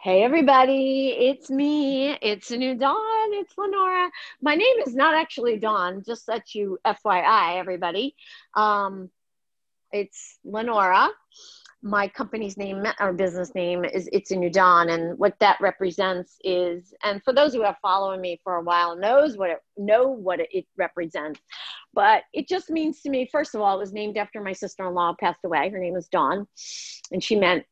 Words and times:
Hey 0.00 0.22
everybody, 0.22 1.08
it's 1.08 1.50
me. 1.50 2.16
It's 2.22 2.52
a 2.52 2.56
new 2.56 2.76
Dawn. 2.76 3.32
It's 3.32 3.58
Lenora. 3.58 4.08
My 4.40 4.54
name 4.54 4.76
is 4.86 4.94
not 4.94 5.16
actually 5.16 5.58
Dawn, 5.58 6.04
just 6.06 6.24
that 6.28 6.54
you 6.54 6.78
FYI, 6.86 7.56
everybody. 7.56 8.14
Um, 8.54 9.10
it's 9.90 10.38
Lenora. 10.44 11.08
My 11.82 12.06
company's 12.06 12.56
name 12.56 12.86
or 13.00 13.12
business 13.12 13.56
name 13.56 13.84
is 13.84 14.08
It's 14.12 14.30
a 14.30 14.36
New 14.36 14.50
Dawn, 14.50 14.88
and 14.90 15.18
what 15.18 15.36
that 15.40 15.60
represents 15.60 16.36
is, 16.44 16.94
and 17.02 17.20
for 17.24 17.32
those 17.32 17.52
who 17.52 17.64
have 17.64 17.78
followed 17.82 18.20
me 18.20 18.40
for 18.44 18.54
a 18.54 18.62
while, 18.62 18.96
knows 18.96 19.36
what 19.36 19.50
it 19.50 19.58
know 19.76 20.06
what 20.06 20.38
it 20.38 20.64
represents. 20.76 21.40
But 21.92 22.22
it 22.32 22.46
just 22.46 22.70
means 22.70 23.00
to 23.00 23.10
me, 23.10 23.28
first 23.32 23.56
of 23.56 23.62
all, 23.62 23.74
it 23.74 23.80
was 23.80 23.92
named 23.92 24.16
after 24.16 24.40
my 24.40 24.52
sister-in-law 24.52 25.16
passed 25.18 25.40
away. 25.44 25.68
Her 25.70 25.80
name 25.80 25.94
was 25.94 26.06
Dawn, 26.06 26.46
and 27.10 27.20
she 27.20 27.34
meant 27.34 27.64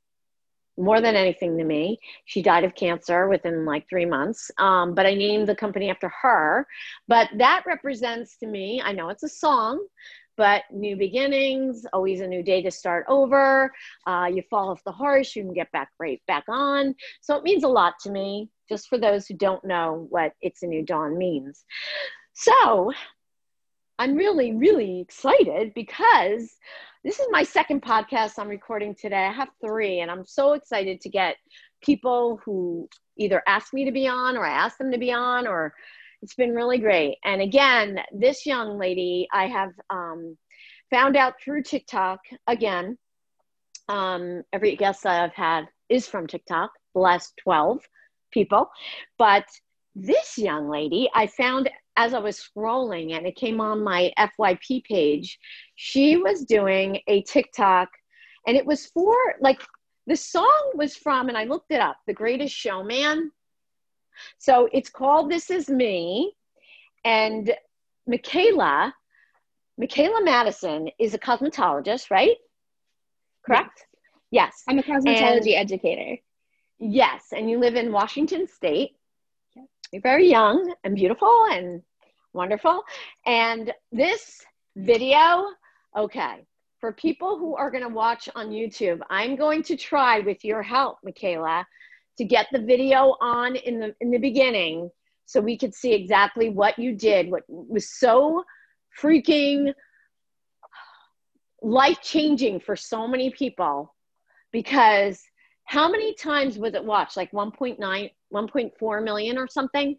more 0.77 1.01
than 1.01 1.17
anything 1.17 1.57
to 1.59 1.65
me. 1.65 1.99
She 2.25 2.43
died 2.43 2.65
of 2.65 2.75
cancer 2.75 3.29
within 3.29 3.65
like 3.65 3.89
three 3.89 4.05
months. 4.05 4.51
Um, 4.59 4.95
but 4.95 5.07
I 5.07 5.15
named 5.15 5.49
the 5.49 5.55
company 5.55 5.91
after 5.91 6.09
her. 6.23 6.67
But 7.09 7.29
that 7.37 7.65
represents 7.67 8.37
to 8.39 8.47
me, 8.47 8.83
I 8.85 8.93
know 8.93 9.09
it's 9.09 9.23
a 9.23 9.29
song, 9.29 9.87
but 10.37 10.65
new 10.71 10.97
beginnings, 10.97 11.87
always 11.93 12.21
a 12.21 12.27
new 12.27 12.43
day 12.43 12.63
to 12.63 12.71
start 12.71 13.07
over. 13.09 13.73
Uh, 14.07 14.29
you 14.33 14.43
fall 14.51 14.71
off 14.71 14.85
the 14.85 14.93
horse, 14.93 15.35
you 15.35 15.43
can 15.43 15.55
get 15.55 15.73
back 15.73 15.89
right 15.99 16.21
back 16.27 16.45
on. 16.49 16.95
So 17.21 17.37
it 17.37 17.45
means 17.45 17.65
a 17.65 17.69
lot 17.69 17.95
to 18.03 18.11
me, 18.11 18.51
just 18.69 18.89
for 18.89 18.99
those 18.99 19.27
who 19.27 19.35
don't 19.35 19.65
know 19.65 20.07
what 20.11 20.33
It's 20.41 20.63
a 20.63 20.67
New 20.67 20.85
Dawn 20.85 21.17
means. 21.17 21.65
So 22.35 22.93
I'm 23.99 24.15
really, 24.15 24.53
really 24.53 25.01
excited 25.01 25.73
because 25.75 26.55
this 27.03 27.19
is 27.19 27.27
my 27.31 27.43
second 27.43 27.83
podcast 27.83 28.39
I'm 28.39 28.49
recording 28.49 28.95
today. 28.95 29.25
I 29.25 29.33
have 29.33 29.49
three, 29.65 30.01
and 30.01 30.11
I'm 30.11 30.27
so 30.27 30.53
excited 30.53 31.01
to 31.01 31.09
get 31.09 31.37
people 31.83 32.39
who 32.45 32.89
either 33.17 33.43
ask 33.47 33.73
me 33.73 33.87
to 33.87 33.93
be 33.93 34.07
on 34.07 34.37
or 34.37 34.45
I 34.45 34.51
ask 34.51 34.77
them 34.77 34.93
to 34.93 34.99
be 34.99 35.13
on, 35.13 35.47
or 35.47 35.73
it's 36.21 36.35
been 36.35 36.55
really 36.55 36.79
great. 36.79 37.17
And 37.25 37.41
again, 37.41 38.01
this 38.13 38.45
young 38.45 38.79
lady 38.79 39.29
I 39.33 39.47
have 39.47 39.71
um, 39.89 40.37
found 40.91 41.17
out 41.17 41.41
through 41.41 41.63
TikTok 41.63 42.21
again. 42.47 42.99
Um, 43.89 44.43
every 44.53 44.77
guest 44.77 45.07
I've 45.07 45.33
had 45.33 45.69
is 45.89 46.07
from 46.07 46.27
TikTok, 46.27 46.71
the 46.95 47.01
last 47.01 47.33
12 47.45 47.81
people. 48.31 48.69
But 49.17 49.47
this 49.95 50.37
young 50.37 50.69
lady 50.69 51.09
I 51.15 51.29
found 51.29 51.71
as 51.97 52.15
I 52.15 52.19
was 52.19 52.39
scrolling 52.39 53.17
and 53.17 53.27
it 53.27 53.37
came 53.37 53.61
on 53.61 53.83
my 53.83 54.13
FYP 54.19 54.85
page, 54.85 55.39
she 55.75 56.17
was 56.17 56.45
doing 56.45 57.01
a 57.07 57.23
TikTok 57.23 57.89
and 58.47 58.57
it 58.57 58.67
was 58.67 58.87
for 58.87 59.15
like 59.41 59.61
the 60.07 60.17
song 60.17 60.73
was 60.75 60.97
from, 60.97 61.29
and 61.29 61.37
I 61.37 61.45
looked 61.45 61.73
it 61.73 61.81
up, 61.81 61.97
The 62.07 62.13
Greatest 62.13 62.55
Showman. 62.55 63.33
So 64.39 64.69
it's 64.73 64.89
called 64.89 65.31
This 65.31 65.51
Is 65.51 65.69
Me. 65.69 66.33
And 67.05 67.53
Michaela, 68.07 68.95
Michaela 69.79 70.23
Madison 70.25 70.91
is 70.99 71.15
a 71.15 71.19
cosmetologist, 71.19 72.11
right? 72.11 72.37
Correct? 73.45 73.87
Yes. 74.31 74.53
yes. 74.57 74.65
I'm 74.69 74.79
a 74.79 74.83
cosmetology 74.83 75.55
and, 75.55 75.71
educator. 75.71 76.21
Yes. 76.79 77.27
And 77.33 77.51
you 77.51 77.59
live 77.59 77.75
in 77.75 77.93
Washington 77.93 78.47
State. 78.49 78.93
You're 79.93 80.03
very 80.03 80.29
young 80.29 80.75
and 80.85 80.95
beautiful 80.95 81.47
and 81.51 81.83
wonderful. 82.33 82.83
And 83.27 83.73
this 83.93 84.45
video, 84.77 85.47
okay, 85.97 86.45
for 86.81 86.93
people 86.93 87.39
who 87.39 87.57
are 87.57 87.71
going 87.71 87.85
to 87.85 87.89
watch 87.89 88.29
on 88.35 88.51
YouTube, 88.51 89.01
I'm 89.11 89.37
going 89.37 89.63
to 89.65 89.77
try 89.77 90.21
with 90.21 90.45
your 90.45 90.63
help, 90.63 90.99
Michaela, 91.05 91.67
to 92.19 92.25
get 92.25 92.47
the 92.53 92.61
video 92.61 93.17
on 93.21 93.57
in 93.57 93.79
the 93.79 93.95
in 94.01 94.11
the 94.11 94.19
beginning 94.19 94.91
so 95.27 95.41
we 95.41 95.59
could 95.59 95.75
see 95.75 95.93
exactly 95.93 96.49
what 96.51 96.79
you 96.79 96.95
did, 96.95 97.31
what 97.31 97.43
was 97.49 97.91
so 97.91 98.45
freaking 99.01 99.73
life 101.63 102.01
changing 102.01 102.61
for 102.61 102.77
so 102.77 103.09
many 103.09 103.31
people 103.31 103.95
because 104.53 105.23
how 105.65 105.91
many 105.91 106.15
times 106.15 106.59
was 106.59 106.75
it 106.75 106.85
watched? 106.85 107.17
Like 107.17 107.33
1.9, 107.33 108.11
1.4 108.33 109.05
million 109.05 109.39
or 109.39 109.49
something? 109.49 109.97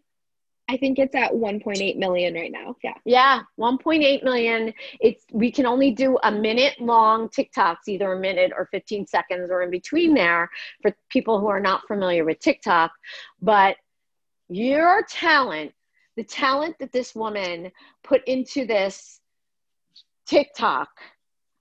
I 0.70 0.76
think 0.76 0.98
it's 0.98 1.14
at 1.14 1.32
1.8 1.32 1.96
million 1.96 2.34
right 2.34 2.52
now. 2.52 2.76
Yeah. 2.84 2.94
Yeah, 3.06 3.40
1.8 3.58 4.22
million. 4.22 4.74
It's 5.00 5.24
we 5.32 5.50
can 5.50 5.64
only 5.64 5.92
do 5.92 6.18
a 6.22 6.30
minute 6.30 6.78
long 6.78 7.30
TikToks, 7.30 7.88
either 7.88 8.12
a 8.12 8.20
minute 8.20 8.52
or 8.54 8.68
15 8.70 9.06
seconds 9.06 9.50
or 9.50 9.62
in 9.62 9.70
between 9.70 10.12
there 10.12 10.50
for 10.82 10.94
people 11.08 11.40
who 11.40 11.46
are 11.48 11.60
not 11.60 11.86
familiar 11.88 12.24
with 12.24 12.38
TikTok. 12.40 12.92
But 13.40 13.76
your 14.50 15.02
talent, 15.08 15.72
the 16.16 16.24
talent 16.24 16.76
that 16.80 16.92
this 16.92 17.14
woman 17.14 17.72
put 18.04 18.22
into 18.28 18.66
this 18.66 19.20
TikTok 20.26 20.88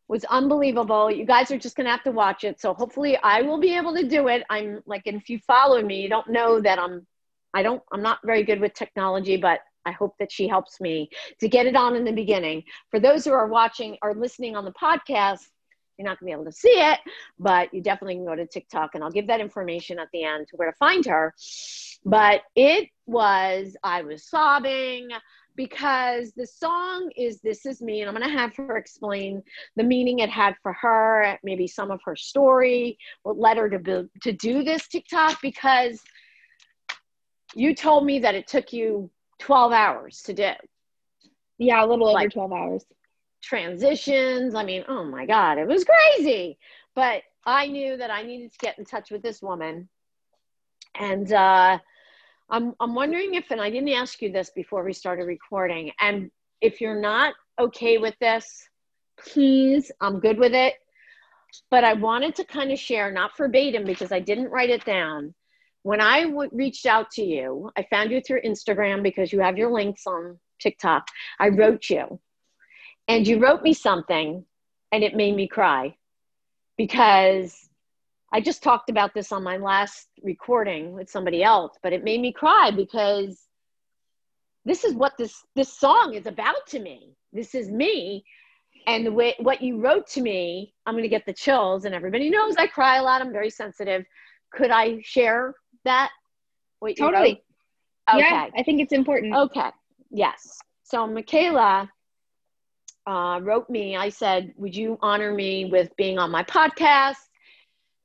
was 0.08 0.24
unbelievable. 0.26 1.12
You 1.12 1.26
guys 1.26 1.52
are 1.52 1.58
just 1.58 1.76
going 1.76 1.86
to 1.86 1.92
have 1.92 2.04
to 2.04 2.12
watch 2.12 2.44
it. 2.44 2.62
So 2.62 2.74
hopefully 2.74 3.18
I 3.24 3.42
will 3.42 3.60
be 3.60 3.76
able 3.76 3.94
to 3.96 4.08
do 4.08 4.28
it. 4.28 4.44
I'm 4.50 4.82
like, 4.86 5.04
and 5.06 5.18
if 5.18 5.30
you 5.30 5.40
follow 5.40 5.82
me, 5.82 6.02
you 6.02 6.10
don't 6.10 6.30
know 6.30 6.62
that 6.62 6.80
I'm 6.80 7.06
I 7.54 7.64
don't, 7.64 7.82
I'm 7.92 8.02
not 8.02 8.20
very 8.24 8.44
good 8.44 8.60
with 8.60 8.74
technology, 8.74 9.38
but 9.38 9.62
I 9.86 9.92
hope 9.92 10.16
that 10.20 10.32
she 10.32 10.48
helps 10.48 10.80
me 10.82 11.10
to 11.40 11.48
get 11.48 11.66
it 11.66 11.76
on 11.76 11.96
in 11.96 12.04
the 12.04 12.12
beginning. 12.12 12.64
For 12.92 13.00
those 13.00 13.26
who 13.26 13.32
are 13.32 13.48
watching 13.48 13.98
or 14.02 14.14
listening 14.14 14.56
on 14.56 14.66
the 14.66 14.74
podcast, 14.74 15.48
you're 15.98 16.08
not 16.08 16.20
gonna 16.20 16.30
be 16.30 16.34
able 16.34 16.46
to 16.46 16.52
see 16.52 16.70
it, 16.70 17.00
but 17.40 17.74
you 17.74 17.82
definitely 17.82 18.16
can 18.16 18.26
go 18.26 18.36
to 18.36 18.46
TikTok 18.46 18.92
and 18.94 19.04
I'll 19.04 19.12
give 19.12 19.28
that 19.28 19.42
information 19.42 20.00
at 20.00 20.10
the 20.14 20.24
end 20.24 20.48
to 20.50 20.56
where 20.56 20.72
to 20.72 20.78
find 20.78 21.06
her. 21.06 21.34
But 22.06 22.42
it 22.56 22.90
was, 23.06 23.76
I 23.84 24.04
was 24.04 24.30
sobbing 24.30 25.10
because 25.56 26.32
the 26.34 26.46
song 26.46 27.10
is 27.18 27.42
This 27.42 27.66
Is 27.66 27.82
Me, 27.82 28.02
and 28.02 28.10
I'm 28.10 28.16
gonna 28.16 28.32
have 28.32 28.56
her 28.58 28.78
explain 28.78 29.42
the 29.76 29.84
meaning 29.84 30.20
it 30.20 30.30
had 30.30 30.56
for 30.62 30.74
her, 30.74 31.38
maybe 31.44 31.68
some 31.68 31.90
of 31.90 32.00
her 32.06 32.16
story, 32.16 32.98
what 33.24 33.38
led 33.38 33.58
her 33.58 33.70
to, 33.70 33.80
be, 33.80 34.04
to 34.22 34.32
do 34.32 34.64
this 34.64 34.88
TikTok 34.88 35.42
because 35.42 36.02
you 37.56 37.74
told 37.74 38.06
me 38.06 38.20
that 38.20 38.36
it 38.36 38.48
took 38.48 38.72
you 38.72 39.10
12 39.40 39.72
hours 39.72 40.22
to 40.24 40.34
do. 40.34 40.52
Yeah, 41.58 41.84
a 41.84 41.88
little 41.88 42.14
like, 42.14 42.26
over 42.26 42.48
12 42.48 42.54
hours. 42.54 42.86
Transitions. 43.48 44.56
I 44.56 44.66
mean, 44.66 44.84
oh 44.90 45.06
my 45.06 45.26
God, 45.26 45.58
it 45.58 45.68
was 45.68 45.86
crazy. 45.86 46.58
But 46.96 47.22
I 47.46 47.68
knew 47.68 47.96
that 47.96 48.12
I 48.12 48.24
needed 48.24 48.52
to 48.52 48.58
get 48.58 48.78
in 48.78 48.84
touch 48.84 49.10
with 49.10 49.22
this 49.22 49.42
woman. 49.42 49.88
And 51.00 51.32
uh, 51.32 51.80
I'm, 52.50 52.74
I'm 52.82 52.94
wondering 52.94 53.36
if, 53.36 53.50
and 53.52 53.62
I 53.62 53.70
didn't 53.70 53.90
ask 53.90 54.22
you 54.22 54.34
this 54.34 54.50
before 54.50 54.84
we 54.84 54.92
started 54.92 55.24
recording, 55.24 55.92
and 56.02 56.30
if 56.60 56.82
you're 56.82 57.00
not 57.00 57.36
okay 57.58 57.98
with 58.00 58.16
this, 58.20 58.68
please, 59.18 59.92
I'm 60.02 60.20
good 60.20 60.40
with 60.40 60.54
it. 60.54 60.74
But 61.72 61.86
I 61.86 61.94
wanted 61.94 62.36
to 62.36 62.44
kind 62.44 62.72
of 62.72 62.80
share, 62.80 63.12
not 63.12 63.38
verbatim 63.38 63.86
because 63.86 64.12
I 64.12 64.20
didn't 64.20 64.50
write 64.50 64.70
it 64.70 64.84
down, 64.84 65.34
when 65.88 66.02
I 66.02 66.24
w- 66.24 66.50
reached 66.52 66.86
out 66.86 67.12
to 67.12 67.24
you, 67.24 67.72
I 67.78 67.84
found 67.90 68.12
you 68.12 68.20
through 68.20 68.42
Instagram 68.42 69.04
because 69.04 69.32
you 69.32 69.40
have 69.40 69.58
your 69.58 69.72
links 69.72 70.06
on 70.06 70.38
TikTok. 70.60 71.08
I 71.40 71.48
wrote 71.48 71.90
you, 71.90 72.20
and 73.08 73.28
you 73.28 73.40
wrote 73.40 73.64
me 73.64 73.74
something, 73.74 74.46
and 74.92 75.04
it 75.04 75.16
made 75.16 75.36
me 75.36 75.48
cry 75.48 75.96
because 76.78 77.70
I 78.32 78.42
just 78.42 78.62
talked 78.62 78.90
about 78.90 79.14
this 79.14 79.32
on 79.32 79.44
my 79.44 79.58
last 79.58 80.08
recording 80.22 80.94
with 80.94 81.10
somebody 81.10 81.44
else, 81.44 81.78
but 81.82 81.94
it 81.94 82.04
made 82.04 82.22
me 82.22 82.34
cry 82.34 82.72
because 82.76 83.48
this 84.66 84.84
is 84.84 84.94
what 84.94 85.14
this 85.18 85.44
this 85.56 85.74
song 85.74 86.14
is 86.14 86.26
about 86.26 86.68
to 86.68 86.80
me. 86.80 87.16
This 87.32 87.56
is 87.56 87.70
me. 87.70 88.26
And 88.86 89.06
the 89.06 89.12
way 89.12 89.36
what 89.40 89.62
you 89.62 89.80
wrote 89.80 90.08
to 90.12 90.22
me, 90.22 90.74
I'm 90.86 90.96
gonna 90.96 91.08
get 91.08 91.26
the 91.26 91.34
chills, 91.34 91.86
and 91.86 91.96
everybody 91.96 92.30
knows 92.30 92.56
I 92.58 92.68
cry 92.68 92.98
a 92.98 93.04
lot. 93.04 93.22
I'm 93.22 93.32
very 93.32 93.50
sensitive. 93.50 94.06
Could 94.52 94.72
I 94.72 95.02
share 95.02 95.56
that? 95.86 96.12
Wait, 96.82 96.98
totally. 96.98 97.44
Okay. 98.10 98.20
Yeah, 98.20 98.48
I 98.56 98.64
think 98.64 98.82
it's 98.82 98.94
important. 98.94 99.36
Okay. 99.36 99.70
Yes. 100.10 100.60
So 100.84 101.08
Michaela 101.08 101.90
uh, 103.08 103.40
wrote 103.42 103.70
me. 103.70 103.96
I 103.96 104.10
said, 104.10 104.54
"Would 104.58 104.76
you 104.76 105.00
honor 105.02 105.34
me 105.34 105.66
with 105.66 105.96
being 105.96 106.20
on 106.20 106.30
my 106.30 106.44
podcast?" 106.44 107.16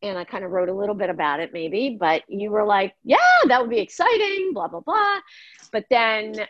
And 0.00 0.16
I 0.18 0.24
kind 0.24 0.44
of 0.44 0.50
wrote 0.50 0.68
a 0.68 0.74
little 0.74 0.94
bit 0.94 1.10
about 1.10 1.40
it, 1.40 1.52
maybe. 1.52 1.96
But 1.98 2.22
you 2.28 2.50
were 2.50 2.64
like, 2.64 2.94
"Yeah, 3.04 3.18
that 3.48 3.60
would 3.60 3.70
be 3.70 3.80
exciting." 3.80 4.52
Blah 4.54 4.68
blah 4.68 4.80
blah. 4.80 5.18
But 5.72 5.86
then 5.90 6.46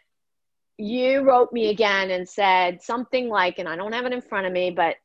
you 0.79 1.23
wrote 1.23 1.53
me 1.53 1.71
again 1.71 2.11
and 2.11 2.29
said 2.29 2.83
something 2.83 3.29
like, 3.29 3.59
and 3.59 3.69
I 3.69 3.77
don't 3.77 3.93
have 3.93 4.05
it 4.05 4.13
in 4.13 4.21
front 4.21 4.47
of 4.47 4.53
me, 4.53 4.71
but 4.71 4.97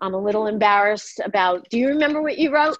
I'm 0.00 0.14
a 0.14 0.20
little 0.20 0.46
embarrassed 0.46 1.20
about. 1.24 1.68
Do 1.70 1.78
you 1.78 1.88
remember 1.88 2.22
what 2.22 2.38
you 2.38 2.54
wrote? 2.54 2.78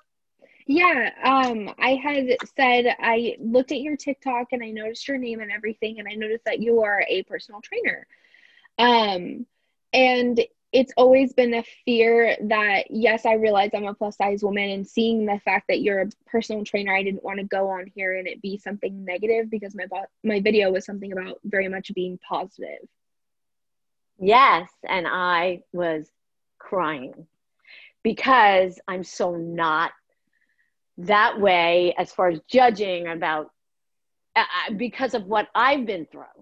Yeah, 0.67 1.11
um, 1.23 1.69
I 1.79 1.95
had 2.03 2.37
said 2.57 2.97
I 2.99 3.37
looked 3.39 3.73
at 3.73 3.81
your 3.81 3.97
TikTok 3.97 4.49
and 4.53 4.63
I 4.63 4.71
noticed 4.71 5.07
your 5.07 5.19
name 5.19 5.41
and 5.41 5.53
everything, 5.53 5.99
and 5.99 6.09
I 6.11 6.15
noticed 6.15 6.45
that 6.47 6.61
you 6.61 6.83
are 6.83 7.05
a 7.09 7.23
personal 7.25 7.61
trainer. 7.61 8.07
Um, 8.79 9.47
and 9.95 10.41
it's 10.73 10.93
always 10.97 11.33
been 11.33 11.55
a 11.55 11.65
fear 11.85 12.37
that 12.49 12.91
yes 12.91 13.25
i 13.25 13.33
realize 13.35 13.71
i'm 13.75 13.87
a 13.87 13.95
plus 13.95 14.17
size 14.17 14.43
woman 14.43 14.71
and 14.71 14.87
seeing 14.87 15.25
the 15.25 15.41
fact 15.45 15.67
that 15.69 15.81
you're 15.81 16.03
a 16.03 16.11
personal 16.27 16.65
trainer 16.65 16.95
i 16.95 17.03
didn't 17.03 17.23
want 17.23 17.39
to 17.39 17.45
go 17.45 17.71
on 17.71 17.87
here 17.95 18.17
and 18.19 18.27
it 18.27 18.43
be 18.43 18.59
something 18.59 19.05
negative 19.05 19.49
because 19.49 19.75
my 19.75 19.87
bo- 19.87 20.05
my 20.25 20.41
video 20.41 20.71
was 20.71 20.85
something 20.85 21.13
about 21.13 21.39
very 21.45 21.69
much 21.69 21.93
being 21.95 22.19
positive. 22.29 22.87
Yes 24.19 24.69
and 24.89 25.07
i 25.09 25.63
was 25.73 26.11
crying 26.59 27.27
because 28.03 28.81
i'm 28.89 29.05
so 29.05 29.35
not 29.37 29.93
that 30.99 31.41
way 31.41 31.95
as 31.99 32.13
far 32.13 32.29
as 32.29 32.41
judging 32.49 33.09
about 33.09 33.51
uh, 34.37 34.45
because 34.77 35.15
of 35.15 35.25
what 35.27 35.49
i've 35.55 35.87
been 35.87 36.07
through 36.07 36.34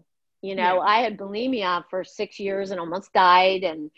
you 0.43 0.55
know, 0.55 0.77
yeah. 0.77 0.81
I 0.81 0.99
had 0.99 1.17
bulimia 1.17 1.85
for 1.89 2.05
six 2.05 2.39
years 2.39 2.71
and 2.71 2.81
almost 2.81 3.13
died, 3.13 3.63
and 3.63 3.91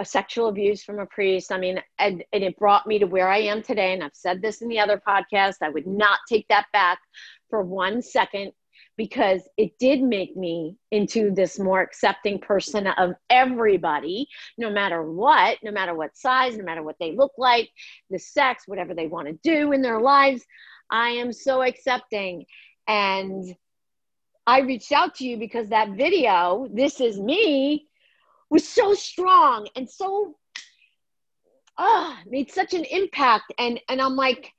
a 0.00 0.04
sexual 0.04 0.48
abuse 0.48 0.82
from 0.82 0.98
a 0.98 1.06
priest. 1.06 1.52
I 1.52 1.58
mean, 1.58 1.80
and, 1.98 2.24
and 2.32 2.42
it 2.42 2.58
brought 2.58 2.86
me 2.86 2.98
to 2.98 3.06
where 3.06 3.28
I 3.28 3.38
am 3.38 3.62
today. 3.62 3.92
And 3.92 4.02
I've 4.02 4.14
said 4.14 4.40
this 4.40 4.62
in 4.62 4.68
the 4.68 4.80
other 4.80 5.00
podcast. 5.06 5.56
I 5.62 5.68
would 5.68 5.86
not 5.86 6.20
take 6.28 6.48
that 6.48 6.66
back 6.72 6.98
for 7.50 7.62
one 7.62 8.02
second 8.02 8.52
because 8.96 9.42
it 9.56 9.78
did 9.78 10.00
make 10.00 10.36
me 10.36 10.76
into 10.90 11.32
this 11.32 11.58
more 11.58 11.80
accepting 11.80 12.38
person 12.38 12.86
of 12.86 13.12
everybody, 13.28 14.28
no 14.56 14.70
matter 14.70 15.02
what, 15.02 15.58
no 15.62 15.70
matter 15.70 15.94
what 15.94 16.16
size, 16.16 16.56
no 16.56 16.64
matter 16.64 16.82
what 16.82 16.96
they 17.00 17.12
look 17.12 17.32
like, 17.36 17.68
the 18.10 18.18
sex, 18.18 18.64
whatever 18.66 18.94
they 18.94 19.06
want 19.06 19.26
to 19.26 19.38
do 19.42 19.72
in 19.72 19.82
their 19.82 20.00
lives. 20.00 20.44
I 20.90 21.10
am 21.10 21.32
so 21.32 21.62
accepting. 21.62 22.46
And 22.86 23.54
I 24.46 24.60
reached 24.60 24.92
out 24.92 25.14
to 25.16 25.24
you 25.26 25.38
because 25.38 25.68
that 25.68 25.90
video, 25.90 26.68
This 26.72 27.00
Is 27.00 27.18
Me, 27.18 27.86
was 28.50 28.68
so 28.68 28.94
strong 28.94 29.68
and 29.74 29.88
so 29.88 30.36
oh, 31.78 32.16
made 32.26 32.50
such 32.50 32.74
an 32.74 32.84
impact. 32.84 33.52
And 33.58 33.80
and 33.88 34.00
I'm 34.00 34.16
like, 34.16 34.52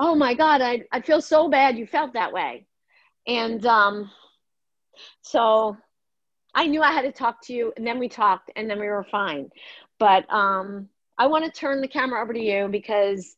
oh 0.00 0.14
my 0.14 0.34
God, 0.34 0.60
I, 0.60 0.82
I 0.92 1.00
feel 1.00 1.20
so 1.20 1.48
bad 1.48 1.78
you 1.78 1.86
felt 1.86 2.12
that 2.12 2.32
way. 2.32 2.66
And 3.26 3.64
um 3.66 4.10
so 5.22 5.76
I 6.54 6.66
knew 6.66 6.82
I 6.82 6.92
had 6.92 7.02
to 7.02 7.12
talk 7.12 7.40
to 7.46 7.52
you 7.52 7.72
and 7.76 7.86
then 7.86 7.98
we 7.98 8.08
talked 8.08 8.50
and 8.56 8.68
then 8.68 8.78
we 8.78 8.88
were 8.88 9.06
fine. 9.10 9.50
But 9.98 10.32
um 10.32 10.88
I 11.18 11.26
want 11.26 11.44
to 11.44 11.50
turn 11.50 11.80
the 11.80 11.88
camera 11.88 12.22
over 12.22 12.32
to 12.32 12.40
you 12.40 12.68
because 12.70 13.36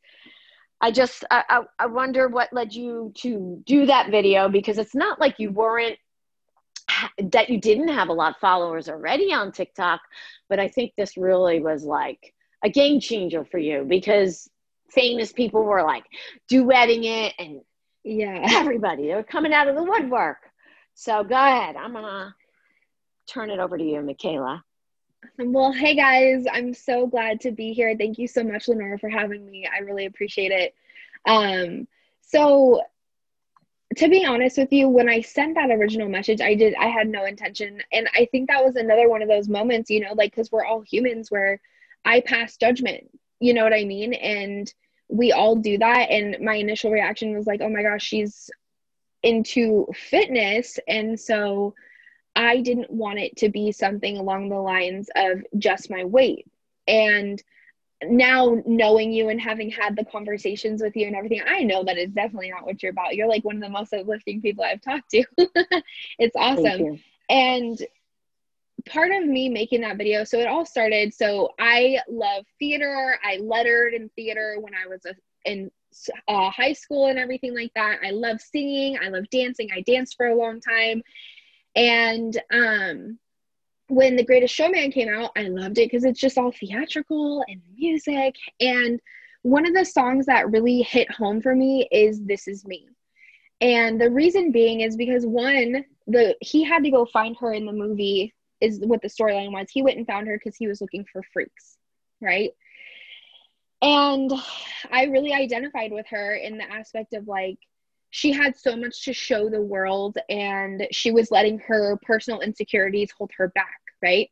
I 0.80 0.90
just 0.90 1.24
I, 1.30 1.62
I 1.78 1.86
wonder 1.86 2.28
what 2.28 2.52
led 2.52 2.72
you 2.72 3.12
to 3.16 3.62
do 3.66 3.86
that 3.86 4.10
video 4.10 4.48
because 4.48 4.78
it's 4.78 4.94
not 4.94 5.20
like 5.20 5.38
you 5.38 5.50
weren't 5.50 5.98
that 7.22 7.50
you 7.50 7.60
didn't 7.60 7.88
have 7.88 8.08
a 8.08 8.12
lot 8.12 8.32
of 8.32 8.40
followers 8.40 8.88
already 8.88 9.32
on 9.32 9.52
TikTok, 9.52 10.00
but 10.48 10.58
I 10.58 10.68
think 10.68 10.92
this 10.96 11.16
really 11.16 11.60
was 11.60 11.84
like 11.84 12.34
a 12.64 12.70
game 12.70 13.00
changer 13.00 13.44
for 13.44 13.58
you 13.58 13.84
because 13.86 14.48
famous 14.90 15.32
people 15.32 15.62
were 15.64 15.82
like 15.82 16.04
duetting 16.50 17.04
it 17.04 17.34
and 17.38 17.60
yeah, 18.02 18.40
everybody 18.50 19.08
they 19.08 19.14
were 19.14 19.22
coming 19.22 19.52
out 19.52 19.68
of 19.68 19.76
the 19.76 19.84
woodwork. 19.84 20.38
So 20.94 21.22
go 21.24 21.34
ahead, 21.34 21.76
I'm 21.76 21.92
gonna 21.92 22.34
turn 23.28 23.50
it 23.50 23.58
over 23.58 23.76
to 23.76 23.84
you, 23.84 24.00
Michaela. 24.02 24.64
Well, 25.38 25.72
hey 25.72 25.94
guys, 25.94 26.44
I'm 26.50 26.72
so 26.72 27.06
glad 27.06 27.40
to 27.40 27.50
be 27.50 27.72
here. 27.72 27.94
Thank 27.96 28.18
you 28.18 28.26
so 28.26 28.42
much, 28.42 28.68
Lenora, 28.68 28.98
for 28.98 29.08
having 29.08 29.50
me. 29.50 29.66
I 29.66 29.80
really 29.80 30.06
appreciate 30.06 30.50
it. 30.50 30.74
Um, 31.26 31.86
so 32.22 32.82
to 33.96 34.08
be 34.08 34.24
honest 34.24 34.56
with 34.56 34.72
you, 34.72 34.88
when 34.88 35.08
I 35.08 35.20
sent 35.20 35.56
that 35.56 35.70
original 35.70 36.08
message, 36.08 36.40
I 36.40 36.54
did, 36.54 36.74
I 36.74 36.86
had 36.86 37.08
no 37.08 37.24
intention. 37.24 37.82
And 37.92 38.08
I 38.14 38.28
think 38.30 38.48
that 38.48 38.64
was 38.64 38.76
another 38.76 39.08
one 39.08 39.20
of 39.20 39.28
those 39.28 39.48
moments, 39.48 39.90
you 39.90 40.00
know, 40.00 40.14
like, 40.14 40.30
because 40.30 40.50
we're 40.52 40.64
all 40.64 40.80
humans 40.80 41.30
where 41.30 41.60
I 42.04 42.20
pass 42.20 42.56
judgment, 42.56 43.10
you 43.40 43.52
know 43.52 43.64
what 43.64 43.74
I 43.74 43.84
mean? 43.84 44.14
And 44.14 44.72
we 45.08 45.32
all 45.32 45.56
do 45.56 45.76
that. 45.78 46.10
And 46.10 46.38
my 46.44 46.54
initial 46.54 46.90
reaction 46.90 47.36
was 47.36 47.46
like, 47.46 47.60
oh 47.60 47.68
my 47.68 47.82
gosh, 47.82 48.02
she's 48.02 48.48
into 49.22 49.86
fitness. 49.92 50.78
And 50.86 51.18
so, 51.18 51.74
I 52.34 52.60
didn't 52.60 52.90
want 52.90 53.18
it 53.18 53.36
to 53.38 53.48
be 53.48 53.72
something 53.72 54.16
along 54.16 54.48
the 54.48 54.56
lines 54.56 55.10
of 55.14 55.42
just 55.58 55.90
my 55.90 56.04
weight. 56.04 56.46
And 56.86 57.42
now 58.02 58.62
knowing 58.64 59.12
you 59.12 59.28
and 59.28 59.40
having 59.40 59.70
had 59.70 59.96
the 59.96 60.04
conversations 60.04 60.82
with 60.82 60.96
you 60.96 61.06
and 61.06 61.16
everything, 61.16 61.42
I 61.46 61.62
know 61.62 61.84
that 61.84 61.98
it's 61.98 62.14
definitely 62.14 62.50
not 62.50 62.64
what 62.64 62.82
you're 62.82 62.92
about. 62.92 63.14
You're 63.14 63.28
like 63.28 63.44
one 63.44 63.56
of 63.56 63.62
the 63.62 63.68
most 63.68 63.92
uplifting 63.92 64.40
people 64.40 64.64
I've 64.64 64.80
talked 64.80 65.10
to. 65.10 65.24
it's 66.18 66.36
awesome. 66.36 67.00
And 67.28 67.78
part 68.86 69.12
of 69.12 69.24
me 69.26 69.48
making 69.48 69.82
that 69.82 69.98
video, 69.98 70.24
so 70.24 70.38
it 70.38 70.46
all 70.46 70.64
started. 70.64 71.12
So 71.12 71.50
I 71.58 71.98
love 72.08 72.44
theater. 72.58 73.18
I 73.22 73.36
lettered 73.38 73.94
in 73.94 74.08
theater 74.10 74.56
when 74.60 74.72
I 74.74 74.88
was 74.88 75.04
a, 75.04 75.14
in 75.44 75.70
uh, 76.28 76.50
high 76.50 76.72
school 76.72 77.06
and 77.06 77.18
everything 77.18 77.54
like 77.54 77.72
that. 77.74 77.98
I 78.04 78.10
love 78.10 78.40
singing. 78.40 78.98
I 79.02 79.08
love 79.08 79.28
dancing. 79.30 79.68
I 79.74 79.82
danced 79.82 80.16
for 80.16 80.26
a 80.26 80.36
long 80.36 80.60
time. 80.60 81.02
And 81.74 82.40
um, 82.52 83.18
when 83.88 84.16
The 84.16 84.24
Greatest 84.24 84.54
Showman 84.54 84.92
came 84.92 85.08
out, 85.08 85.30
I 85.36 85.42
loved 85.42 85.78
it 85.78 85.90
because 85.90 86.04
it's 86.04 86.20
just 86.20 86.38
all 86.38 86.52
theatrical 86.52 87.44
and 87.48 87.60
music. 87.76 88.36
And 88.60 89.00
one 89.42 89.66
of 89.66 89.74
the 89.74 89.84
songs 89.84 90.26
that 90.26 90.50
really 90.50 90.82
hit 90.82 91.10
home 91.10 91.40
for 91.40 91.54
me 91.54 91.88
is 91.90 92.22
This 92.22 92.48
Is 92.48 92.64
Me. 92.64 92.86
And 93.60 94.00
the 94.00 94.10
reason 94.10 94.52
being 94.52 94.80
is 94.80 94.96
because 94.96 95.26
one, 95.26 95.84
the 96.06 96.34
he 96.40 96.64
had 96.64 96.82
to 96.84 96.90
go 96.90 97.04
find 97.04 97.36
her 97.40 97.52
in 97.52 97.66
the 97.66 97.72
movie 97.72 98.34
is 98.60 98.80
what 98.80 99.02
the 99.02 99.08
storyline 99.08 99.52
was. 99.52 99.68
He 99.70 99.82
went 99.82 99.98
and 99.98 100.06
found 100.06 100.26
her 100.28 100.38
because 100.38 100.56
he 100.56 100.66
was 100.66 100.80
looking 100.80 101.04
for 101.12 101.22
freaks, 101.32 101.76
right? 102.20 102.50
And 103.82 104.30
I 104.90 105.04
really 105.04 105.32
identified 105.32 105.92
with 105.92 106.06
her 106.08 106.34
in 106.34 106.58
the 106.58 106.70
aspect 106.70 107.14
of 107.14 107.26
like 107.28 107.58
she 108.10 108.32
had 108.32 108.56
so 108.56 108.76
much 108.76 109.04
to 109.04 109.12
show 109.12 109.48
the 109.48 109.60
world 109.60 110.18
and 110.28 110.86
she 110.90 111.10
was 111.10 111.30
letting 111.30 111.58
her 111.58 111.98
personal 112.02 112.40
insecurities 112.40 113.10
hold 113.16 113.30
her 113.36 113.48
back 113.48 113.80
right? 114.02 114.30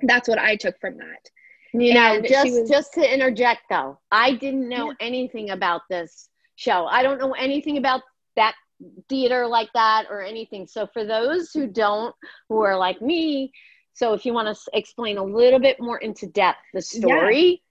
That's 0.00 0.28
what 0.28 0.38
i 0.38 0.56
took 0.56 0.78
from 0.80 0.96
that. 0.98 1.30
You 1.72 1.94
know 1.94 2.20
just 2.20 2.50
was, 2.50 2.68
just 2.68 2.94
to 2.94 3.14
interject 3.14 3.62
though 3.68 3.98
i 4.12 4.34
didn't 4.34 4.68
know 4.68 4.90
yeah. 4.90 5.06
anything 5.06 5.50
about 5.50 5.82
this 5.90 6.28
show. 6.56 6.86
I 6.86 7.02
don't 7.02 7.18
know 7.18 7.32
anything 7.32 7.78
about 7.78 8.02
that 8.36 8.54
theater 9.08 9.46
like 9.46 9.68
that 9.74 10.06
or 10.10 10.22
anything. 10.22 10.66
So 10.66 10.86
for 10.92 11.04
those 11.04 11.50
who 11.52 11.66
don't 11.66 12.14
who 12.48 12.60
are 12.62 12.76
like 12.76 13.00
me 13.02 13.52
so 13.94 14.12
if 14.12 14.26
you 14.26 14.34
want 14.34 14.54
to 14.54 14.70
explain 14.76 15.18
a 15.18 15.24
little 15.24 15.60
bit 15.60 15.80
more 15.80 15.98
into 15.98 16.26
depth 16.26 16.58
the 16.74 16.82
story 16.82 17.62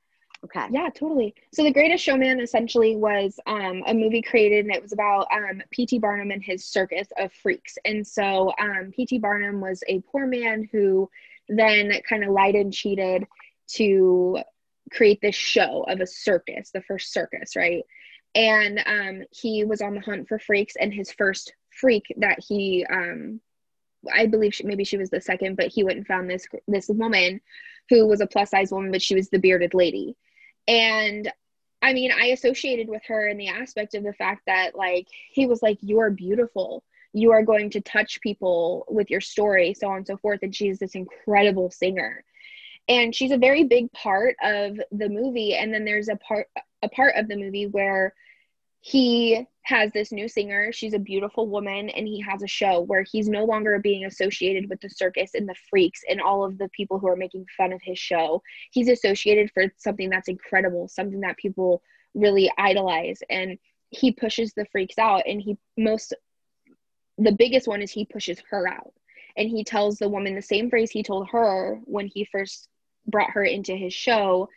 Okay. 0.43 0.65
Yeah, 0.71 0.89
totally. 0.93 1.33
So 1.53 1.63
The 1.63 1.71
Greatest 1.71 2.03
Showman 2.03 2.41
essentially 2.41 2.97
was 2.97 3.39
um, 3.45 3.81
a 3.87 3.93
movie 3.93 4.21
created, 4.21 4.65
and 4.65 4.75
it 4.75 4.81
was 4.81 4.91
about 4.91 5.27
um, 5.33 5.61
P.T. 5.71 5.99
Barnum 5.99 6.31
and 6.31 6.43
his 6.43 6.65
circus 6.65 7.07
of 7.17 7.31
freaks. 7.31 7.77
And 7.85 8.05
so 8.05 8.51
um, 8.59 8.91
P.T. 8.93 9.19
Barnum 9.19 9.61
was 9.61 9.83
a 9.87 10.01
poor 10.01 10.27
man 10.27 10.67
who 10.69 11.09
then 11.47 11.93
kind 12.07 12.25
of 12.25 12.31
lied 12.31 12.55
and 12.55 12.73
cheated 12.73 13.25
to 13.75 14.39
create 14.91 15.21
this 15.21 15.35
show 15.35 15.85
of 15.87 16.01
a 16.01 16.07
circus, 16.07 16.71
the 16.71 16.81
first 16.81 17.13
circus, 17.13 17.55
right? 17.55 17.83
And 18.35 18.81
um, 18.85 19.23
he 19.31 19.63
was 19.63 19.81
on 19.81 19.95
the 19.95 20.01
hunt 20.01 20.27
for 20.27 20.39
freaks, 20.39 20.75
and 20.77 20.93
his 20.93 21.09
first 21.09 21.53
freak 21.69 22.13
that 22.17 22.39
he, 22.45 22.85
um, 22.91 23.39
I 24.13 24.25
believe 24.25 24.55
she, 24.55 24.65
maybe 24.65 24.83
she 24.83 24.97
was 24.97 25.09
the 25.09 25.21
second, 25.21 25.55
but 25.55 25.67
he 25.67 25.85
went 25.85 25.99
and 25.99 26.07
found 26.07 26.29
this 26.29 26.45
this 26.67 26.89
woman 26.89 27.39
who 27.89 28.05
was 28.07 28.19
a 28.19 28.27
plus 28.27 28.49
size 28.49 28.73
woman, 28.73 28.91
but 28.91 29.01
she 29.01 29.15
was 29.15 29.29
the 29.29 29.39
bearded 29.39 29.73
lady 29.73 30.17
and 30.67 31.31
I 31.81 31.91
mean, 31.93 32.11
I 32.11 32.27
associated 32.27 32.87
with 32.87 33.01
her 33.07 33.27
in 33.27 33.37
the 33.37 33.49
aspect 33.49 33.93
of 33.93 34.03
the 34.03 34.13
fact 34.13 34.43
that, 34.47 34.73
like, 34.73 35.07
he 35.31 35.45
was 35.45 35.61
like, 35.61 35.77
You 35.81 35.99
are 35.99 36.09
beautiful. 36.09 36.83
You 37.11 37.31
are 37.31 37.43
going 37.43 37.69
to 37.71 37.81
touch 37.81 38.21
people 38.21 38.85
with 38.89 39.11
your 39.11 39.21
story, 39.21 39.73
so 39.73 39.89
on 39.89 39.97
and 39.97 40.07
so 40.07 40.17
forth. 40.17 40.39
And 40.41 40.55
she's 40.55 40.79
this 40.79 40.95
incredible 40.95 41.69
singer. 41.69 42.23
And 42.87 43.13
she's 43.13 43.31
a 43.31 43.37
very 43.37 43.65
big 43.65 43.91
part 43.91 44.35
of 44.41 44.79
the 44.91 45.09
movie. 45.09 45.55
And 45.55 45.73
then 45.73 45.85
there's 45.85 46.09
a 46.09 46.15
part 46.15 46.47
a 46.81 46.89
part 46.89 47.15
of 47.15 47.27
the 47.27 47.37
movie 47.37 47.67
where 47.67 48.13
he 48.81 49.45
has 49.63 49.91
this 49.93 50.11
new 50.11 50.27
singer. 50.27 50.71
She's 50.71 50.93
a 50.93 50.99
beautiful 50.99 51.47
woman, 51.47 51.89
and 51.89 52.05
he 52.05 52.19
has 52.21 52.43
a 52.43 52.47
show 52.47 52.81
where 52.81 53.03
he's 53.03 53.29
no 53.29 53.45
longer 53.45 53.79
being 53.79 54.05
associated 54.05 54.69
with 54.69 54.81
the 54.81 54.89
circus 54.89 55.31
and 55.35 55.47
the 55.47 55.55
freaks 55.69 56.01
and 56.09 56.21
all 56.21 56.43
of 56.43 56.57
the 56.57 56.69
people 56.69 56.99
who 56.99 57.07
are 57.07 57.15
making 57.15 57.45
fun 57.57 57.71
of 57.71 57.81
his 57.81 57.97
show. 57.97 58.41
He's 58.71 58.89
associated 58.89 59.51
for 59.51 59.65
something 59.77 60.09
that's 60.09 60.27
incredible, 60.27 60.89
something 60.89 61.21
that 61.21 61.37
people 61.37 61.81
really 62.13 62.51
idolize. 62.57 63.23
And 63.29 63.57
he 63.89 64.11
pushes 64.11 64.53
the 64.53 64.65
freaks 64.71 64.97
out, 64.97 65.23
and 65.25 65.41
he 65.41 65.57
most, 65.77 66.13
the 67.17 67.31
biggest 67.31 67.67
one 67.67 67.81
is 67.81 67.91
he 67.91 68.05
pushes 68.05 68.41
her 68.49 68.67
out. 68.67 68.93
And 69.37 69.49
he 69.49 69.63
tells 69.63 69.97
the 69.97 70.09
woman 70.09 70.35
the 70.35 70.41
same 70.41 70.69
phrase 70.69 70.91
he 70.91 71.03
told 71.03 71.29
her 71.29 71.79
when 71.85 72.07
he 72.07 72.25
first 72.25 72.67
brought 73.07 73.31
her 73.31 73.43
into 73.43 73.75
his 73.75 73.93
show 73.93 74.49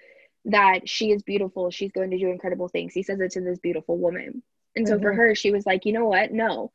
that 0.46 0.88
she 0.88 1.12
is 1.12 1.22
beautiful. 1.22 1.70
She's 1.70 1.92
going 1.92 2.10
to 2.10 2.18
do 2.18 2.30
incredible 2.30 2.68
things. 2.68 2.92
He 2.92 3.02
says 3.02 3.20
it 3.20 3.32
to 3.32 3.40
this 3.40 3.58
beautiful 3.58 3.98
woman. 3.98 4.42
And 4.76 4.86
so 4.86 4.94
mm-hmm. 4.94 5.02
for 5.02 5.12
her, 5.14 5.34
she 5.34 5.50
was 5.50 5.66
like, 5.66 5.84
you 5.84 5.92
know 5.92 6.06
what? 6.06 6.32
No, 6.32 6.72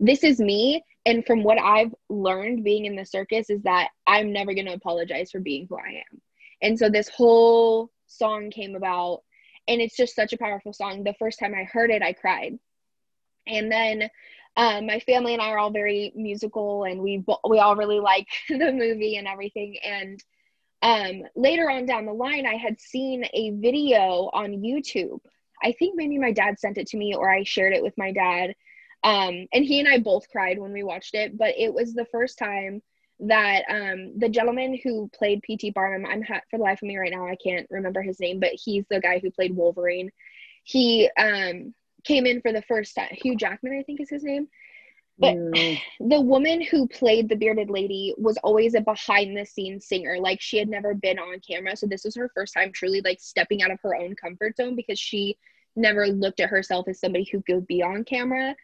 this 0.00 0.24
is 0.24 0.40
me. 0.40 0.84
And 1.06 1.24
from 1.24 1.42
what 1.42 1.58
I've 1.58 1.94
learned 2.08 2.64
being 2.64 2.84
in 2.84 2.96
the 2.96 3.06
circus 3.06 3.48
is 3.48 3.62
that 3.62 3.88
I'm 4.06 4.32
never 4.32 4.54
going 4.54 4.66
to 4.66 4.72
apologize 4.72 5.30
for 5.30 5.40
being 5.40 5.66
who 5.68 5.76
I 5.76 6.02
am. 6.10 6.20
And 6.62 6.78
so 6.78 6.88
this 6.88 7.08
whole 7.08 7.90
song 8.06 8.50
came 8.50 8.74
about 8.74 9.22
and 9.68 9.80
it's 9.80 9.96
just 9.96 10.14
such 10.14 10.32
a 10.32 10.38
powerful 10.38 10.72
song. 10.72 11.04
The 11.04 11.14
first 11.18 11.38
time 11.38 11.54
I 11.54 11.64
heard 11.64 11.90
it, 11.90 12.02
I 12.02 12.12
cried. 12.12 12.58
And 13.46 13.70
then 13.70 14.10
um, 14.56 14.86
my 14.86 15.00
family 15.00 15.32
and 15.32 15.42
I 15.42 15.50
are 15.50 15.58
all 15.58 15.70
very 15.70 16.12
musical, 16.14 16.84
and 16.84 17.00
we 17.00 17.24
we 17.48 17.58
all 17.58 17.76
really 17.76 18.00
like 18.00 18.28
the 18.48 18.72
movie 18.72 19.16
and 19.16 19.26
everything. 19.26 19.76
And 19.82 20.22
um, 20.82 21.22
later 21.34 21.70
on 21.70 21.86
down 21.86 22.06
the 22.06 22.12
line, 22.12 22.46
I 22.46 22.56
had 22.56 22.80
seen 22.80 23.24
a 23.32 23.50
video 23.50 24.30
on 24.32 24.62
YouTube. 24.62 25.20
I 25.64 25.72
think 25.72 25.96
maybe 25.96 26.18
my 26.18 26.32
dad 26.32 26.58
sent 26.58 26.78
it 26.78 26.86
to 26.88 26.96
me, 26.96 27.14
or 27.14 27.30
I 27.30 27.42
shared 27.44 27.72
it 27.72 27.82
with 27.82 27.96
my 27.96 28.12
dad. 28.12 28.54
Um, 29.02 29.46
and 29.52 29.64
he 29.64 29.80
and 29.80 29.88
I 29.88 29.98
both 29.98 30.28
cried 30.30 30.58
when 30.58 30.72
we 30.72 30.82
watched 30.82 31.14
it. 31.14 31.36
But 31.36 31.54
it 31.58 31.72
was 31.72 31.94
the 31.94 32.06
first 32.06 32.38
time 32.38 32.82
that 33.20 33.62
um, 33.68 34.18
the 34.18 34.28
gentleman 34.28 34.78
who 34.82 35.08
played 35.16 35.42
P.T. 35.42 35.70
Barnum, 35.70 36.06
I'm 36.10 36.22
ha- 36.22 36.40
for 36.50 36.58
the 36.58 36.64
life 36.64 36.82
of 36.82 36.88
me 36.88 36.96
right 36.96 37.12
now, 37.12 37.26
I 37.26 37.36
can't 37.36 37.66
remember 37.70 38.02
his 38.02 38.20
name, 38.20 38.40
but 38.40 38.50
he's 38.52 38.84
the 38.90 39.00
guy 39.00 39.18
who 39.18 39.30
played 39.30 39.56
Wolverine. 39.56 40.10
He 40.64 41.10
um, 41.18 41.74
came 42.04 42.26
in 42.26 42.40
for 42.40 42.52
the 42.52 42.62
first 42.62 42.94
time. 42.94 43.10
Hugh 43.12 43.36
Jackman, 43.36 43.78
I 43.78 43.82
think 43.82 44.00
is 44.00 44.10
his 44.10 44.24
name. 44.24 44.48
But 45.18 45.36
mm. 45.36 45.80
the 46.00 46.20
woman 46.20 46.62
who 46.62 46.88
played 46.88 47.28
the 47.28 47.36
bearded 47.36 47.70
lady 47.70 48.14
was 48.16 48.36
always 48.38 48.74
a 48.74 48.80
behind 48.80 49.36
the 49.36 49.46
scenes 49.46 49.86
singer. 49.86 50.18
Like 50.18 50.40
she 50.40 50.58
had 50.58 50.68
never 50.68 50.94
been 50.94 51.18
on 51.18 51.40
camera. 51.40 51.76
So 51.76 51.86
this 51.86 52.04
was 52.04 52.16
her 52.16 52.30
first 52.34 52.54
time 52.54 52.72
truly 52.72 53.00
like 53.00 53.20
stepping 53.20 53.62
out 53.62 53.70
of 53.70 53.80
her 53.82 53.94
own 53.94 54.16
comfort 54.16 54.56
zone 54.56 54.76
because 54.76 54.98
she 54.98 55.36
never 55.76 56.06
looked 56.06 56.40
at 56.40 56.50
herself 56.50 56.88
as 56.88 57.00
somebody 57.00 57.28
who 57.30 57.42
could 57.42 57.66
be 57.66 57.82
on 57.82 58.04
camera. 58.04 58.54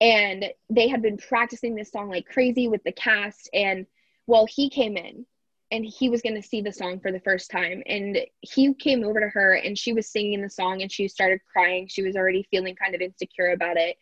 And 0.00 0.46
they 0.70 0.88
had 0.88 1.02
been 1.02 1.16
practicing 1.16 1.74
this 1.74 1.90
song 1.90 2.08
like 2.08 2.26
crazy 2.26 2.68
with 2.68 2.82
the 2.84 2.92
cast. 2.92 3.48
And 3.52 3.86
well, 4.26 4.46
he 4.46 4.68
came 4.68 4.96
in 4.96 5.26
and 5.70 5.84
he 5.84 6.08
was 6.08 6.22
going 6.22 6.40
to 6.40 6.46
see 6.46 6.60
the 6.60 6.72
song 6.72 7.00
for 7.00 7.12
the 7.12 7.20
first 7.20 7.50
time. 7.50 7.82
And 7.86 8.18
he 8.40 8.74
came 8.74 9.04
over 9.04 9.20
to 9.20 9.28
her 9.28 9.54
and 9.54 9.78
she 9.78 9.92
was 9.92 10.08
singing 10.08 10.42
the 10.42 10.50
song 10.50 10.82
and 10.82 10.90
she 10.90 11.08
started 11.08 11.40
crying. 11.50 11.88
She 11.88 12.02
was 12.02 12.16
already 12.16 12.46
feeling 12.50 12.76
kind 12.76 12.94
of 12.94 13.00
insecure 13.00 13.52
about 13.52 13.76
it. 13.76 13.96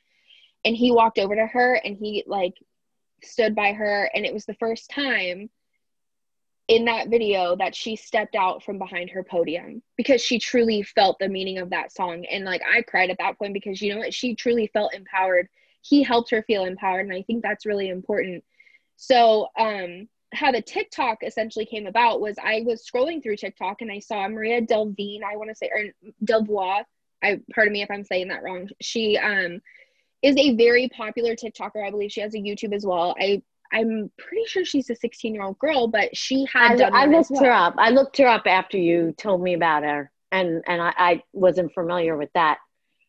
And 0.64 0.76
he 0.76 0.92
walked 0.92 1.18
over 1.18 1.34
to 1.34 1.46
her 1.46 1.74
and 1.84 1.96
he 1.96 2.24
like 2.26 2.54
stood 3.22 3.54
by 3.54 3.72
her. 3.72 4.10
And 4.14 4.24
it 4.24 4.34
was 4.34 4.44
the 4.44 4.54
first 4.54 4.90
time 4.90 5.50
in 6.72 6.84
that 6.86 7.08
video 7.08 7.56
that 7.56 7.74
she 7.74 7.96
stepped 7.96 8.34
out 8.34 8.62
from 8.62 8.78
behind 8.78 9.10
her 9.10 9.22
podium 9.22 9.82
because 9.96 10.22
she 10.22 10.38
truly 10.38 10.82
felt 10.82 11.18
the 11.18 11.28
meaning 11.28 11.58
of 11.58 11.70
that 11.70 11.92
song. 11.92 12.24
And 12.30 12.44
like 12.44 12.62
I 12.68 12.82
cried 12.82 13.10
at 13.10 13.18
that 13.18 13.38
point 13.38 13.54
because 13.54 13.80
you 13.82 13.92
know 13.92 13.98
what? 13.98 14.14
She 14.14 14.34
truly 14.34 14.68
felt 14.72 14.94
empowered. 14.94 15.48
He 15.82 16.02
helped 16.02 16.30
her 16.30 16.42
feel 16.42 16.64
empowered. 16.64 17.06
And 17.06 17.14
I 17.14 17.22
think 17.22 17.42
that's 17.42 17.66
really 17.66 17.88
important 17.88 18.42
so, 19.02 19.48
um, 19.58 20.08
how 20.32 20.52
the 20.52 20.62
TikTok 20.62 21.24
essentially 21.24 21.66
came 21.66 21.88
about 21.88 22.20
was 22.20 22.36
I 22.42 22.62
was 22.64 22.88
scrolling 22.88 23.20
through 23.20 23.36
TikTok 23.36 23.82
and 23.82 23.90
I 23.90 23.98
saw 23.98 24.28
Maria 24.28 24.60
Delvine, 24.60 25.24
I 25.24 25.36
want 25.36 25.50
to 25.50 25.56
say, 25.56 25.68
or 25.74 25.86
Delvoye. 26.24 26.84
I 27.20 27.40
pardon 27.52 27.72
me 27.72 27.82
if 27.82 27.90
I'm 27.90 28.04
saying 28.04 28.28
that 28.28 28.44
wrong. 28.44 28.68
She 28.80 29.18
um 29.18 29.60
is 30.22 30.36
a 30.36 30.54
very 30.54 30.88
popular 30.88 31.34
TikToker. 31.34 31.84
I 31.84 31.90
believe 31.90 32.12
she 32.12 32.20
has 32.20 32.34
a 32.34 32.38
YouTube 32.38 32.74
as 32.74 32.86
well. 32.86 33.16
I 33.20 33.42
I'm 33.72 34.10
pretty 34.18 34.44
sure 34.46 34.64
she's 34.64 34.90
a 34.90 34.94
16 34.94 35.34
year 35.34 35.42
old 35.42 35.58
girl, 35.58 35.88
but 35.88 36.14
she 36.16 36.46
had. 36.52 36.80
I, 36.80 37.02
I 37.02 37.06
looked 37.06 37.30
well. 37.30 37.44
her 37.44 37.50
up. 37.50 37.74
I 37.78 37.90
looked 37.90 38.18
her 38.18 38.26
up 38.26 38.46
after 38.46 38.76
you 38.76 39.14
told 39.16 39.42
me 39.42 39.54
about 39.54 39.82
her, 39.82 40.10
and 40.30 40.62
and 40.66 40.82
I, 40.82 40.92
I 40.96 41.22
wasn't 41.32 41.72
familiar 41.72 42.16
with 42.16 42.30
that 42.34 42.58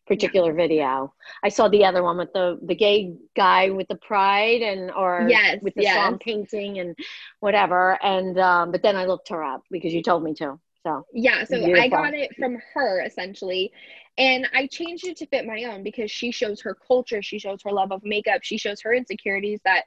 particular 0.06 0.52
video. 0.52 1.14
I 1.42 1.48
saw 1.48 1.68
the 1.68 1.84
other 1.84 2.02
one 2.02 2.18
with 2.18 2.32
the 2.32 2.58
the 2.62 2.74
gay 2.74 3.14
guy 3.36 3.70
with 3.70 3.88
the 3.88 3.96
pride 3.96 4.62
and 4.62 4.90
or 4.90 5.26
yes, 5.28 5.58
with 5.62 5.74
the 5.74 5.82
yes. 5.82 5.94
song 5.94 6.18
painting 6.18 6.78
and 6.78 6.96
whatever. 7.40 8.02
And 8.02 8.38
um, 8.38 8.72
but 8.72 8.82
then 8.82 8.96
I 8.96 9.06
looked 9.06 9.28
her 9.28 9.42
up 9.42 9.62
because 9.70 9.92
you 9.92 10.02
told 10.02 10.22
me 10.22 10.34
to. 10.34 10.58
So 10.86 11.06
yeah, 11.12 11.44
so 11.44 11.56
beautiful. 11.56 11.82
I 11.82 11.88
got 11.88 12.14
it 12.14 12.34
from 12.36 12.58
her 12.74 13.02
essentially. 13.02 13.72
And 14.16 14.46
I 14.54 14.68
changed 14.68 15.06
it 15.08 15.16
to 15.18 15.26
fit 15.26 15.44
my 15.44 15.64
own 15.64 15.82
because 15.82 16.10
she 16.10 16.30
shows 16.30 16.60
her 16.60 16.74
culture, 16.74 17.20
she 17.20 17.38
shows 17.38 17.60
her 17.64 17.72
love 17.72 17.90
of 17.90 18.04
makeup, 18.04 18.42
she 18.42 18.58
shows 18.58 18.80
her 18.82 18.94
insecurities 18.94 19.58
that 19.64 19.84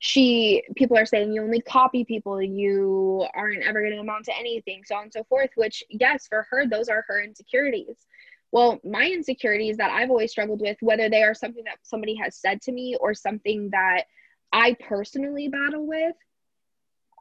she 0.00 0.62
people 0.76 0.96
are 0.96 1.06
saying 1.06 1.32
you 1.32 1.42
only 1.42 1.60
copy 1.60 2.04
people 2.04 2.40
you 2.40 3.26
aren't 3.34 3.64
ever 3.64 3.80
going 3.80 3.92
to 3.92 3.98
amount 3.98 4.24
to 4.24 4.38
anything 4.38 4.82
so 4.84 4.94
on 4.94 5.04
and 5.04 5.12
so 5.12 5.24
forth 5.24 5.50
which 5.56 5.82
yes 5.90 6.26
for 6.28 6.46
her 6.50 6.66
those 6.66 6.88
are 6.88 7.04
her 7.08 7.20
insecurities 7.20 8.06
well, 8.50 8.80
my 8.82 9.06
insecurities 9.06 9.76
that 9.76 9.90
I've 9.90 10.10
always 10.10 10.30
struggled 10.30 10.60
with, 10.60 10.78
whether 10.80 11.08
they 11.10 11.22
are 11.22 11.34
something 11.34 11.64
that 11.64 11.78
somebody 11.82 12.14
has 12.16 12.36
said 12.36 12.62
to 12.62 12.72
me 12.72 12.96
or 12.98 13.12
something 13.12 13.70
that 13.70 14.04
I 14.52 14.74
personally 14.80 15.48
battle 15.48 15.86
with, 15.86 16.16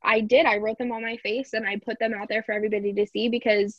I 0.04 0.22
did. 0.22 0.46
I 0.46 0.58
wrote 0.58 0.78
them 0.78 0.92
on 0.92 1.02
my 1.04 1.18
face 1.18 1.54
and 1.54 1.68
I 1.68 1.78
put 1.78 2.00
them 2.00 2.14
out 2.14 2.30
there 2.30 2.44
for 2.44 2.54
everybody 2.54 2.94
to 2.94 3.08
see 3.08 3.28
because 3.28 3.78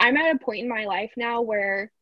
I'm 0.00 0.16
at 0.16 0.34
a 0.34 0.38
point 0.38 0.62
in 0.62 0.68
my 0.68 0.84
life 0.84 1.12
now 1.16 1.42
where 1.42 1.92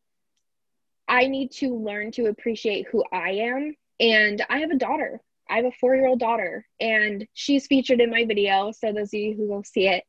I 1.06 1.26
need 1.26 1.52
to 1.52 1.76
learn 1.76 2.12
to 2.12 2.26
appreciate 2.26 2.86
who 2.90 3.04
I 3.12 3.30
am. 3.30 3.76
And 4.00 4.44
I 4.48 4.60
have 4.60 4.70
a 4.70 4.76
daughter. 4.76 5.20
I 5.48 5.56
have 5.56 5.64
a 5.64 5.72
four 5.72 5.94
year 5.94 6.06
old 6.06 6.20
daughter, 6.20 6.66
and 6.80 7.26
she's 7.34 7.66
featured 7.66 8.00
in 8.00 8.10
my 8.10 8.24
video. 8.24 8.72
So, 8.72 8.92
those 8.92 9.08
of 9.08 9.14
you 9.14 9.34
who 9.34 9.48
will 9.48 9.64
see 9.64 9.88
it, 9.88 10.04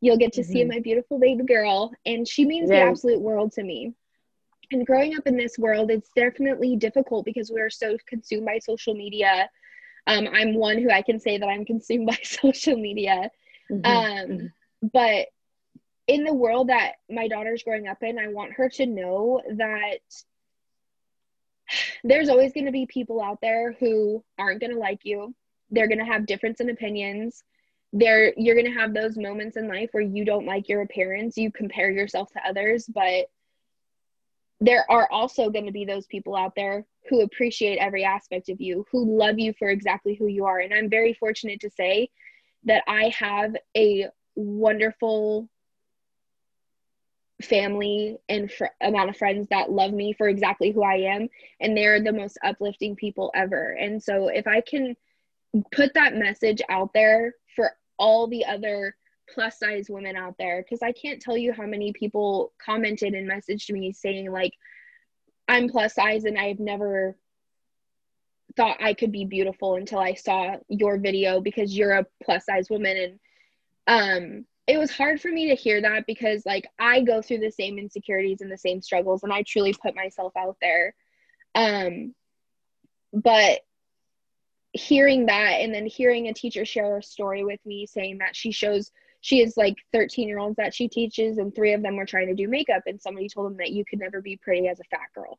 you'll 0.00 0.18
get 0.18 0.32
to 0.34 0.42
mm-hmm. 0.42 0.52
see 0.52 0.64
my 0.64 0.80
beautiful 0.80 1.18
baby 1.18 1.44
girl. 1.44 1.92
And 2.04 2.26
she 2.26 2.44
means 2.44 2.70
yeah. 2.70 2.84
the 2.84 2.90
absolute 2.90 3.20
world 3.20 3.52
to 3.52 3.62
me 3.62 3.94
and 4.72 4.86
growing 4.86 5.16
up 5.16 5.26
in 5.26 5.36
this 5.36 5.58
world 5.58 5.90
it's 5.90 6.10
definitely 6.16 6.76
difficult 6.76 7.24
because 7.24 7.50
we're 7.50 7.70
so 7.70 7.96
consumed 8.06 8.46
by 8.46 8.58
social 8.58 8.94
media 8.94 9.48
um, 10.06 10.26
i'm 10.32 10.54
one 10.54 10.78
who 10.78 10.90
i 10.90 11.02
can 11.02 11.20
say 11.20 11.38
that 11.38 11.48
i'm 11.48 11.64
consumed 11.72 12.06
by 12.06 12.18
social 12.22 12.76
media 12.76 13.30
mm-hmm. 13.70 13.84
Um, 13.84 14.28
mm-hmm. 14.28 14.86
but 14.92 15.28
in 16.08 16.24
the 16.24 16.34
world 16.34 16.68
that 16.68 16.94
my 17.08 17.28
daughter's 17.28 17.62
growing 17.62 17.86
up 17.86 18.02
in 18.02 18.18
i 18.18 18.28
want 18.28 18.52
her 18.54 18.68
to 18.70 18.86
know 18.86 19.40
that 19.56 20.00
there's 22.04 22.28
always 22.28 22.52
going 22.52 22.66
to 22.66 22.72
be 22.72 22.86
people 22.86 23.20
out 23.22 23.38
there 23.40 23.72
who 23.80 24.22
aren't 24.38 24.60
going 24.60 24.72
to 24.72 24.78
like 24.78 25.00
you 25.04 25.34
they're 25.70 25.88
going 25.88 25.98
to 25.98 26.04
have 26.04 26.26
difference 26.26 26.60
in 26.60 26.70
opinions 26.70 27.42
there 27.92 28.32
you're 28.36 28.54
going 28.54 28.72
to 28.72 28.78
have 28.78 28.94
those 28.94 29.16
moments 29.16 29.56
in 29.56 29.68
life 29.68 29.88
where 29.92 30.02
you 30.02 30.24
don't 30.24 30.46
like 30.46 30.68
your 30.68 30.82
appearance 30.82 31.36
you 31.36 31.50
compare 31.50 31.90
yourself 31.90 32.30
to 32.32 32.40
others 32.46 32.86
but 32.86 33.26
there 34.62 34.88
are 34.88 35.08
also 35.10 35.50
going 35.50 35.66
to 35.66 35.72
be 35.72 35.84
those 35.84 36.06
people 36.06 36.36
out 36.36 36.54
there 36.54 36.86
who 37.08 37.22
appreciate 37.22 37.78
every 37.78 38.04
aspect 38.04 38.48
of 38.48 38.60
you, 38.60 38.86
who 38.92 39.18
love 39.18 39.38
you 39.40 39.52
for 39.58 39.68
exactly 39.68 40.14
who 40.14 40.28
you 40.28 40.44
are. 40.44 40.60
And 40.60 40.72
I'm 40.72 40.88
very 40.88 41.14
fortunate 41.14 41.60
to 41.62 41.70
say 41.70 42.10
that 42.64 42.84
I 42.86 43.12
have 43.18 43.56
a 43.76 44.06
wonderful 44.36 45.48
family 47.42 48.18
and 48.28 48.50
fr- 48.50 48.66
amount 48.80 49.10
of 49.10 49.16
friends 49.16 49.48
that 49.50 49.70
love 49.70 49.92
me 49.92 50.12
for 50.12 50.28
exactly 50.28 50.70
who 50.70 50.82
I 50.82 50.96
am. 50.96 51.28
And 51.60 51.76
they're 51.76 52.02
the 52.02 52.12
most 52.12 52.38
uplifting 52.42 52.96
people 52.96 53.30
ever. 53.34 53.76
And 53.78 54.02
so 54.02 54.28
if 54.28 54.46
I 54.46 54.60
can 54.60 54.96
put 55.72 55.94
that 55.94 56.16
message 56.16 56.62
out 56.68 56.92
there 56.92 57.34
for 57.54 57.72
all 57.98 58.26
the 58.26 58.44
other 58.44 58.96
plus 59.32 59.58
size 59.58 59.86
women 59.88 60.16
out 60.16 60.34
there 60.38 60.62
because 60.62 60.82
I 60.82 60.92
can't 60.92 61.20
tell 61.20 61.36
you 61.36 61.52
how 61.52 61.66
many 61.66 61.92
people 61.92 62.52
commented 62.64 63.14
and 63.14 63.30
messaged 63.30 63.70
me 63.70 63.92
saying 63.92 64.30
like 64.30 64.52
I'm 65.48 65.68
plus 65.68 65.94
size 65.94 66.24
and 66.24 66.38
I've 66.38 66.58
never 66.58 67.16
thought 68.56 68.82
I 68.82 68.94
could 68.94 69.12
be 69.12 69.24
beautiful 69.24 69.76
until 69.76 69.98
I 69.98 70.14
saw 70.14 70.56
your 70.68 70.98
video 70.98 71.40
because 71.40 71.76
you're 71.76 71.92
a 71.92 72.06
plus 72.22 72.44
size 72.44 72.68
woman 72.68 73.18
and 73.86 74.36
um 74.36 74.46
it 74.66 74.78
was 74.78 74.90
hard 74.90 75.20
for 75.20 75.28
me 75.28 75.48
to 75.48 75.54
hear 75.54 75.80
that 75.80 76.06
because 76.06 76.46
like 76.46 76.68
I 76.78 77.00
go 77.00 77.20
through 77.20 77.38
the 77.38 77.50
same 77.50 77.78
insecurities 77.78 78.40
and 78.40 78.50
the 78.50 78.58
same 78.58 78.80
struggles 78.80 79.22
and 79.22 79.32
I 79.32 79.42
truly 79.42 79.74
put 79.74 79.96
myself 79.96 80.32
out 80.36 80.56
there. 80.60 80.94
Um 81.54 82.14
but 83.12 83.60
hearing 84.72 85.26
that 85.26 85.60
and 85.60 85.74
then 85.74 85.84
hearing 85.84 86.28
a 86.28 86.34
teacher 86.34 86.64
share 86.64 86.96
a 86.96 87.02
story 87.02 87.44
with 87.44 87.60
me 87.66 87.86
saying 87.86 88.18
that 88.18 88.34
she 88.34 88.52
shows 88.52 88.90
she 89.20 89.40
is 89.40 89.56
like 89.56 89.76
13 89.92 90.28
year 90.28 90.38
olds 90.38 90.56
that 90.56 90.74
she 90.74 90.88
teaches 90.88 91.38
and 91.38 91.54
three 91.54 91.74
of 91.74 91.82
them 91.82 91.96
were 91.96 92.06
trying 92.06 92.28
to 92.28 92.34
do 92.34 92.48
makeup 92.48 92.82
and 92.86 93.00
somebody 93.00 93.28
told 93.28 93.50
them 93.50 93.58
that 93.58 93.70
you 93.70 93.84
could 93.84 93.98
never 93.98 94.22
be 94.22 94.36
pretty 94.36 94.68
as 94.68 94.80
a 94.80 94.84
fat 94.84 95.08
girl. 95.14 95.38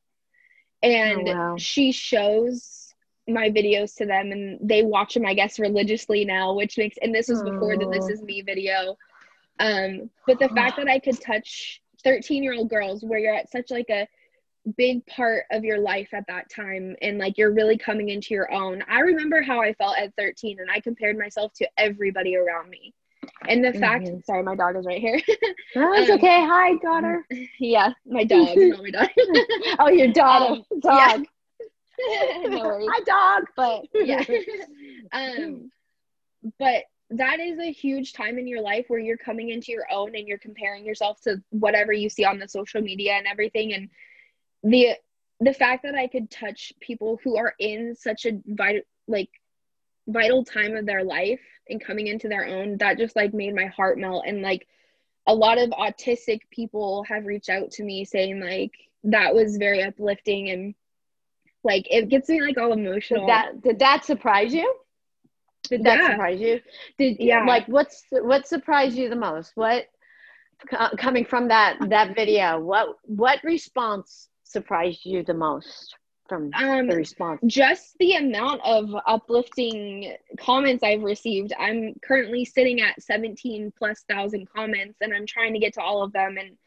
And 0.83 1.29
oh, 1.29 1.33
wow. 1.33 1.55
she 1.57 1.91
shows 1.91 2.93
my 3.27 3.49
videos 3.49 3.95
to 3.95 4.05
them 4.05 4.33
and 4.33 4.59
they 4.61 4.83
watch 4.83 5.13
them 5.13 5.25
i 5.25 5.33
guess 5.33 5.57
religiously 5.57 6.25
now 6.25 6.53
which 6.53 6.77
makes 6.77 6.97
and 7.01 7.15
this 7.15 7.29
was 7.29 7.41
before 7.41 7.77
the 7.77 7.87
this 7.87 8.09
is 8.09 8.21
me 8.21 8.41
video 8.41 8.97
um 9.63 10.09
but 10.27 10.37
the 10.39 10.49
fact 10.49 10.77
that 10.77 10.87
i 10.87 10.99
could 10.99 11.19
touch 11.21 11.81
13 12.03 12.43
year 12.43 12.53
old 12.53 12.69
girls 12.69 13.03
where 13.03 13.19
you're 13.19 13.33
at 13.33 13.51
such 13.51 13.71
like 13.71 13.89
a 13.89 14.07
big 14.77 15.05
part 15.07 15.43
of 15.51 15.63
your 15.63 15.79
life 15.79 16.09
at 16.13 16.23
that 16.27 16.49
time 16.49 16.95
and 17.01 17.17
like 17.17 17.37
you're 17.37 17.53
really 17.53 17.77
coming 17.77 18.09
into 18.09 18.33
your 18.33 18.51
own 18.53 18.83
i 18.87 18.99
remember 18.99 19.41
how 19.41 19.61
i 19.61 19.73
felt 19.73 19.97
at 19.97 20.13
13 20.17 20.59
and 20.59 20.69
i 20.69 20.79
compared 20.79 21.17
myself 21.17 21.51
to 21.53 21.67
everybody 21.77 22.35
around 22.35 22.69
me 22.69 22.93
and 23.47 23.63
the 23.63 23.69
mm-hmm. 23.69 23.79
fact, 23.79 24.09
sorry, 24.25 24.43
my 24.43 24.55
dog 24.55 24.75
is 24.75 24.85
right 24.85 25.01
here. 25.01 25.19
oh, 25.75 25.93
it's 25.93 26.09
um, 26.09 26.17
okay. 26.17 26.45
Hi, 26.45 26.75
daughter. 26.81 27.25
Yeah, 27.59 27.93
my 28.05 28.23
dog, 28.23 28.49
not 28.55 28.83
my 28.83 28.89
dog. 28.89 29.09
oh, 29.79 29.89
your 29.89 30.11
daughter, 30.11 30.61
Um, 30.71 30.79
dog. 30.79 31.25
Yeah. 31.99 32.47
no. 32.47 32.87
Hi, 32.89 32.99
dog. 33.05 33.47
But 33.55 33.85
yeah. 33.93 34.23
um, 35.11 35.71
but 36.59 36.83
that 37.17 37.39
is 37.39 37.59
a 37.59 37.71
huge 37.71 38.13
time 38.13 38.37
in 38.37 38.47
your 38.47 38.61
life 38.61 38.85
where 38.87 38.99
you're 38.99 39.17
coming 39.17 39.49
into 39.49 39.71
your 39.71 39.85
own 39.91 40.15
and 40.15 40.27
you're 40.27 40.37
comparing 40.37 40.85
yourself 40.85 41.21
to 41.21 41.41
whatever 41.51 41.93
you 41.93 42.09
see 42.09 42.25
on 42.25 42.39
the 42.39 42.47
social 42.47 42.81
media 42.81 43.13
and 43.13 43.27
everything. 43.27 43.73
And 43.73 43.89
the 44.63 44.95
the 45.39 45.53
fact 45.53 45.83
that 45.83 45.95
I 45.95 46.07
could 46.07 46.31
touch 46.31 46.73
people 46.79 47.19
who 47.23 47.37
are 47.37 47.53
in 47.59 47.95
such 47.95 48.25
a 48.25 48.39
vital 48.45 48.81
like 49.07 49.29
vital 50.07 50.43
time 50.43 50.75
of 50.75 50.85
their 50.85 51.03
life 51.03 51.41
and 51.69 51.83
coming 51.83 52.07
into 52.07 52.27
their 52.27 52.45
own 52.45 52.77
that 52.77 52.97
just 52.97 53.15
like 53.15 53.33
made 53.33 53.55
my 53.55 53.67
heart 53.67 53.97
melt. 53.97 54.25
And 54.27 54.41
like 54.41 54.67
a 55.27 55.35
lot 55.35 55.57
of 55.57 55.69
autistic 55.71 56.41
people 56.51 57.03
have 57.07 57.25
reached 57.25 57.49
out 57.49 57.71
to 57.71 57.83
me 57.83 58.05
saying 58.05 58.39
like 58.39 58.71
that 59.05 59.35
was 59.35 59.57
very 59.57 59.83
uplifting 59.83 60.49
and 60.49 60.75
like 61.63 61.87
it 61.91 62.09
gets 62.09 62.27
me 62.29 62.41
like 62.41 62.57
all 62.57 62.73
emotional. 62.73 63.27
Did 63.27 63.29
that 63.29 63.61
did 63.61 63.79
that 63.79 64.03
surprise 64.03 64.53
you 64.53 64.73
did 65.63 65.83
that 65.83 65.99
yeah. 65.99 66.11
surprise 66.11 66.39
you 66.39 66.59
did 66.97 67.17
yeah 67.19 67.43
like 67.45 67.65
what's 67.67 68.03
what 68.11 68.47
surprised 68.47 68.95
you 68.95 69.09
the 69.09 69.15
most 69.15 69.51
what 69.55 69.87
coming 70.97 71.25
from 71.25 71.47
that 71.47 71.77
that 71.89 72.15
video 72.15 72.59
what 72.59 72.95
what 73.03 73.39
response 73.43 74.29
surprised 74.43 75.05
you 75.05 75.23
the 75.23 75.33
most 75.33 75.95
from 76.27 76.51
um, 76.55 76.87
the 76.87 76.95
response? 76.95 77.41
Just 77.45 77.97
the 77.99 78.13
amount 78.13 78.61
of 78.63 78.89
uplifting 79.07 80.15
comments 80.39 80.83
I've 80.83 81.03
received. 81.03 81.53
I'm 81.59 81.95
currently 82.03 82.45
sitting 82.45 82.81
at 82.81 83.01
17 83.01 83.73
plus 83.77 84.03
thousand 84.09 84.47
comments 84.55 84.97
and 85.01 85.13
I'm 85.13 85.25
trying 85.25 85.53
to 85.53 85.59
get 85.59 85.73
to 85.75 85.81
all 85.81 86.03
of 86.03 86.13
them. 86.13 86.37
And 86.39 86.57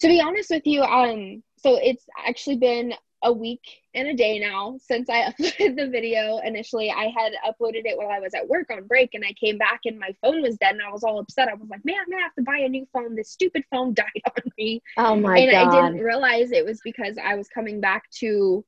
to 0.00 0.08
be 0.08 0.20
honest 0.20 0.50
with 0.50 0.66
you, 0.66 0.82
um, 0.82 1.42
so 1.56 1.78
it's 1.82 2.04
actually 2.26 2.56
been 2.56 2.92
a 3.22 3.32
week 3.32 3.82
and 3.94 4.08
a 4.08 4.14
day 4.14 4.38
now 4.38 4.78
since 4.80 5.08
I 5.10 5.32
uploaded 5.40 5.76
the 5.76 5.88
video. 5.88 6.38
Initially, 6.38 6.90
I 6.90 7.12
had 7.16 7.32
uploaded 7.46 7.82
it 7.84 7.96
while 7.96 8.10
I 8.10 8.20
was 8.20 8.34
at 8.34 8.48
work 8.48 8.70
on 8.70 8.86
break, 8.86 9.14
and 9.14 9.24
I 9.24 9.32
came 9.32 9.58
back 9.58 9.80
and 9.84 9.98
my 9.98 10.14
phone 10.22 10.42
was 10.42 10.56
dead, 10.56 10.74
and 10.74 10.82
I 10.82 10.90
was 10.90 11.04
all 11.04 11.18
upset. 11.18 11.48
I 11.48 11.54
was 11.54 11.68
like, 11.68 11.84
"Man, 11.84 11.96
I'm 12.00 12.10
gonna 12.10 12.22
have 12.22 12.34
to 12.34 12.42
buy 12.42 12.58
a 12.58 12.68
new 12.68 12.86
phone. 12.92 13.14
This 13.14 13.30
stupid 13.30 13.64
phone 13.70 13.94
died 13.94 14.22
on 14.26 14.52
me." 14.58 14.82
Oh 14.96 15.16
my 15.16 15.38
and 15.38 15.50
god! 15.50 15.62
And 15.62 15.70
I 15.70 15.88
didn't 15.88 16.04
realize 16.04 16.52
it 16.52 16.64
was 16.64 16.80
because 16.82 17.16
I 17.22 17.34
was 17.34 17.48
coming 17.48 17.80
back 17.80 18.10
to 18.20 18.64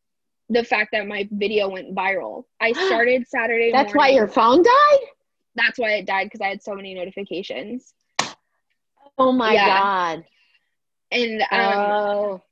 the 0.48 0.64
fact 0.64 0.90
that 0.92 1.06
my 1.06 1.28
video 1.32 1.68
went 1.68 1.94
viral. 1.94 2.44
I 2.60 2.72
started 2.86 3.26
Saturday. 3.28 3.72
That's 3.72 3.94
morning. 3.94 4.12
why 4.12 4.16
your 4.16 4.28
phone 4.28 4.62
died. 4.62 5.06
That's 5.54 5.78
why 5.78 5.92
it 5.92 6.06
died 6.06 6.24
because 6.24 6.40
I 6.40 6.48
had 6.48 6.62
so 6.62 6.74
many 6.74 6.94
notifications. 6.94 7.94
Oh 9.18 9.32
my 9.32 9.52
yeah. 9.52 9.80
god! 9.80 10.24
And 11.10 11.42
um, 11.42 11.48
oh 11.50 12.42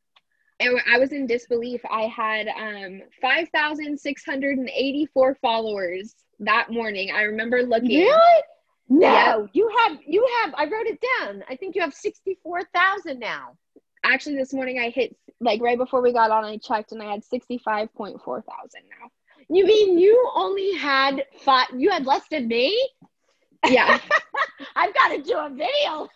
I 0.60 0.98
was 0.98 1.12
in 1.12 1.26
disbelief. 1.26 1.80
I 1.90 2.02
had 2.02 2.48
um, 2.48 3.00
5,684 3.20 5.34
followers 5.40 6.14
that 6.40 6.70
morning. 6.70 7.10
I 7.10 7.22
remember 7.22 7.62
looking. 7.62 8.00
Really? 8.00 8.42
No, 8.88 9.48
you 9.52 9.70
have, 9.78 9.98
you 10.04 10.26
have, 10.42 10.52
I 10.56 10.64
wrote 10.64 10.86
it 10.86 10.98
down. 11.20 11.44
I 11.48 11.54
think 11.54 11.76
you 11.76 11.80
have 11.80 11.94
64,000 11.94 13.20
now. 13.20 13.56
Actually, 14.02 14.34
this 14.36 14.52
morning 14.52 14.80
I 14.80 14.90
hit, 14.90 15.14
like 15.40 15.62
right 15.62 15.78
before 15.78 16.02
we 16.02 16.12
got 16.12 16.32
on, 16.32 16.44
I 16.44 16.56
checked 16.56 16.90
and 16.92 17.00
I 17.00 17.10
had 17.10 17.22
65.4 17.22 17.88
thousand 17.88 18.20
now. 18.20 19.08
You 19.48 19.64
mean 19.66 19.98
you 19.98 20.30
only 20.34 20.74
had 20.74 21.24
five, 21.44 21.68
you 21.76 21.90
had 21.90 22.04
less 22.04 22.22
than 22.30 22.48
me? 22.48 22.76
Yeah. 23.68 23.98
I've 24.76 24.94
got 24.94 25.08
to 25.08 25.22
do 25.22 25.36
a 25.38 25.50
video. 25.50 26.08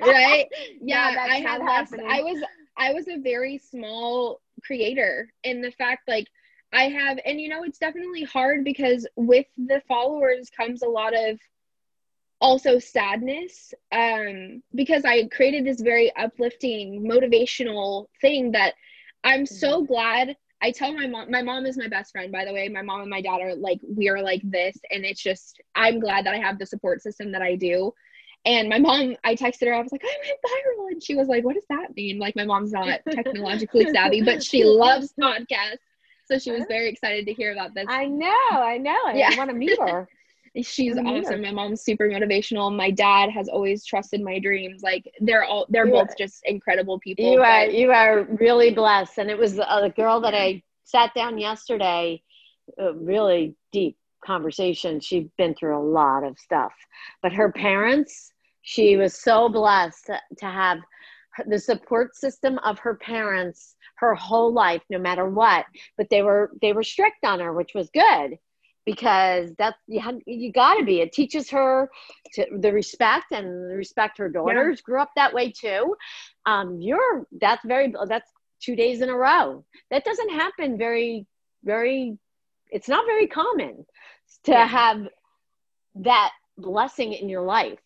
Yeah, 0.82 1.12
yeah 1.14 1.26
I 1.28 1.38
had 1.40 1.62
less. 1.62 1.92
I 1.92 2.22
was 2.22 2.42
I 2.76 2.92
was 2.92 3.08
a 3.08 3.20
very 3.20 3.58
small 3.58 4.40
creator 4.62 5.32
in 5.42 5.60
the 5.60 5.70
fact 5.72 6.08
like 6.08 6.26
I 6.72 6.88
have 6.88 7.18
and 7.24 7.40
you 7.40 7.48
know 7.48 7.62
it's 7.64 7.78
definitely 7.78 8.24
hard 8.24 8.64
because 8.64 9.06
with 9.16 9.46
the 9.56 9.82
followers 9.86 10.50
comes 10.50 10.82
a 10.82 10.88
lot 10.88 11.14
of 11.14 11.38
also 12.40 12.78
sadness 12.78 13.72
um 13.92 14.62
because 14.74 15.04
I 15.04 15.28
created 15.28 15.64
this 15.64 15.80
very 15.80 16.14
uplifting 16.16 17.04
motivational 17.04 18.06
thing 18.20 18.52
that 18.52 18.74
I'm 19.22 19.46
so 19.46 19.78
mm-hmm. 19.78 19.86
glad. 19.86 20.36
I 20.60 20.70
tell 20.70 20.92
my 20.92 21.06
mom 21.06 21.30
my 21.30 21.42
mom 21.42 21.66
is 21.66 21.76
my 21.76 21.88
best 21.88 22.12
friend 22.12 22.32
by 22.32 22.44
the 22.44 22.52
way. 22.52 22.68
My 22.68 22.82
mom 22.82 23.02
and 23.02 23.10
my 23.10 23.20
dad 23.20 23.40
are 23.40 23.54
like 23.54 23.80
we 23.88 24.08
are 24.08 24.22
like 24.22 24.42
this 24.44 24.76
and 24.90 25.04
it's 25.04 25.22
just 25.22 25.60
I'm 25.74 26.00
glad 26.00 26.26
that 26.26 26.34
I 26.34 26.38
have 26.38 26.58
the 26.58 26.66
support 26.66 27.02
system 27.02 27.32
that 27.32 27.42
I 27.42 27.54
do 27.54 27.92
and 28.46 28.68
my 28.68 28.78
mom, 28.78 29.16
I 29.24 29.34
texted 29.34 29.66
her, 29.66 29.74
I 29.74 29.80
was 29.80 29.92
like, 29.92 30.04
I 30.04 30.16
went 30.26 30.38
viral. 30.40 30.92
And 30.92 31.02
she 31.02 31.14
was 31.14 31.28
like, 31.28 31.44
What 31.44 31.54
does 31.54 31.64
that 31.70 31.96
mean? 31.96 32.18
Like, 32.18 32.36
my 32.36 32.44
mom's 32.44 32.72
not 32.72 33.00
technologically 33.10 33.90
savvy, 33.90 34.22
but 34.22 34.42
she 34.42 34.64
loves 34.64 35.14
podcasts. 35.20 35.78
So 36.26 36.38
she 36.38 36.50
was 36.50 36.64
very 36.68 36.88
excited 36.88 37.26
to 37.26 37.32
hear 37.32 37.52
about 37.52 37.74
this. 37.74 37.86
I 37.88 38.06
know, 38.06 38.28
I 38.50 38.78
know. 38.78 38.98
I 39.06 39.14
yeah. 39.14 39.36
want 39.36 39.50
to 39.50 39.56
meet 39.56 39.78
her. 39.78 40.08
She's 40.62 40.96
awesome. 40.96 41.42
My 41.42 41.50
mom's 41.50 41.82
super 41.82 42.08
motivational. 42.08 42.74
My 42.74 42.90
dad 42.90 43.30
has 43.30 43.48
always 43.48 43.84
trusted 43.84 44.22
my 44.22 44.38
dreams. 44.38 44.82
Like 44.82 45.10
they're 45.20 45.44
all 45.44 45.66
they're 45.68 45.86
you 45.86 45.92
both 45.92 46.10
are, 46.10 46.16
just 46.16 46.42
incredible 46.44 47.00
people. 47.00 47.24
You 47.24 47.42
are 47.42 47.66
you 47.66 47.90
are 47.90 48.22
really 48.22 48.72
blessed. 48.72 49.18
And 49.18 49.30
it 49.30 49.36
was 49.36 49.58
uh, 49.58 49.64
a 49.82 49.90
girl 49.90 50.20
that 50.20 50.34
I 50.34 50.62
sat 50.84 51.12
down 51.12 51.38
yesterday, 51.38 52.22
uh, 52.80 52.94
really 52.94 53.56
deep 53.72 53.96
conversation. 54.24 55.00
She'd 55.00 55.28
been 55.36 55.54
through 55.54 55.76
a 55.76 55.82
lot 55.82 56.22
of 56.22 56.38
stuff, 56.38 56.72
but 57.20 57.32
her 57.32 57.50
parents 57.50 58.32
she 58.64 58.96
was 58.96 59.14
so 59.14 59.48
blessed 59.50 60.10
to, 60.38 60.46
have 60.46 60.78
the 61.46 61.58
support 61.58 62.16
system 62.16 62.58
of 62.64 62.78
her 62.78 62.94
parents 62.94 63.76
her 63.96 64.14
whole 64.14 64.52
life 64.52 64.82
no 64.88 64.98
matter 64.98 65.28
what. 65.28 65.66
But 65.96 66.08
they 66.10 66.22
were 66.22 66.50
they 66.60 66.72
were 66.72 66.82
strict 66.82 67.24
on 67.24 67.40
her 67.40 67.52
which 67.52 67.72
was 67.74 67.90
good 67.90 68.38
because 68.86 69.50
that's 69.58 69.78
you, 69.86 70.00
had, 70.00 70.18
you 70.26 70.50
got 70.52 70.74
to 70.76 70.84
be. 70.84 71.00
It 71.00 71.12
teaches 71.12 71.50
her 71.50 71.90
to 72.34 72.46
the 72.58 72.72
respect 72.72 73.32
and 73.32 73.76
respect 73.76 74.18
her 74.18 74.28
daughters 74.28 74.78
yeah. 74.78 74.84
grew 74.84 75.00
up 75.00 75.10
that 75.14 75.34
way 75.34 75.52
too. 75.52 75.94
Um 76.46 76.80
you're 76.80 77.26
that's 77.38 77.64
very 77.64 77.94
that's 78.08 78.30
two 78.62 78.76
days 78.76 79.02
in 79.02 79.10
a 79.10 79.16
row. 79.16 79.64
That 79.90 80.04
doesn't 80.04 80.30
happen 80.30 80.78
very 80.78 81.26
very 81.64 82.16
it's 82.70 82.88
not 82.88 83.04
very 83.04 83.26
common 83.26 83.84
to 84.44 84.52
yeah. 84.52 84.66
have 84.66 85.06
that 85.96 86.32
blessing 86.56 87.12
in 87.12 87.28
your 87.28 87.42
life 87.42 87.78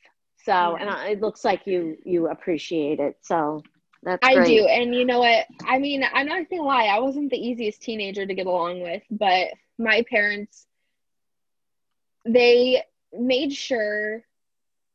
so, 0.48 0.54
yeah. 0.54 0.76
and 0.80 0.88
I, 0.88 1.08
it 1.08 1.20
looks 1.20 1.44
like 1.44 1.66
you 1.66 1.98
you 2.04 2.28
appreciate 2.28 3.00
it. 3.00 3.18
So 3.20 3.62
that's 4.02 4.26
I 4.26 4.36
great. 4.36 4.46
do, 4.46 4.66
and 4.66 4.94
you 4.94 5.04
know 5.04 5.18
what? 5.18 5.44
I 5.66 5.78
mean, 5.78 6.02
I'm 6.10 6.26
not 6.26 6.48
gonna 6.48 6.62
lie. 6.62 6.86
I 6.86 7.00
wasn't 7.00 7.30
the 7.30 7.36
easiest 7.36 7.82
teenager 7.82 8.24
to 8.24 8.34
get 8.34 8.46
along 8.46 8.80
with, 8.80 9.02
but 9.10 9.48
my 9.78 10.04
parents 10.08 10.66
they 12.24 12.82
made 13.12 13.52
sure 13.52 14.24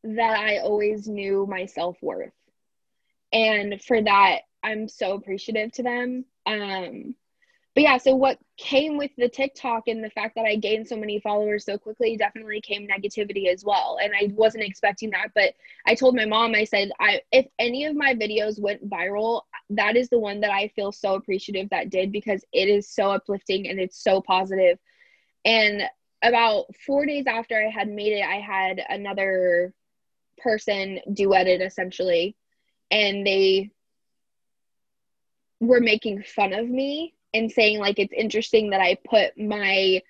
that 0.04 0.40
I 0.40 0.58
always 0.58 1.08
knew 1.08 1.46
my 1.48 1.68
self 1.68 1.98
worth, 2.02 2.34
and 3.32 3.80
for 3.80 4.02
that, 4.02 4.40
I'm 4.64 4.88
so 4.88 5.14
appreciative 5.14 5.72
to 5.74 5.84
them. 5.84 6.26
Um, 6.48 7.14
but 7.76 7.82
yeah, 7.82 7.98
so 7.98 8.16
what 8.16 8.38
came 8.58 8.98
with 8.98 9.10
the 9.18 9.28
TikTok 9.28 9.88
and 9.88 10.04
the 10.04 10.10
fact 10.12 10.36
that 10.36 10.46
I 10.46 10.58
gained 10.58 10.88
so 10.88 10.96
many 10.96 11.20
followers 11.20 11.66
so 11.66 11.76
quickly 11.76 12.16
definitely 12.16 12.62
came 12.62 12.88
negativity 12.88 13.52
as 13.52 13.66
well. 13.66 13.98
And 14.02 14.14
I 14.14 14.32
wasn't 14.34 14.64
expecting 14.64 15.10
that, 15.12 15.30
but 15.34 15.56
I 15.88 15.96
told 15.96 16.16
my 16.16 16.26
mom, 16.26 16.54
I 16.54 16.66
said, 16.66 16.92
I 17.00 17.22
if 17.32 17.48
any 17.58 17.86
of 17.86 17.96
my 17.96 18.14
videos 18.14 18.62
went 18.62 18.88
viral, 18.88 19.42
that 19.72 19.96
is 19.96 20.10
the 20.10 20.20
one 20.20 20.42
that 20.42 20.52
I 20.52 20.68
feel 20.76 20.92
so 20.92 21.16
appreciative 21.16 21.70
that 21.72 21.90
did 21.90 22.12
because 22.12 22.46
it 22.54 22.70
is 22.70 22.88
so 22.88 23.10
uplifting 23.10 23.68
and 23.68 23.80
it's 23.80 24.04
so 24.04 24.22
positive. 24.22 24.78
And 25.44 25.82
about 26.24 26.66
four 26.86 27.08
days 27.08 27.26
after 27.28 27.58
I 27.58 27.72
had 27.72 27.90
made 27.90 28.14
it, 28.14 28.24
I 28.24 28.40
had 28.40 28.84
another 28.88 29.74
person 30.38 31.00
duetted 31.10 31.66
essentially, 31.66 32.36
and 32.92 33.26
they 33.26 33.72
were 35.60 35.80
making 35.80 36.22
fun 36.22 36.54
of 36.54 36.70
me 36.70 37.16
and 37.34 37.52
saying 37.52 37.80
like 37.80 38.00
it's 38.00 38.14
interesting 38.14 38.70
that 38.72 38.82
I 38.82 38.98
put 39.10 39.38
my 39.38 40.02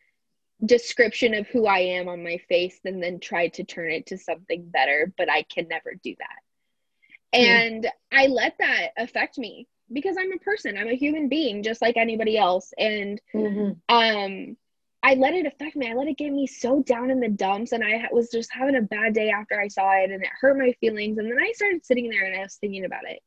description 0.66 1.34
of 1.34 1.48
who 1.48 1.66
I 1.66 1.80
am 1.80 2.08
on 2.08 2.24
my 2.24 2.38
face 2.50 2.80
and 2.86 3.02
then 3.02 3.20
tried 3.20 3.54
to 3.56 3.64
turn 3.64 3.92
it 3.92 4.08
to 4.08 4.18
something 4.18 4.70
better, 4.70 5.14
but 5.18 5.30
I 5.30 5.44
can 5.44 5.68
never 5.68 5.94
do 6.02 6.16
that. 6.20 7.40
Mm. 7.40 7.46
And 7.46 7.88
I 8.12 8.28
let 8.28 8.56
that 8.60 8.90
affect 8.98 9.38
me 9.38 9.68
because 9.92 10.16
I'm 10.20 10.32
a 10.32 10.38
person, 10.38 10.78
I'm 10.78 10.88
a 10.88 10.96
human 10.96 11.30
being 11.30 11.64
just 11.64 11.82
like 11.82 11.98
anybody 11.98 12.38
else 12.38 12.74
and 12.78 13.20
mm-hmm. 13.34 13.72
um 13.94 14.58
I 15.06 15.16
let 15.16 15.34
it 15.34 15.46
affect 15.46 15.76
me. 15.76 15.92
I 15.92 15.96
let 15.96 16.08
it 16.08 16.18
get 16.18 16.32
me 16.32 16.48
so 16.48 16.82
down 16.82 17.12
in 17.12 17.20
the 17.20 17.28
dumps 17.28 17.74
and 17.74 17.84
I 17.84 18.08
was 18.14 18.30
just 18.30 18.50
having 18.54 18.78
a 18.78 18.82
bad 18.82 19.14
day 19.14 19.32
after 19.32 19.60
I 19.60 19.68
saw 19.68 19.92
it 19.92 20.12
and 20.12 20.24
it 20.24 20.30
hurt 20.40 20.58
my 20.58 20.74
feelings 20.80 21.18
and 21.18 21.30
then 21.30 21.38
I 21.38 21.52
started 21.52 21.86
sitting 21.86 22.10
there 22.10 22.24
and 22.24 22.40
I 22.40 22.44
was 22.44 22.56
thinking 22.56 22.86
about 22.86 23.04
it. 23.06 23.20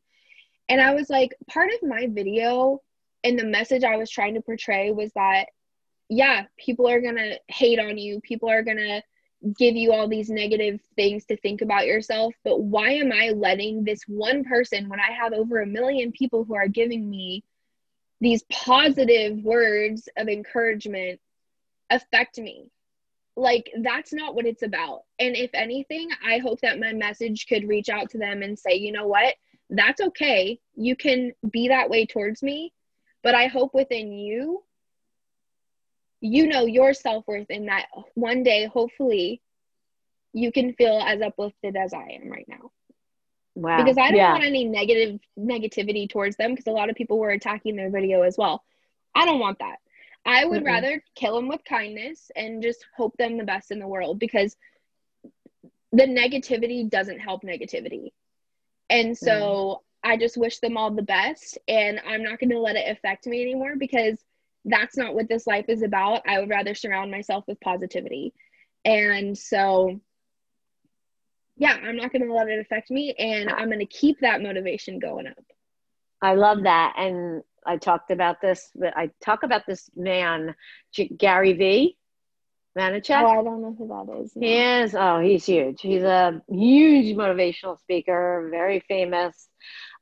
And 0.71 0.81
I 0.81 0.95
was 0.95 1.11
like 1.11 1.35
part 1.49 1.69
of 1.69 1.87
my 1.87 2.09
video 2.11 2.81
and 3.27 3.39
the 3.39 3.45
message 3.45 3.83
I 3.83 3.97
was 3.97 4.09
trying 4.09 4.35
to 4.35 4.41
portray 4.41 4.93
was 4.93 5.11
that 5.15 5.47
yeah, 6.09 6.45
people 6.57 6.89
are 6.89 7.01
going 7.01 7.17
to 7.17 7.41
hate 7.49 7.81
on 7.81 7.99
you. 7.99 8.21
People 8.21 8.49
are 8.49 8.63
going 8.63 8.77
to 8.77 9.03
give 9.59 9.75
you 9.75 9.93
all 9.93 10.07
these 10.07 10.31
negative 10.31 10.81
things 10.95 11.25
to 11.27 11.37
think 11.37 11.63
about 11.63 11.87
yourself, 11.87 12.33
but 12.45 12.63
why 12.63 12.93
am 12.93 13.11
I 13.13 13.31
letting 13.31 13.83
this 13.83 14.03
one 14.07 14.45
person 14.45 14.89
when 14.89 15.01
I 15.01 15.13
have 15.13 15.33
over 15.33 15.61
a 15.61 15.67
million 15.67 16.13
people 16.13 16.45
who 16.45 16.55
are 16.55 16.69
giving 16.69 17.11
me 17.11 17.43
these 18.21 18.45
positive 18.45 19.43
words 19.43 20.09
of 20.17 20.29
encouragement 20.29 21.21
affect 21.91 22.39
me? 22.39 22.71
like 23.39 23.71
that's 23.83 24.15
not 24.15 24.35
what 24.35 24.47
it's 24.47 24.63
about. 24.63 25.03
And 25.19 25.37
if 25.37 25.51
anything 25.53 26.09
i 26.27 26.39
hope 26.39 26.61
that 26.63 26.81
my 26.81 26.95
message 26.95 27.47
could 27.47 27.69
reach 27.69 27.91
out 27.91 28.09
to 28.11 28.19
them 28.19 28.43
and 28.43 28.59
say 28.59 28.77
you 28.77 28.93
know 28.93 29.07
what? 29.07 29.35
That's 29.69 30.01
okay. 30.01 30.59
You 30.75 30.97
can 30.97 31.33
be 31.51 31.69
that 31.69 31.91
way 31.91 32.07
towards 32.07 32.43
me 32.43 32.73
but 33.27 33.35
i 33.35 33.49
hope 33.49 33.75
within 33.75 34.13
you 34.13 34.63
you 36.21 36.47
know 36.47 36.65
your 36.65 36.95
self-worth 36.95 37.51
in 37.51 37.67
that 37.67 37.87
one 38.15 38.45
day 38.45 38.67
hopefully 38.67 39.43
you 40.33 40.53
can 40.53 40.73
feel 40.75 41.03
as 41.05 41.21
uplifted 41.21 41.75
as 41.75 41.93
i 41.93 42.19
am 42.23 42.31
right 42.31 42.47
now 42.47 42.71
wow 43.57 43.79
because 43.79 43.99
i 43.99 44.11
don't 44.11 44.17
yeah. 44.17 44.31
want 44.31 44.45
any 44.45 44.65
negative 44.65 45.19
negativity 45.37 46.09
towards 46.09 46.37
them 46.37 46.53
because 46.53 46.69
a 46.69 46.71
lot 46.71 46.89
of 46.89 46.95
people 46.95 47.19
were 47.19 47.31
attacking 47.31 47.75
their 47.75 47.91
video 47.91 48.23
as 48.23 48.39
well 48.39 48.63
i 49.13 49.25
don't 49.25 49.41
want 49.41 49.59
that 49.59 49.79
I 50.29 50.45
would 50.45 50.65
mm 50.65 50.67
rather 50.67 51.05
kill 51.15 51.37
them 51.37 51.47
with 51.47 51.65
kindness 51.65 52.33
and 52.35 52.61
just 52.61 52.85
hope 52.97 53.17
them 53.17 53.39
the 53.39 53.45
best 53.45 53.71
in 53.71 53.79
the 53.79 53.87
world 53.87 54.19
because 54.19 54.57
the 55.93 56.03
negativity 56.03 56.91
doesn't 56.91 57.21
help 57.21 57.43
negativity. 57.43 58.11
And 58.91 59.17
so 59.17 59.31
mm. 59.31 59.86
I 60.07 60.17
just 60.17 60.37
wish 60.37 60.61
them 60.61 60.77
all 60.77 60.93
the 60.93 61.03
best 61.03 61.59
and 61.67 62.01
I'm 62.07 62.23
not 62.23 62.39
going 62.39 62.51
to 62.51 62.61
let 62.61 62.77
it 62.77 62.89
affect 62.89 63.27
me 63.27 63.43
anymore 63.43 63.75
because 63.77 64.17
that's 64.65 64.97
not 64.97 65.15
what 65.15 65.29
this 65.29 65.49
life 65.49 65.65
is 65.69 65.83
about. 65.83 66.23
I 66.29 66.39
would 66.39 66.49
rather 66.49 66.77
surround 66.77 67.11
myself 67.11 67.45
with 67.49 67.61
positivity. 67.61 68.33
And 68.85 69.37
so 69.37 70.01
yeah, 71.57 71.73
I'm 71.73 71.97
not 71.97 72.13
going 72.13 72.25
to 72.25 72.33
let 72.33 72.49
it 72.49 72.61
affect 72.61 72.91
me 72.91 73.15
and 73.19 73.51
I'm 73.51 73.67
going 73.67 73.81
to 73.81 73.87
keep 73.87 74.21
that 74.21 74.43
motivation 74.43 75.01
going 75.01 75.27
up. 75.27 75.45
I 76.23 76.35
love 76.35 76.63
that. 76.63 76.95
And 76.97 77.43
I 77.67 77.77
talked 77.77 78.13
about 78.13 78.41
this, 78.41 78.71
but 78.77 78.97
I 78.97 79.11
talk 79.25 79.43
about 79.43 79.67
this 79.67 79.91
man, 79.97 80.55
Gary 81.17 81.55
V. 81.55 81.97
Vaynerchuk. 82.77 83.23
Oh, 83.23 83.41
I 83.41 83.43
don't 83.43 83.63
know 83.63 83.75
who 83.77 83.89
that 83.89 84.23
is. 84.23 84.37
No. 84.37 84.47
He 84.47 84.55
is. 84.55 84.95
Oh, 84.95 85.19
he's 85.19 85.47
huge. 85.47 85.81
He's 85.81 86.03
a 86.03 86.43
huge 86.49 87.17
motivational 87.17 87.81
speaker, 87.81 88.49
very 88.51 88.81
famous. 88.81 89.49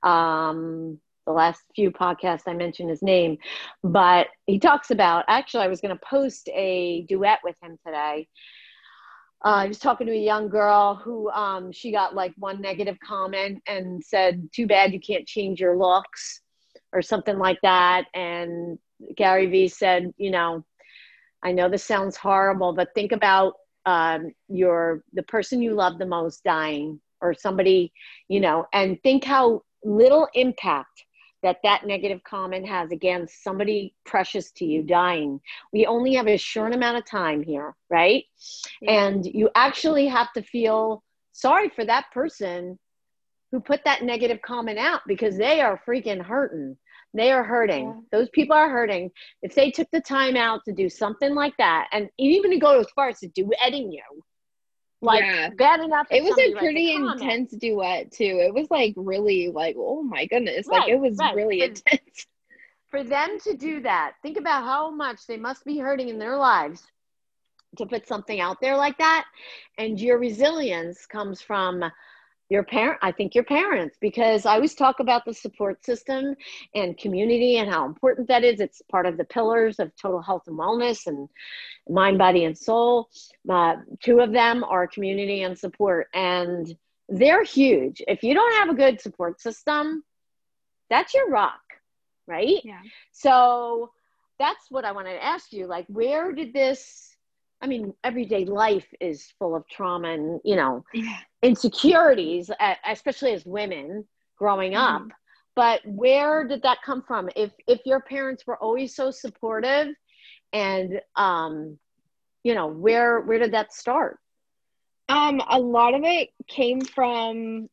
Um, 0.04 0.98
the 1.26 1.32
last 1.32 1.62
few 1.74 1.90
podcasts 1.90 2.42
I 2.46 2.52
mentioned 2.52 2.90
his 2.90 3.02
name, 3.02 3.38
but 3.82 4.26
he 4.46 4.58
talks 4.58 4.90
about. 4.90 5.24
Actually, 5.26 5.64
I 5.64 5.68
was 5.68 5.80
going 5.80 5.96
to 5.96 6.04
post 6.04 6.48
a 6.54 7.06
duet 7.08 7.38
with 7.42 7.56
him 7.62 7.78
today. 7.84 8.28
Uh, 9.42 9.56
I 9.64 9.68
was 9.68 9.78
talking 9.78 10.06
to 10.06 10.12
a 10.12 10.16
young 10.16 10.48
girl 10.48 10.94
who 10.94 11.30
um, 11.30 11.72
she 11.72 11.90
got 11.92 12.14
like 12.14 12.32
one 12.36 12.60
negative 12.60 12.98
comment 13.02 13.62
and 13.66 14.04
said, 14.04 14.48
"Too 14.52 14.66
bad 14.66 14.92
you 14.92 15.00
can't 15.00 15.26
change 15.26 15.60
your 15.60 15.76
looks." 15.76 16.42
or 16.94 17.02
something 17.02 17.38
like 17.38 17.58
that. 17.62 18.06
And 18.14 18.78
Gary 19.16 19.46
Vee 19.46 19.68
said, 19.68 20.12
you 20.16 20.30
know, 20.30 20.64
I 21.42 21.52
know 21.52 21.68
this 21.68 21.84
sounds 21.84 22.16
horrible, 22.16 22.72
but 22.72 22.94
think 22.94 23.12
about 23.12 23.54
um, 23.84 24.32
your 24.48 25.04
the 25.12 25.24
person 25.24 25.60
you 25.60 25.74
love 25.74 25.98
the 25.98 26.06
most 26.06 26.42
dying, 26.42 27.00
or 27.20 27.34
somebody, 27.34 27.92
you 28.28 28.40
know, 28.40 28.66
and 28.72 28.98
think 29.02 29.24
how 29.24 29.62
little 29.84 30.28
impact 30.34 31.04
that 31.42 31.58
that 31.62 31.86
negative 31.86 32.22
comment 32.24 32.66
has 32.66 32.90
against 32.90 33.44
somebody 33.44 33.94
precious 34.06 34.50
to 34.52 34.64
you 34.64 34.82
dying. 34.82 35.38
We 35.72 35.84
only 35.84 36.14
have 36.14 36.26
a 36.26 36.38
short 36.38 36.74
amount 36.74 36.96
of 36.96 37.04
time 37.04 37.42
here, 37.42 37.76
right? 37.90 38.24
Yeah. 38.80 39.06
And 39.06 39.26
you 39.26 39.50
actually 39.54 40.06
have 40.06 40.32
to 40.32 40.42
feel 40.42 41.04
sorry 41.32 41.68
for 41.68 41.84
that 41.84 42.06
person 42.12 42.78
who 43.52 43.60
put 43.60 43.84
that 43.84 44.02
negative 44.02 44.40
comment 44.40 44.78
out 44.78 45.02
because 45.06 45.36
they 45.36 45.60
are 45.60 45.80
freaking 45.86 46.24
hurting. 46.24 46.78
They 47.12 47.30
are 47.30 47.44
hurting. 47.44 47.86
Yeah. 47.88 48.18
Those 48.18 48.28
people 48.30 48.56
are 48.56 48.70
hurting. 48.70 49.10
If 49.42 49.54
they 49.54 49.70
took 49.70 49.88
the 49.92 50.00
time 50.00 50.36
out 50.36 50.62
to 50.64 50.72
do 50.72 50.88
something 50.88 51.34
like 51.34 51.56
that, 51.58 51.88
and 51.92 52.08
even 52.18 52.50
to 52.50 52.58
go 52.58 52.80
as 52.80 52.88
far 52.96 53.10
as 53.10 53.20
to 53.20 53.28
duetting 53.28 53.92
you, 53.92 54.24
like 55.04 55.22
yeah. 55.22 55.50
bad 55.50 55.80
enough. 55.80 56.06
It 56.10 56.24
was 56.24 56.38
a 56.38 56.54
pretty 56.58 56.92
intense 56.92 57.52
duet 57.52 58.12
too. 58.12 58.40
It 58.44 58.52
was 58.54 58.70
like 58.70 58.94
really 58.96 59.50
like, 59.50 59.76
oh 59.78 60.02
my 60.02 60.26
goodness, 60.26 60.66
right, 60.68 60.80
like 60.80 60.90
it 60.90 60.98
was 60.98 61.16
right. 61.18 61.34
really 61.34 61.62
intense. 61.62 62.26
For 62.90 63.02
them 63.02 63.38
to 63.40 63.54
do 63.54 63.80
that, 63.80 64.14
think 64.22 64.36
about 64.36 64.62
how 64.62 64.90
much 64.90 65.26
they 65.26 65.36
must 65.36 65.64
be 65.64 65.78
hurting 65.78 66.08
in 66.08 66.18
their 66.18 66.36
lives 66.36 66.82
to 67.76 67.86
put 67.86 68.06
something 68.06 68.40
out 68.40 68.60
there 68.60 68.76
like 68.76 68.98
that. 68.98 69.26
And 69.78 70.00
your 70.00 70.18
resilience 70.18 71.04
comes 71.06 71.40
from 71.40 71.84
your 72.50 72.62
parent 72.62 72.98
i 73.02 73.10
think 73.10 73.34
your 73.34 73.44
parents 73.44 73.96
because 74.00 74.46
i 74.46 74.54
always 74.54 74.74
talk 74.74 75.00
about 75.00 75.24
the 75.24 75.32
support 75.32 75.84
system 75.84 76.34
and 76.74 76.98
community 76.98 77.56
and 77.58 77.70
how 77.70 77.86
important 77.86 78.28
that 78.28 78.44
is. 78.44 78.60
It's 78.60 78.82
part 78.90 79.06
of 79.06 79.16
the 79.16 79.24
pillars 79.24 79.78
of 79.78 79.92
total 79.96 80.20
health 80.20 80.44
and 80.46 80.58
wellness 80.58 81.06
and 81.06 81.28
mind 81.88 82.18
body 82.18 82.44
and 82.44 82.56
soul. 82.56 83.08
Uh, 83.48 83.76
two 84.02 84.20
of 84.20 84.32
them 84.32 84.64
are 84.64 84.86
community 84.86 85.42
and 85.42 85.58
support 85.58 86.08
and 86.14 86.76
they're 87.08 87.44
huge. 87.44 88.02
If 88.08 88.22
you 88.22 88.34
don't 88.34 88.54
have 88.54 88.70
a 88.70 88.74
good 88.74 89.00
support 89.00 89.40
system 89.40 90.02
that's 90.90 91.14
your 91.14 91.28
rock 91.30 91.60
right? 92.26 92.60
Yeah. 92.64 92.80
So 93.12 93.90
that's 94.38 94.70
what 94.70 94.84
i 94.84 94.92
wanted 94.92 95.12
to 95.12 95.24
ask 95.24 95.52
you. 95.52 95.66
Like 95.66 95.86
where 95.88 96.32
did 96.32 96.52
this 96.52 97.13
I 97.60 97.66
mean, 97.66 97.94
everyday 98.04 98.44
life 98.44 98.86
is 99.00 99.32
full 99.38 99.54
of 99.56 99.66
trauma 99.68 100.08
and, 100.08 100.40
you 100.44 100.56
know, 100.56 100.84
yeah. 100.92 101.18
insecurities, 101.42 102.50
especially 102.86 103.32
as 103.32 103.44
women 103.46 104.06
growing 104.36 104.72
mm-hmm. 104.72 104.96
up. 104.96 105.08
But 105.56 105.80
where 105.86 106.46
did 106.46 106.62
that 106.62 106.78
come 106.84 107.02
from? 107.02 107.28
If 107.36 107.52
if 107.68 107.80
your 107.86 108.00
parents 108.00 108.46
were 108.46 108.56
always 108.56 108.94
so 108.94 109.10
supportive 109.10 109.94
and 110.52 111.00
um 111.16 111.78
you 112.42 112.54
know, 112.54 112.66
where 112.66 113.20
where 113.20 113.38
did 113.38 113.52
that 113.52 113.72
start? 113.72 114.18
Um 115.08 115.40
a 115.48 115.58
lot 115.58 115.94
of 115.94 116.02
it 116.04 116.30
came 116.48 116.80
from 116.80 117.68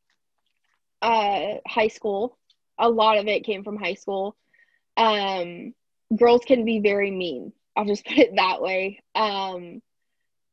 uh 1.02 1.56
high 1.68 1.88
school. 1.88 2.38
A 2.78 2.90
lot 2.90 3.18
of 3.18 3.28
it 3.28 3.44
came 3.44 3.64
from 3.64 3.78
high 3.78 3.96
school. 3.96 4.38
Um 4.96 5.74
girls 6.16 6.42
can 6.46 6.66
be 6.66 6.80
very 6.80 7.10
mean 7.10 7.52
I'll 7.76 7.86
just 7.86 8.06
put 8.08 8.18
it 8.18 8.36
that 8.36 8.62
way. 8.62 9.04
Um, 9.16 9.82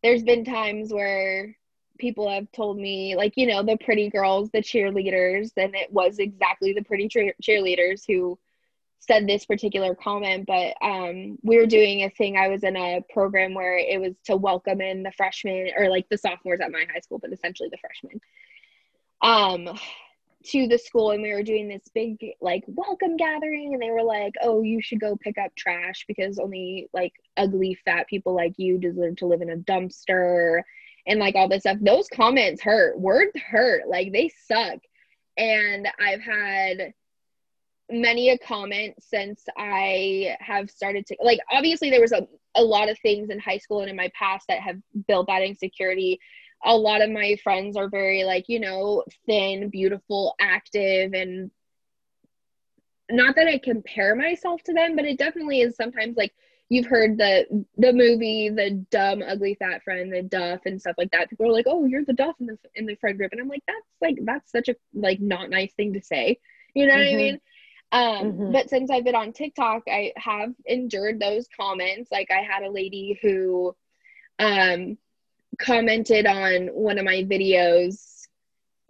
there's 0.03 0.23
been 0.23 0.45
times 0.45 0.93
where 0.93 1.57
people 1.99 2.31
have 2.31 2.51
told 2.53 2.79
me, 2.79 3.17
like, 3.17 3.33
you 3.37 3.47
know, 3.47 3.63
the 3.63 3.77
pretty 3.77 4.09
girls, 4.09 4.51
the 4.51 4.63
cheerleaders, 4.63 5.51
and 5.57 5.75
it 5.75 5.93
was 5.93 6.19
exactly 6.19 6.73
the 6.73 6.85
pretty 6.85 7.09
cheerleaders 7.09 8.03
who 8.07 8.39
said 9.01 9.27
this 9.27 9.45
particular 9.45 9.95
comment. 9.95 10.47
But 10.47 10.75
um, 10.81 11.39
we 11.43 11.57
were 11.57 11.67
doing 11.67 12.03
a 12.03 12.11
thing. 12.11 12.37
I 12.37 12.49
was 12.49 12.63
in 12.63 12.77
a 12.77 13.03
program 13.11 13.55
where 13.55 13.77
it 13.77 14.01
was 14.01 14.15
to 14.25 14.37
welcome 14.37 14.81
in 14.81 15.03
the 15.03 15.13
freshmen 15.13 15.71
or 15.77 15.89
like 15.89 16.09
the 16.09 16.19
sophomores 16.19 16.61
at 16.61 16.71
my 16.71 16.85
high 16.93 17.01
school, 17.01 17.19
but 17.19 17.33
essentially 17.33 17.69
the 17.71 17.79
freshmen. 17.79 18.21
Um, 19.21 19.79
to 20.45 20.69
the 20.69 20.79
school 20.79 21.11
and 21.11 21.23
we 21.23 21.33
were 21.33 21.43
doing 21.43 21.69
this 21.69 21.83
big 21.95 22.17
like 22.41 22.63
welcome 22.69 23.17
gathering 23.17 23.75
and 23.75 23.83
they 23.83 23.91
were 23.91 24.05
like 24.05 24.33
oh 24.41 24.63
you 24.63 24.81
should 24.81 25.01
go 25.01 25.17
pick 25.17 25.37
up 25.37 25.51
trash 25.57 26.05
because 26.07 26.39
only 26.39 26.89
like 26.93 27.13
ugly 27.37 27.77
fat 27.85 28.07
people 28.07 28.35
like 28.35 28.55
you 28.57 28.79
deserve 28.79 29.17
to 29.17 29.27
live 29.27 29.43
in 29.43 29.51
a 29.51 29.57
dumpster 29.57 30.63
and 31.09 31.19
like 31.19 31.35
all 31.35 31.49
this 31.49 31.63
stuff. 31.63 31.79
Those 31.81 32.07
comments 32.09 32.63
hurt. 32.63 33.01
Words 33.01 33.33
hurt. 33.51 33.89
Like 33.89 34.13
they 34.13 34.31
suck. 34.47 34.79
And 35.37 35.89
i've 36.01 36.21
had 36.21 36.93
many 37.91 38.29
a 38.29 38.39
comment 38.39 38.95
since 39.01 39.45
i 39.57 40.37
have 40.41 40.69
started 40.69 41.07
to 41.07 41.17
like 41.23 41.39
obviously 41.51 41.89
there 41.89 42.03
was 42.03 42.13
a, 42.13 42.27
a 42.55 42.63
lot 42.63 42.91
of 42.91 42.99
things 42.99 43.31
in 43.31 43.39
high 43.39 43.57
school 43.57 43.81
and 43.81 43.89
in 43.89 43.97
my 43.97 44.11
past 44.15 44.45
that 44.47 44.61
have 44.61 44.77
built 45.07 45.27
that 45.27 45.43
insecurity 45.43 46.19
a 46.65 46.77
lot 46.77 47.03
of 47.03 47.11
my 47.11 47.37
friends 47.43 47.77
are 47.77 47.89
very 47.89 48.25
like 48.25 48.45
you 48.49 48.61
know 48.61 49.05
thin 49.27 49.69
beautiful 49.71 50.35
active 50.41 51.13
and 51.15 51.51
not 53.11 53.37
that 53.37 53.49
i 53.49 53.59
compare 53.59 54.15
myself 54.15 54.63
to 54.63 54.73
them 54.73 54.97
but 54.97 55.05
it 55.05 55.19
definitely 55.19 55.61
is 55.61 55.77
sometimes 55.77 56.17
like 56.17 56.33
you've 56.69 56.87
heard 56.87 57.17
the 57.17 57.65
the 57.77 57.93
movie 57.93 58.51
the 58.51 58.71
dumb 58.91 59.23
ugly 59.27 59.55
fat 59.55 59.83
friend 59.83 60.13
the 60.13 60.23
duff 60.23 60.61
and 60.67 60.81
stuff 60.81 60.97
like 60.99 61.11
that 61.13 61.31
people 61.31 61.47
are 61.47 61.53
like 61.53 61.67
oh 61.69 61.87
you're 61.87 62.05
the 62.05 62.13
duff 62.13 62.35
in 62.41 62.47
the 62.47 62.59
in 62.75 62.87
the 62.87 62.97
friend 62.97 63.19
group 63.19 63.33
and 63.33 63.41
i'm 63.41 63.49
like 63.49 63.63
that's 63.67 63.87
like 64.01 64.19
that's 64.25 64.51
such 64.51 64.69
a 64.69 64.75
like 64.95 65.21
not 65.21 65.51
nice 65.51 65.73
thing 65.75 65.93
to 65.93 66.03
say 66.03 66.39
you 66.75 66.87
know 66.87 66.95
mm-hmm. 66.95 67.01
what 67.01 67.07
i 67.07 67.13
mm-hmm. 67.13 67.17
mean 67.17 67.41
um 67.91 68.33
mm-hmm. 68.33 68.53
but 68.53 68.69
since 68.69 68.91
i've 68.91 69.05
been 69.05 69.15
on 69.15 69.33
tiktok 69.33 69.83
i 69.89 70.13
have 70.17 70.53
endured 70.67 71.19
those 71.19 71.47
comments 71.59 72.11
like 72.13 72.31
i 72.31 72.43
had 72.43 72.63
a 72.63 72.71
lady 72.71 73.19
who 73.23 73.75
um 74.39 74.99
commented 75.59 76.27
on 76.27 76.69
one 76.69 76.99
of 76.99 77.05
my 77.05 77.25
videos 77.25 78.27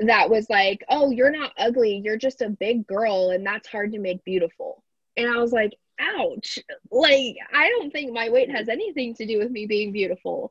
that 0.01 0.31
was 0.31 0.49
like, 0.49 0.85
"Oh, 0.89 1.11
you're 1.11 1.31
not 1.31 1.53
ugly. 1.59 2.01
You're 2.05 2.17
just 2.17 2.43
a 2.43 2.51
big 2.51 2.87
girl 2.87 3.31
and 3.31 3.45
that's 3.45 3.69
hard 3.69 3.93
to 3.93 3.99
make 3.99 4.25
beautiful." 4.25 4.83
And 5.17 5.29
I 5.29 5.39
was 5.39 5.53
like, 5.53 5.75
"Ouch." 5.99 6.59
Like, 6.91 7.37
I 7.53 7.69
don't 7.71 7.93
think 7.93 8.13
my 8.13 8.29
weight 8.29 8.51
has 8.51 8.69
anything 8.69 9.15
to 9.15 9.27
do 9.27 9.39
with 9.39 9.51
me 9.51 9.67
being 9.67 9.93
beautiful. 9.93 10.51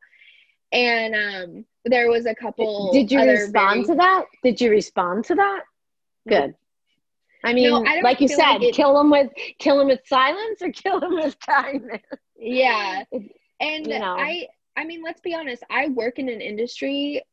And 0.71 1.15
um 1.15 1.65
there 1.85 2.09
was 2.09 2.25
a 2.25 2.35
couple 2.35 2.91
Did 2.91 3.11
you 3.11 3.21
respond 3.21 3.85
very... 3.85 3.95
to 3.95 3.95
that? 3.95 4.25
Did 4.43 4.59
you 4.59 4.69
respond 4.69 5.25
to 5.25 5.35
that? 5.35 5.61
Good. 6.27 6.55
I 7.43 7.53
mean, 7.53 7.69
no, 7.69 7.85
I 7.85 8.01
like 8.01 8.19
you 8.19 8.27
said, 8.27 8.53
like 8.53 8.63
it... 8.63 8.75
kill 8.75 8.93
them 8.97 9.09
with 9.09 9.31
kill 9.59 9.77
them 9.77 9.87
with 9.87 10.01
silence 10.05 10.61
or 10.61 10.71
kill 10.73 10.99
them 10.99 11.15
with 11.15 11.37
kindness. 11.39 12.01
Yeah. 12.37 13.03
And 13.59 13.87
you 13.87 13.99
know. 13.99 14.17
I 14.17 14.47
I 14.77 14.85
mean, 14.85 15.01
let's 15.03 15.21
be 15.21 15.33
honest. 15.33 15.63
I 15.71 15.87
work 15.87 16.19
in 16.19 16.29
an 16.29 16.39
industry 16.39 17.23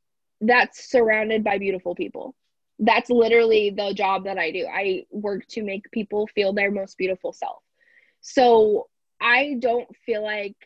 that's 0.40 0.90
surrounded 0.90 1.44
by 1.44 1.58
beautiful 1.58 1.94
people. 1.94 2.34
That's 2.78 3.10
literally 3.10 3.70
the 3.70 3.92
job 3.94 4.24
that 4.24 4.38
I 4.38 4.50
do. 4.50 4.66
I 4.66 5.04
work 5.10 5.46
to 5.50 5.62
make 5.62 5.90
people 5.92 6.26
feel 6.28 6.52
their 6.52 6.70
most 6.70 6.98
beautiful 6.98 7.32
self. 7.32 7.62
So 8.20 8.88
I 9.20 9.56
don't 9.58 9.88
feel 10.06 10.22
like 10.22 10.56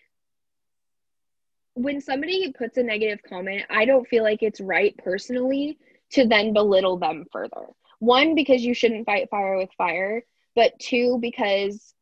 when 1.74 2.00
somebody 2.00 2.52
puts 2.52 2.76
a 2.76 2.82
negative 2.82 3.20
comment, 3.28 3.64
I 3.68 3.84
don't 3.84 4.08
feel 4.08 4.22
like 4.22 4.42
it's 4.42 4.60
right 4.60 4.96
personally 4.98 5.78
to 6.12 6.26
then 6.26 6.52
belittle 6.52 6.96
them 6.96 7.26
further. 7.30 7.66
One, 7.98 8.34
because 8.34 8.64
you 8.64 8.74
shouldn't 8.74 9.06
fight 9.06 9.28
fire 9.30 9.56
with 9.56 9.70
fire, 9.76 10.24
but 10.54 10.78
two, 10.78 11.18
because 11.20 11.94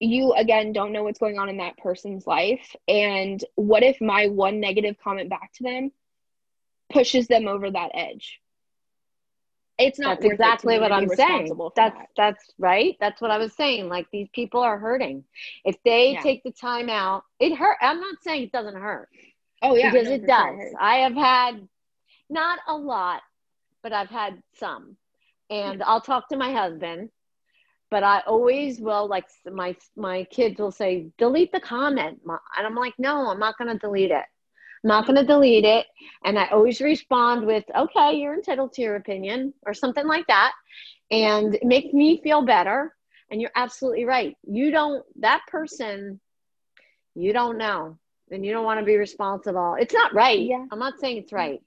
you 0.00 0.32
again 0.32 0.72
don't 0.72 0.92
know 0.92 1.04
what's 1.04 1.18
going 1.18 1.38
on 1.38 1.48
in 1.48 1.58
that 1.58 1.76
person's 1.76 2.26
life. 2.26 2.74
And 2.88 3.42
what 3.54 3.82
if 3.82 4.00
my 4.00 4.28
one 4.28 4.58
negative 4.58 4.96
comment 5.02 5.28
back 5.28 5.52
to 5.54 5.62
them 5.62 5.92
pushes 6.90 7.28
them 7.28 7.46
over 7.46 7.70
that 7.70 7.90
edge? 7.94 8.40
It's 9.78 9.98
not 9.98 10.20
that's 10.20 10.32
exactly 10.32 10.78
what 10.78 10.92
I'm 10.92 11.08
saying. 11.08 11.56
That's 11.74 11.96
that. 11.96 12.08
that's 12.16 12.44
right. 12.58 12.96
That's 13.00 13.20
what 13.20 13.30
I 13.30 13.38
was 13.38 13.54
saying. 13.54 13.88
Like 13.88 14.06
these 14.10 14.28
people 14.34 14.60
are 14.60 14.78
hurting. 14.78 15.24
If 15.64 15.76
they 15.84 16.12
yeah. 16.12 16.22
take 16.22 16.42
the 16.42 16.52
time 16.52 16.90
out, 16.90 17.24
it 17.38 17.56
hurt. 17.56 17.78
I'm 17.80 18.00
not 18.00 18.16
saying 18.22 18.42
it 18.42 18.52
doesn't 18.52 18.76
hurt. 18.76 19.08
Oh 19.62 19.76
yeah, 19.76 19.90
because 19.90 20.08
no, 20.08 20.14
it 20.14 20.26
does. 20.26 20.56
Sure 20.56 20.72
I 20.78 20.96
have 20.96 21.14
had 21.14 21.68
not 22.28 22.58
a 22.68 22.74
lot, 22.74 23.22
but 23.82 23.92
I've 23.92 24.10
had 24.10 24.42
some, 24.56 24.96
and 25.48 25.82
I'll 25.82 26.00
talk 26.00 26.28
to 26.28 26.36
my 26.36 26.52
husband. 26.52 27.10
But 27.90 28.04
I 28.04 28.20
always 28.26 28.80
will 28.80 29.08
like 29.08 29.26
my 29.50 29.76
my 29.96 30.24
kids 30.24 30.60
will 30.60 30.70
say 30.70 31.08
delete 31.18 31.52
the 31.52 31.60
comment, 31.60 32.20
and 32.24 32.66
I'm 32.66 32.76
like, 32.76 32.94
no, 32.98 33.28
I'm 33.28 33.40
not 33.40 33.58
going 33.58 33.72
to 33.72 33.78
delete 33.78 34.12
it. 34.12 34.24
I'm 34.82 34.88
not 34.88 35.06
going 35.06 35.16
to 35.16 35.26
delete 35.26 35.64
it. 35.64 35.86
And 36.24 36.38
I 36.38 36.46
always 36.46 36.80
respond 36.80 37.46
with, 37.46 37.64
okay, 37.76 38.16
you're 38.16 38.34
entitled 38.34 38.72
to 38.74 38.82
your 38.82 38.96
opinion 38.96 39.52
or 39.66 39.74
something 39.74 40.06
like 40.06 40.26
that. 40.28 40.52
And 41.10 41.54
it 41.54 41.64
makes 41.64 41.92
me 41.92 42.20
feel 42.22 42.42
better. 42.42 42.94
And 43.30 43.40
you're 43.40 43.52
absolutely 43.54 44.04
right. 44.04 44.36
You 44.46 44.70
don't, 44.70 45.04
that 45.20 45.42
person, 45.48 46.20
you 47.14 47.32
don't 47.32 47.58
know. 47.58 47.98
And 48.30 48.46
you 48.46 48.52
don't 48.52 48.64
want 48.64 48.80
to 48.80 48.86
be 48.86 48.96
responsible. 48.96 49.76
It's 49.78 49.92
not 49.92 50.14
right. 50.14 50.40
Yeah. 50.40 50.64
I'm 50.70 50.78
not 50.78 50.98
saying 50.98 51.18
it's 51.18 51.32
right. 51.32 51.60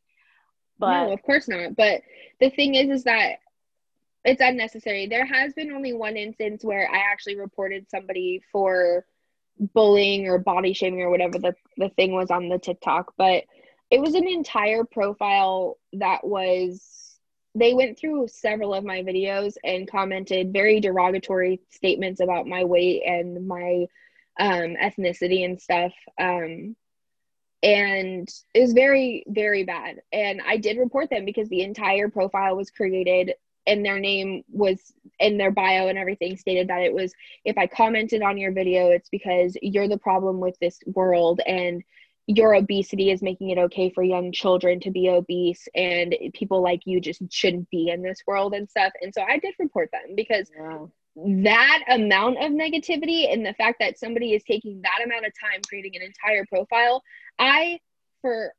But 0.80 1.06
no, 1.06 1.14
of 1.14 1.22
course 1.22 1.48
not. 1.48 1.76
But 1.76 2.02
the 2.40 2.50
thing 2.50 2.76
is, 2.76 2.90
is 2.90 3.04
that 3.04 3.40
it's 4.26 4.42
unnecessary. 4.42 5.08
There 5.08 5.26
has 5.26 5.54
been 5.54 5.72
only 5.72 5.94
one 5.94 6.18
instance 6.18 6.64
where 6.64 6.90
I 6.90 7.12
actually 7.12 7.38
reported 7.38 7.90
somebody 7.90 8.42
for 8.52 9.06
bullying 9.74 10.28
or 10.28 10.38
body 10.40 10.74
shaming 10.74 11.02
or 11.02 11.10
whatever 11.10 11.38
the, 11.38 11.56
the 11.78 11.90
thing 11.90 12.14
was 12.14 12.32
on 12.32 12.50
the 12.50 12.60
TikTok, 12.60 13.14
but 13.18 13.44
it 13.92 14.00
was 14.00 14.16
an 14.16 14.28
entire 14.28 14.84
profile 14.84 15.78
that 15.94 16.26
was 16.26 17.20
they 17.56 17.74
went 17.74 18.00
through 18.00 18.28
several 18.28 18.74
of 18.74 18.84
my 18.84 19.04
videos 19.04 19.56
and 19.64 19.90
commented 19.90 20.52
very 20.52 20.80
derogatory 20.80 21.62
statements 21.70 22.20
about 22.20 22.48
my 22.48 22.64
weight 22.64 23.04
and 23.06 23.48
my 23.48 23.86
um, 24.40 24.76
ethnicity 24.82 25.46
and 25.46 25.62
stuff. 25.62 25.94
Um, 26.20 26.76
and 27.62 28.28
it 28.54 28.60
was 28.60 28.74
very, 28.74 29.24
very 29.28 29.64
bad. 29.64 30.02
And 30.12 30.42
I 30.46 30.58
did 30.58 30.78
report 30.78 31.10
them 31.10 31.26
because 31.26 31.48
the 31.50 31.62
entire 31.62 32.10
profile 32.10 32.58
was 32.58 32.72
created 32.72 33.36
and 33.68 33.86
their 33.86 34.00
name 34.00 34.44
was 34.50 34.94
in 35.20 35.38
their 35.38 35.52
bio 35.52 35.88
and 35.88 35.98
everything 35.98 36.38
stated 36.38 36.68
that 36.68 36.82
it 36.82 36.94
was 36.94 37.14
if 37.46 37.58
I 37.58 37.68
commented 37.68 38.22
on 38.22 38.38
your 38.38 38.52
video, 38.52 38.90
it's 38.90 39.10
because 39.10 39.56
you're 39.62 39.88
the 39.88 39.98
problem 39.98 40.40
with 40.40 40.58
this 40.60 40.80
world 40.86 41.40
and 41.46 41.84
your 42.28 42.56
obesity 42.56 43.12
is 43.12 43.22
making 43.22 43.50
it 43.50 43.58
okay 43.58 43.90
for 43.90 44.02
young 44.02 44.32
children 44.32 44.80
to 44.80 44.92
be 44.92 45.10
obese 45.10 45.68
and 45.76 46.16
people 46.34 46.62
like 46.62 46.82
you 46.86 47.02
just 47.02 47.22
shouldn't 47.30 47.70
be 47.70 47.90
in 47.90 48.02
this 48.02 48.20
world 48.26 48.54
and 48.54 48.70
stuff. 48.70 48.94
And 49.02 49.14
so 49.14 49.24
I 49.24 49.40
did 49.40 49.54
report 49.60 49.90
them 49.92 50.16
because 50.16 50.50
yeah. 50.58 50.86
that 51.44 51.84
amount 51.90 52.38
of 52.38 52.52
negativity 52.52 53.32
and 53.32 53.46
the 53.46 53.54
fact 53.56 53.78
that 53.80 54.00
somebody 54.00 54.34
is 54.34 54.44
taking 54.44 54.82
that 54.84 55.00
amount 55.04 55.26
of 55.26 55.34
time 55.40 55.62
creating 55.68 55.96
an 55.96 56.02
entire 56.02 56.46
profile, 56.46 57.04
I 57.40 57.80
for 58.22 58.54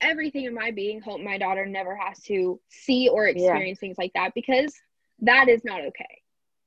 everything 0.00 0.44
in 0.44 0.54
my 0.54 0.70
being 0.70 1.00
hope 1.00 1.20
my 1.20 1.38
daughter 1.38 1.66
never 1.66 1.94
has 1.96 2.20
to 2.20 2.60
see 2.68 3.08
or 3.08 3.26
experience 3.26 3.78
yeah. 3.80 3.86
things 3.86 3.98
like 3.98 4.12
that 4.14 4.32
because 4.34 4.74
that 5.20 5.48
is 5.48 5.64
not 5.64 5.80
okay. 5.80 6.22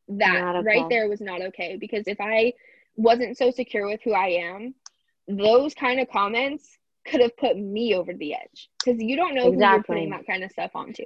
That 0.10 0.34
not 0.34 0.66
right 0.66 0.88
there 0.90 1.08
was 1.08 1.22
not 1.22 1.42
okay 1.42 1.78
because 1.80 2.08
if 2.08 2.20
I 2.20 2.54
wasn't 2.96 3.38
so 3.38 3.52
secure 3.52 3.88
with 3.88 4.02
who 4.04 4.14
I 4.14 4.28
am, 4.28 4.76
those 5.28 5.74
kind 5.74 6.00
of 6.00 6.10
comments 6.10 6.78
could 7.06 7.22
have 7.22 7.36
put 7.38 7.58
me 7.58 7.96
over 7.96 8.14
the 8.14 8.36
edge 8.36 8.70
because 8.80 9.02
you 9.02 9.16
don't 9.16 9.36
know 9.36 9.52
exactly. 9.52 9.56
who 9.56 9.74
you're 9.74 9.84
putting 9.84 10.10
that 10.12 10.28
kind 10.28 10.44
of 10.44 10.52
stuff 10.52 10.72
onto. 10.76 11.06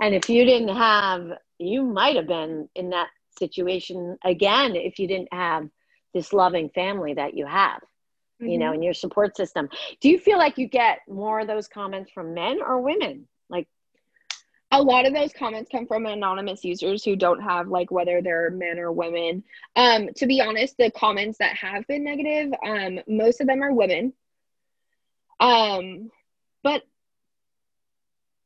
And 0.00 0.14
if 0.14 0.28
you 0.30 0.44
didn't 0.44 0.74
have, 0.74 1.30
you 1.58 1.84
might 1.84 2.16
have 2.16 2.26
been 2.26 2.68
in 2.74 2.90
that 2.90 3.08
situation 3.38 4.16
again 4.24 4.74
if 4.76 4.98
you 4.98 5.06
didn't 5.06 5.32
have 5.32 5.68
this 6.14 6.32
loving 6.32 6.70
family 6.70 7.14
that 7.14 7.34
you 7.34 7.46
have 7.46 7.80
mm-hmm. 8.40 8.50
you 8.50 8.58
know, 8.58 8.66
mm-hmm. 8.66 8.74
in 8.76 8.82
your 8.82 8.94
support 8.94 9.36
system. 9.36 9.68
Do 10.00 10.08
you 10.08 10.18
feel 10.18 10.38
like 10.38 10.58
you 10.58 10.68
get 10.68 11.00
more 11.08 11.40
of 11.40 11.46
those 11.46 11.68
comments 11.68 12.10
from 12.10 12.34
men 12.34 12.60
or 12.64 12.80
women? 12.80 13.28
Like 13.48 13.68
a 14.70 14.82
lot 14.82 15.06
of 15.06 15.12
those 15.12 15.32
comments 15.32 15.70
come 15.70 15.86
from 15.86 16.06
anonymous 16.06 16.64
users 16.64 17.04
who 17.04 17.16
don't 17.16 17.42
have 17.42 17.68
like 17.68 17.90
whether 17.90 18.22
they're 18.22 18.50
men 18.50 18.78
or 18.78 18.92
women. 18.92 19.44
Um, 19.76 20.08
to 20.16 20.26
be 20.26 20.40
honest, 20.40 20.76
the 20.78 20.90
comments 20.90 21.38
that 21.38 21.56
have 21.56 21.86
been 21.86 22.04
negative, 22.04 22.52
um, 22.64 23.00
most 23.08 23.40
of 23.40 23.46
them 23.46 23.62
are 23.62 23.72
women. 23.72 24.12
Um, 25.40 26.10
but 26.62 26.82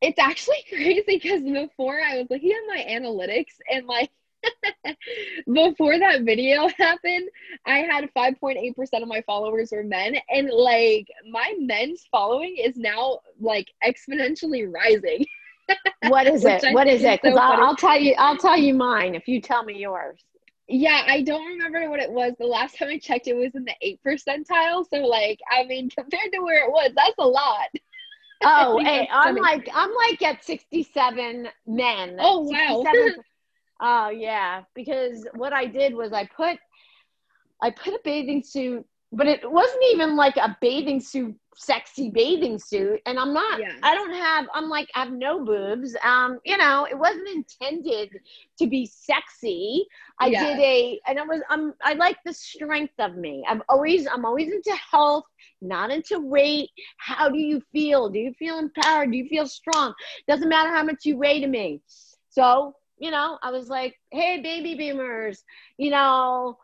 it's 0.00 0.18
actually 0.18 0.64
crazy 0.68 1.04
because 1.06 1.42
before 1.42 2.00
I 2.00 2.18
was 2.18 2.26
looking 2.30 2.52
at 2.52 2.68
my 2.68 2.84
analytics 2.88 3.54
and 3.70 3.86
like 3.86 4.10
before 5.52 5.98
that 5.98 6.22
video 6.22 6.68
happened, 6.78 7.28
I 7.66 7.78
had 7.78 8.08
5.8% 8.16 9.02
of 9.02 9.08
my 9.08 9.22
followers 9.22 9.72
were 9.72 9.84
men. 9.84 10.16
And 10.30 10.50
like 10.50 11.08
my 11.30 11.54
men's 11.58 12.06
following 12.10 12.56
is 12.56 12.76
now 12.76 13.20
like 13.40 13.68
exponentially 13.84 14.70
rising. 14.72 15.26
what 16.08 16.26
is 16.26 16.44
it? 16.44 16.64
What 16.72 16.86
is 16.86 17.02
it? 17.02 17.20
Because 17.22 17.36
so 17.36 17.42
I'll, 17.42 17.64
I'll 17.64 17.76
tell 17.76 17.98
you, 17.98 18.14
I'll 18.18 18.36
tell 18.36 18.56
you 18.56 18.74
mine 18.74 19.14
if 19.14 19.28
you 19.28 19.40
tell 19.40 19.64
me 19.64 19.78
yours. 19.78 20.20
Yeah, 20.66 21.02
I 21.06 21.20
don't 21.20 21.46
remember 21.46 21.90
what 21.90 22.00
it 22.00 22.10
was. 22.10 22.32
The 22.38 22.46
last 22.46 22.78
time 22.78 22.88
I 22.88 22.98
checked, 22.98 23.26
it 23.26 23.34
was 23.34 23.54
in 23.54 23.64
the 23.64 23.74
eight 23.82 24.00
percentile. 24.04 24.86
So, 24.88 24.96
like, 24.96 25.38
I 25.50 25.64
mean, 25.64 25.90
compared 25.90 26.32
to 26.32 26.40
where 26.40 26.64
it 26.64 26.70
was, 26.70 26.90
that's 26.96 27.14
a 27.18 27.26
lot. 27.26 27.68
Oh, 28.42 28.80
hey, 28.82 29.08
I'm 29.10 29.36
like, 29.36 29.68
I'm 29.72 29.94
like 29.94 30.22
at 30.22 30.44
67 30.44 31.48
men. 31.66 32.16
Oh 32.18 32.40
wow. 32.40 32.82
Oh 33.80 34.08
yeah, 34.10 34.62
because 34.74 35.26
what 35.34 35.52
I 35.52 35.66
did 35.66 35.94
was 35.94 36.12
I 36.12 36.28
put 36.36 36.58
I 37.62 37.70
put 37.70 37.94
a 37.94 38.00
bathing 38.04 38.42
suit, 38.42 38.84
but 39.12 39.26
it 39.26 39.40
wasn't 39.50 39.82
even 39.92 40.16
like 40.16 40.36
a 40.36 40.56
bathing 40.60 41.00
suit, 41.00 41.34
sexy 41.54 42.10
bathing 42.10 42.58
suit. 42.58 43.00
And 43.06 43.18
I'm 43.18 43.32
not. 43.32 43.60
Yeah. 43.60 43.72
I 43.82 43.94
don't 43.94 44.12
have. 44.12 44.46
I'm 44.54 44.68
like 44.68 44.88
I 44.94 45.00
have 45.00 45.12
no 45.12 45.44
boobs. 45.44 45.96
Um, 46.04 46.40
you 46.44 46.56
know, 46.56 46.86
it 46.90 46.98
wasn't 46.98 47.28
intended 47.28 48.10
to 48.58 48.66
be 48.66 48.86
sexy. 48.86 49.86
I 50.20 50.26
yeah. 50.26 50.44
did 50.44 50.58
a, 50.60 51.00
and 51.06 51.18
it 51.18 51.26
was. 51.26 51.42
I'm. 51.48 51.74
I 51.82 51.94
like 51.94 52.18
the 52.24 52.32
strength 52.32 52.94
of 52.98 53.16
me. 53.16 53.44
I'm 53.48 53.62
always. 53.68 54.06
I'm 54.06 54.24
always 54.24 54.52
into 54.52 54.76
health, 54.90 55.24
not 55.60 55.90
into 55.90 56.20
weight. 56.20 56.70
How 56.98 57.28
do 57.28 57.38
you 57.38 57.62
feel? 57.72 58.08
Do 58.08 58.18
you 58.18 58.34
feel 58.38 58.58
empowered? 58.58 59.10
Do 59.10 59.16
you 59.16 59.28
feel 59.28 59.46
strong? 59.46 59.94
Doesn't 60.28 60.48
matter 60.48 60.70
how 60.70 60.84
much 60.84 61.04
you 61.04 61.16
weigh 61.16 61.40
to 61.40 61.46
me. 61.46 61.80
So 62.30 62.74
you 63.04 63.10
know, 63.10 63.38
I 63.42 63.50
was 63.50 63.68
like, 63.68 64.00
hey, 64.10 64.40
baby 64.40 64.74
boomers, 64.74 65.44
you 65.76 65.90
know, 65.90 66.56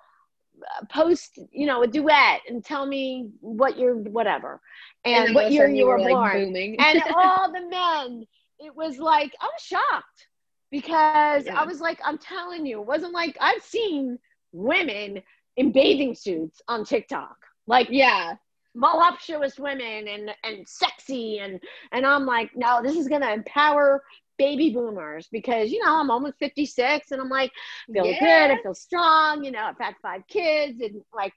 post, 0.90 1.38
you 1.52 1.66
know, 1.66 1.82
a 1.82 1.86
duet 1.86 2.40
and 2.48 2.64
tell 2.64 2.86
me 2.86 3.28
what 3.40 3.78
you're, 3.78 3.96
whatever, 3.96 4.58
and, 5.04 5.26
and 5.26 5.34
what 5.34 5.52
year 5.52 5.68
you 5.68 5.86
were, 5.86 5.98
born. 5.98 6.54
Like 6.54 6.76
and 6.78 7.02
all 7.14 7.52
the 7.52 7.68
men, 7.68 8.26
it 8.58 8.74
was 8.74 8.98
like, 8.98 9.34
I 9.38 9.44
was 9.44 9.62
shocked 9.62 10.28
because 10.70 11.44
yeah. 11.44 11.60
I 11.60 11.66
was 11.66 11.78
like, 11.78 12.00
I'm 12.02 12.16
telling 12.16 12.64
you, 12.64 12.80
it 12.80 12.86
wasn't 12.86 13.12
like 13.12 13.36
I've 13.38 13.62
seen 13.62 14.18
women 14.52 15.22
in 15.58 15.72
bathing 15.72 16.14
suits 16.14 16.62
on 16.68 16.86
TikTok. 16.86 17.36
Like, 17.66 17.88
yeah, 17.90 18.36
voluptuous 18.76 19.58
women 19.58 20.08
and 20.08 20.30
and 20.44 20.66
sexy 20.66 21.38
and 21.40 21.60
and 21.92 22.06
I'm 22.06 22.24
like, 22.24 22.50
no, 22.54 22.80
this 22.82 22.96
is 22.96 23.08
gonna 23.08 23.30
empower 23.30 24.02
baby 24.40 24.70
boomers 24.70 25.28
because 25.30 25.70
you 25.70 25.84
know 25.84 26.00
I'm 26.00 26.10
almost 26.10 26.38
56 26.38 27.10
and 27.10 27.20
I'm 27.20 27.28
like 27.28 27.52
feel 27.92 28.06
yeah. 28.06 28.48
good, 28.48 28.58
I 28.58 28.62
feel 28.62 28.74
strong, 28.74 29.44
you 29.44 29.50
know, 29.50 29.60
I've 29.64 29.78
had 29.78 29.94
five 30.00 30.22
kids 30.28 30.80
and 30.80 31.02
like 31.14 31.34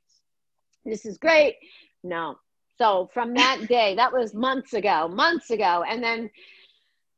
this 0.85 1.05
is 1.05 1.17
great. 1.17 1.55
No. 2.03 2.37
So 2.77 3.09
from 3.13 3.33
that 3.33 3.65
day, 3.67 3.95
that 3.95 4.13
was 4.13 4.33
months 4.33 4.73
ago, 4.73 5.09
months 5.09 5.51
ago. 5.51 5.83
And 5.87 6.01
then 6.01 6.29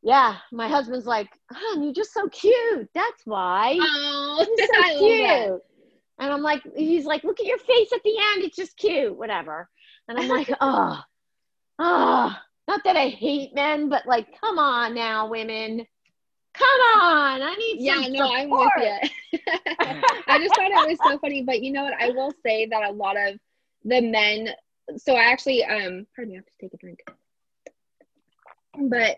yeah, 0.01 0.37
my 0.51 0.67
husband's 0.67 1.07
like, 1.07 1.29
"Hon, 1.51 1.83
you're 1.83 1.93
just 1.93 2.13
so 2.13 2.27
cute. 2.29 2.87
That's 2.93 3.21
why. 3.25 3.77
Oh, 3.79 4.45
you're 4.57 4.67
so 4.67 4.99
cute." 4.99 5.61
And 6.19 6.31
I'm 6.31 6.43
like, 6.43 6.61
he's 6.75 7.05
like, 7.05 7.23
"Look 7.23 7.39
at 7.39 7.47
your 7.47 7.57
face 7.57 7.91
at 7.91 8.03
the 8.03 8.15
end. 8.33 8.43
It's 8.43 8.55
just 8.55 8.77
cute, 8.77 9.17
whatever." 9.17 9.67
And 10.07 10.19
I'm 10.19 10.27
like, 10.27 10.51
oh, 10.61 10.99
oh, 11.79 12.35
not 12.67 12.83
that 12.83 12.95
I 12.95 13.09
hate 13.09 13.53
men, 13.53 13.89
but 13.89 14.05
like, 14.05 14.39
come 14.39 14.59
on 14.59 14.95
now, 14.95 15.27
women. 15.27 15.85
Come 16.53 17.01
on, 17.01 17.41
I 17.41 17.55
need 17.55 17.85
some. 17.85 18.03
yeah, 18.03 18.07
no, 18.07 18.33
I'm 18.33 18.49
with 18.49 18.69
you. 18.77 19.39
I 20.27 20.39
just 20.39 20.55
thought 20.55 20.71
it 20.71 20.89
was 20.89 20.97
so 21.03 21.19
funny, 21.19 21.43
but 21.43 21.61
you 21.61 21.71
know 21.71 21.83
what? 21.83 22.01
I 22.01 22.09
will 22.11 22.31
say 22.45 22.65
that 22.67 22.89
a 22.89 22.91
lot 22.91 23.17
of 23.17 23.37
the 23.83 24.01
men. 24.01 24.49
So 24.97 25.15
I 25.15 25.23
actually, 25.23 25.63
um, 25.65 26.07
pardon 26.15 26.31
me, 26.31 26.35
I 26.35 26.37
have 26.37 26.45
to 26.45 26.51
take 26.61 26.73
a 26.73 26.77
drink. 26.77 26.99
But 28.89 29.17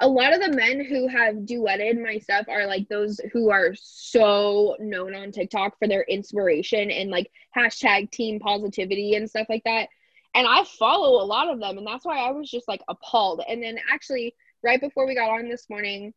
a 0.00 0.06
lot 0.08 0.34
of 0.34 0.40
the 0.40 0.52
men 0.52 0.84
who 0.84 1.08
have 1.08 1.36
duetted 1.36 2.02
my 2.02 2.18
stuff 2.18 2.46
are 2.48 2.66
like 2.66 2.88
those 2.88 3.20
who 3.32 3.50
are 3.50 3.74
so 3.74 4.76
known 4.78 5.14
on 5.14 5.32
TikTok 5.32 5.78
for 5.78 5.88
their 5.88 6.02
inspiration 6.02 6.90
and 6.90 7.10
like 7.10 7.30
hashtag 7.56 8.10
team 8.10 8.38
positivity 8.38 9.14
and 9.14 9.28
stuff 9.28 9.46
like 9.48 9.64
that. 9.64 9.88
And 10.36 10.46
I 10.46 10.64
follow 10.78 11.22
a 11.22 11.24
lot 11.24 11.48
of 11.48 11.60
them, 11.60 11.78
and 11.78 11.86
that's 11.86 12.04
why 12.04 12.18
I 12.18 12.30
was 12.30 12.50
just 12.50 12.68
like 12.68 12.82
appalled. 12.88 13.42
And 13.48 13.62
then 13.62 13.78
actually, 13.90 14.34
right 14.62 14.78
before 14.78 15.06
we 15.06 15.14
got 15.14 15.30
on 15.30 15.48
this 15.48 15.64
morning, 15.70 16.12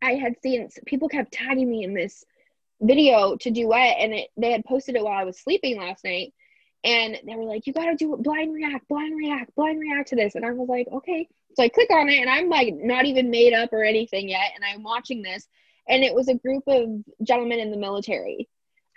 I 0.00 0.12
had 0.12 0.36
seen 0.40 0.68
people 0.86 1.08
kept 1.08 1.32
tagging 1.32 1.68
me 1.68 1.82
in 1.82 1.94
this 1.94 2.24
video 2.80 3.36
to 3.36 3.50
duet, 3.50 3.96
and 3.98 4.14
it, 4.14 4.28
they 4.36 4.52
had 4.52 4.64
posted 4.64 4.94
it 4.94 5.02
while 5.02 5.18
I 5.18 5.24
was 5.24 5.40
sleeping 5.40 5.80
last 5.80 6.04
night. 6.04 6.32
And 6.84 7.18
they 7.26 7.34
were 7.34 7.44
like, 7.44 7.66
"You 7.66 7.72
got 7.72 7.86
to 7.86 7.96
do 7.96 8.14
it 8.14 8.22
blind 8.22 8.54
react, 8.54 8.86
blind 8.86 9.16
react, 9.16 9.52
blind 9.56 9.80
react 9.80 10.10
to 10.10 10.16
this." 10.16 10.36
And 10.36 10.46
I 10.46 10.52
was 10.52 10.68
like, 10.68 10.86
"Okay." 10.92 11.28
So 11.54 11.64
I 11.64 11.68
click 11.68 11.90
on 11.90 12.08
it 12.08 12.20
and 12.20 12.30
I'm 12.30 12.48
like 12.48 12.74
not 12.74 13.04
even 13.04 13.30
made 13.30 13.52
up 13.52 13.72
or 13.72 13.82
anything 13.82 14.28
yet. 14.28 14.52
And 14.54 14.64
I'm 14.64 14.82
watching 14.84 15.22
this. 15.22 15.48
And 15.88 16.04
it 16.04 16.14
was 16.14 16.28
a 16.28 16.34
group 16.34 16.64
of 16.68 16.88
gentlemen 17.22 17.58
in 17.58 17.70
the 17.70 17.76
military 17.76 18.48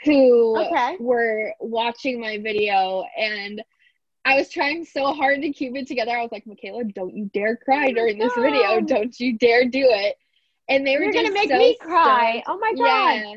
who 0.04 0.58
okay. 0.60 0.98
were 1.00 1.54
watching 1.60 2.20
my 2.20 2.38
video. 2.38 3.04
And 3.18 3.64
I 4.28 4.36
was 4.36 4.50
trying 4.50 4.84
so 4.84 5.14
hard 5.14 5.42
to 5.42 5.54
keep 5.54 5.76
it 5.76 5.88
together. 5.88 6.12
I 6.12 6.22
was 6.22 6.32
like, 6.32 6.46
Michaela, 6.46 6.84
don't 6.84 7.16
you 7.16 7.30
dare 7.34 7.56
cry 7.56 7.88
oh 7.90 7.94
during 7.94 8.18
this 8.18 8.34
video. 8.36 8.82
Don't 8.82 9.18
you 9.20 9.38
dare 9.38 9.66
do 9.66 9.88
it. 9.90 10.18
And 10.68 10.86
they 10.86 10.98
were 10.98 11.04
You're 11.04 11.14
just 11.14 11.28
gonna 11.28 11.34
make 11.34 11.50
so 11.50 11.58
me 11.58 11.78
cry. 11.80 12.44
Oh 12.46 12.58
my 12.58 12.74
god. 12.74 13.14
Yeah. 13.24 13.36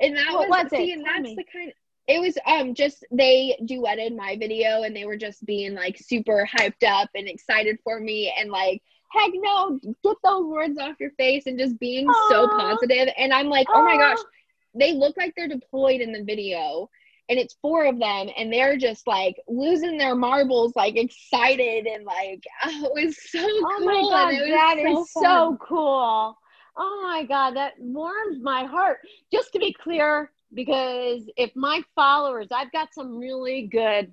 And 0.00 0.16
that 0.16 0.32
what 0.32 0.48
was, 0.48 0.64
was 0.64 0.70
see, 0.70 0.90
it? 0.90 0.94
and 0.94 1.04
Tell 1.04 1.14
that's 1.14 1.24
me. 1.24 1.34
the 1.36 1.44
kind 1.44 1.72
it 2.08 2.20
was 2.20 2.38
um 2.46 2.74
just 2.74 3.04
they 3.10 3.56
duetted 3.62 4.16
my 4.16 4.36
video 4.36 4.82
and 4.82 4.94
they 4.94 5.04
were 5.04 5.16
just 5.16 5.44
being 5.44 5.74
like 5.74 5.98
super 5.98 6.48
hyped 6.58 6.86
up 6.86 7.10
and 7.14 7.28
excited 7.28 7.78
for 7.82 7.98
me 8.00 8.32
and 8.38 8.50
like 8.50 8.82
heck 9.12 9.30
no 9.34 9.78
get 9.82 10.16
those 10.24 10.44
words 10.46 10.78
off 10.78 10.96
your 11.00 11.10
face 11.12 11.44
and 11.46 11.58
just 11.58 11.78
being 11.78 12.06
Aww. 12.06 12.28
so 12.28 12.48
positive 12.48 13.08
and 13.16 13.32
i'm 13.32 13.48
like 13.48 13.66
oh 13.70 13.84
my 13.84 13.96
gosh 13.96 14.18
they 14.74 14.92
look 14.92 15.16
like 15.16 15.34
they're 15.36 15.48
deployed 15.48 16.00
in 16.00 16.12
the 16.12 16.22
video 16.22 16.88
and 17.28 17.38
it's 17.38 17.56
four 17.60 17.84
of 17.86 17.98
them 17.98 18.28
and 18.36 18.52
they're 18.52 18.76
just 18.76 19.06
like 19.06 19.36
losing 19.48 19.98
their 19.98 20.14
marbles 20.14 20.72
like 20.76 20.96
excited 20.96 21.86
and 21.86 22.04
like 22.04 22.42
oh, 22.64 22.92
it 22.96 23.06
was 23.06 23.16
so 23.30 23.46
Oh 23.62 23.78
cool 23.78 23.86
my 23.86 24.04
god, 24.04 24.32
and 24.32 24.48
it 24.48 24.48
was 24.48 24.52
that 24.52 24.76
so 24.82 25.04
is 25.04 25.10
fun. 25.12 25.24
so 25.24 25.58
cool. 25.60 26.36
Oh 26.76 27.00
my 27.02 27.24
god, 27.24 27.56
that 27.56 27.74
warms 27.78 28.38
my 28.40 28.64
heart. 28.64 28.98
Just 29.32 29.52
to 29.52 29.58
be 29.58 29.72
clear, 29.72 30.30
because 30.54 31.28
if 31.36 31.50
my 31.56 31.82
followers, 31.94 32.48
I've 32.52 32.72
got 32.72 32.94
some 32.94 33.16
really 33.18 33.66
good 33.66 34.12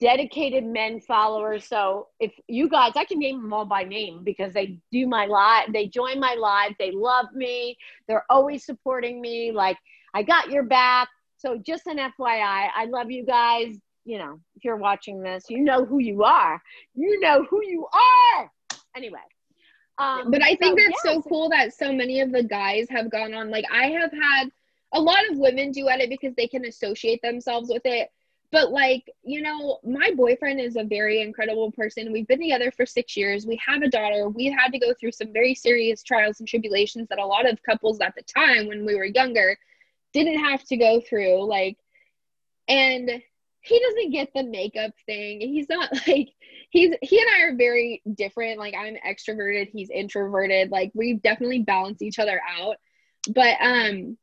dedicated 0.00 0.64
men 0.64 1.00
followers. 1.00 1.66
So 1.66 2.08
if 2.20 2.32
you 2.48 2.68
guys, 2.68 2.92
I 2.96 3.04
can 3.04 3.18
name 3.18 3.40
them 3.42 3.52
all 3.52 3.64
by 3.64 3.84
name 3.84 4.22
because 4.24 4.52
they 4.52 4.78
do 4.90 5.06
my 5.06 5.26
live, 5.26 5.72
they 5.72 5.86
join 5.88 6.20
my 6.20 6.34
live, 6.38 6.72
they 6.78 6.90
love 6.92 7.26
me, 7.34 7.76
they're 8.08 8.24
always 8.28 8.64
supporting 8.64 9.20
me. 9.20 9.52
Like, 9.52 9.78
I 10.14 10.22
got 10.22 10.50
your 10.50 10.64
back. 10.64 11.08
So 11.44 11.58
just 11.58 11.86
an 11.86 11.98
FYI, 11.98 12.68
I 12.74 12.86
love 12.86 13.10
you 13.10 13.24
guys. 13.24 13.76
You 14.06 14.18
know, 14.18 14.40
if 14.56 14.64
you're 14.64 14.76
watching 14.76 15.20
this, 15.20 15.44
you 15.48 15.62
know 15.62 15.84
who 15.84 15.98
you 15.98 16.24
are. 16.24 16.62
You 16.94 17.20
know 17.20 17.44
who 17.48 17.60
you 17.64 17.86
are. 17.92 18.50
Anyway. 18.96 19.18
Um, 19.98 20.30
but 20.30 20.42
I 20.42 20.56
think 20.56 20.78
so, 20.78 20.86
that's 20.86 21.02
yeah, 21.04 21.12
so 21.12 21.22
cool 21.22 21.48
that 21.50 21.74
so 21.74 21.92
many 21.92 22.20
of 22.20 22.32
the 22.32 22.42
guys 22.42 22.86
have 22.90 23.10
gone 23.10 23.34
on. 23.34 23.50
Like 23.50 23.64
I 23.70 23.88
have 23.88 24.10
had 24.10 24.48
a 24.92 25.00
lot 25.00 25.20
of 25.30 25.38
women 25.38 25.70
do 25.70 25.86
it 25.88 26.08
because 26.08 26.34
they 26.34 26.48
can 26.48 26.64
associate 26.64 27.20
themselves 27.22 27.68
with 27.68 27.82
it. 27.84 28.10
But 28.50 28.70
like, 28.70 29.10
you 29.22 29.42
know, 29.42 29.80
my 29.84 30.12
boyfriend 30.16 30.60
is 30.60 30.76
a 30.76 30.84
very 30.84 31.20
incredible 31.20 31.72
person. 31.72 32.12
We've 32.12 32.26
been 32.26 32.40
together 32.40 32.70
for 32.70 32.86
six 32.86 33.16
years. 33.16 33.46
We 33.46 33.60
have 33.66 33.82
a 33.82 33.88
daughter. 33.88 34.28
We've 34.28 34.56
had 34.56 34.72
to 34.72 34.78
go 34.78 34.94
through 34.98 35.12
some 35.12 35.32
very 35.32 35.54
serious 35.54 36.02
trials 36.02 36.40
and 36.40 36.48
tribulations 36.48 37.08
that 37.08 37.18
a 37.18 37.26
lot 37.26 37.48
of 37.48 37.62
couples 37.62 38.00
at 38.00 38.14
the 38.14 38.22
time 38.22 38.66
when 38.68 38.86
we 38.86 38.94
were 38.94 39.04
younger 39.04 39.58
didn't 40.14 40.44
have 40.44 40.64
to 40.64 40.76
go 40.76 41.02
through. 41.06 41.46
Like, 41.46 41.76
and 42.68 43.22
he 43.64 43.80
doesn't 43.80 44.10
get 44.10 44.28
the 44.34 44.44
makeup 44.44 44.92
thing. 45.06 45.40
He's 45.40 45.68
not 45.68 45.90
like 46.06 46.28
he's 46.70 46.94
he 47.02 47.18
and 47.18 47.28
I 47.34 47.42
are 47.44 47.56
very 47.56 48.02
different. 48.14 48.58
Like 48.58 48.74
I'm 48.74 48.96
extroverted, 49.06 49.70
he's 49.70 49.90
introverted. 49.90 50.70
Like 50.70 50.92
we 50.94 51.14
definitely 51.14 51.62
balance 51.62 52.02
each 52.02 52.18
other 52.18 52.40
out. 52.58 52.76
But 53.34 53.56
um 53.60 54.16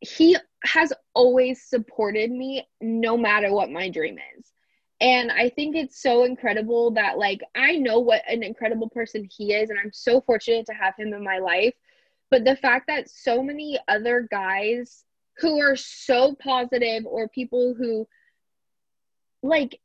he 0.00 0.36
has 0.64 0.92
always 1.14 1.62
supported 1.62 2.30
me 2.30 2.66
no 2.80 3.16
matter 3.16 3.52
what 3.52 3.70
my 3.70 3.88
dream 3.88 4.18
is. 4.38 4.52
And 5.00 5.32
I 5.32 5.48
think 5.48 5.74
it's 5.74 6.02
so 6.02 6.24
incredible 6.24 6.92
that 6.92 7.18
like 7.18 7.40
I 7.56 7.76
know 7.76 8.00
what 8.00 8.22
an 8.28 8.42
incredible 8.42 8.90
person 8.90 9.28
he 9.36 9.54
is 9.54 9.70
and 9.70 9.78
I'm 9.78 9.92
so 9.92 10.20
fortunate 10.20 10.66
to 10.66 10.74
have 10.74 10.94
him 10.96 11.14
in 11.14 11.24
my 11.24 11.38
life. 11.38 11.74
But 12.32 12.44
the 12.44 12.56
fact 12.56 12.88
that 12.88 13.08
so 13.08 13.42
many 13.42 13.78
other 13.86 14.26
guys 14.28 15.04
who 15.38 15.60
are 15.60 15.76
so 15.76 16.34
positive 16.34 17.06
or 17.06 17.28
people 17.28 17.74
who 17.78 18.08
like 19.42 19.78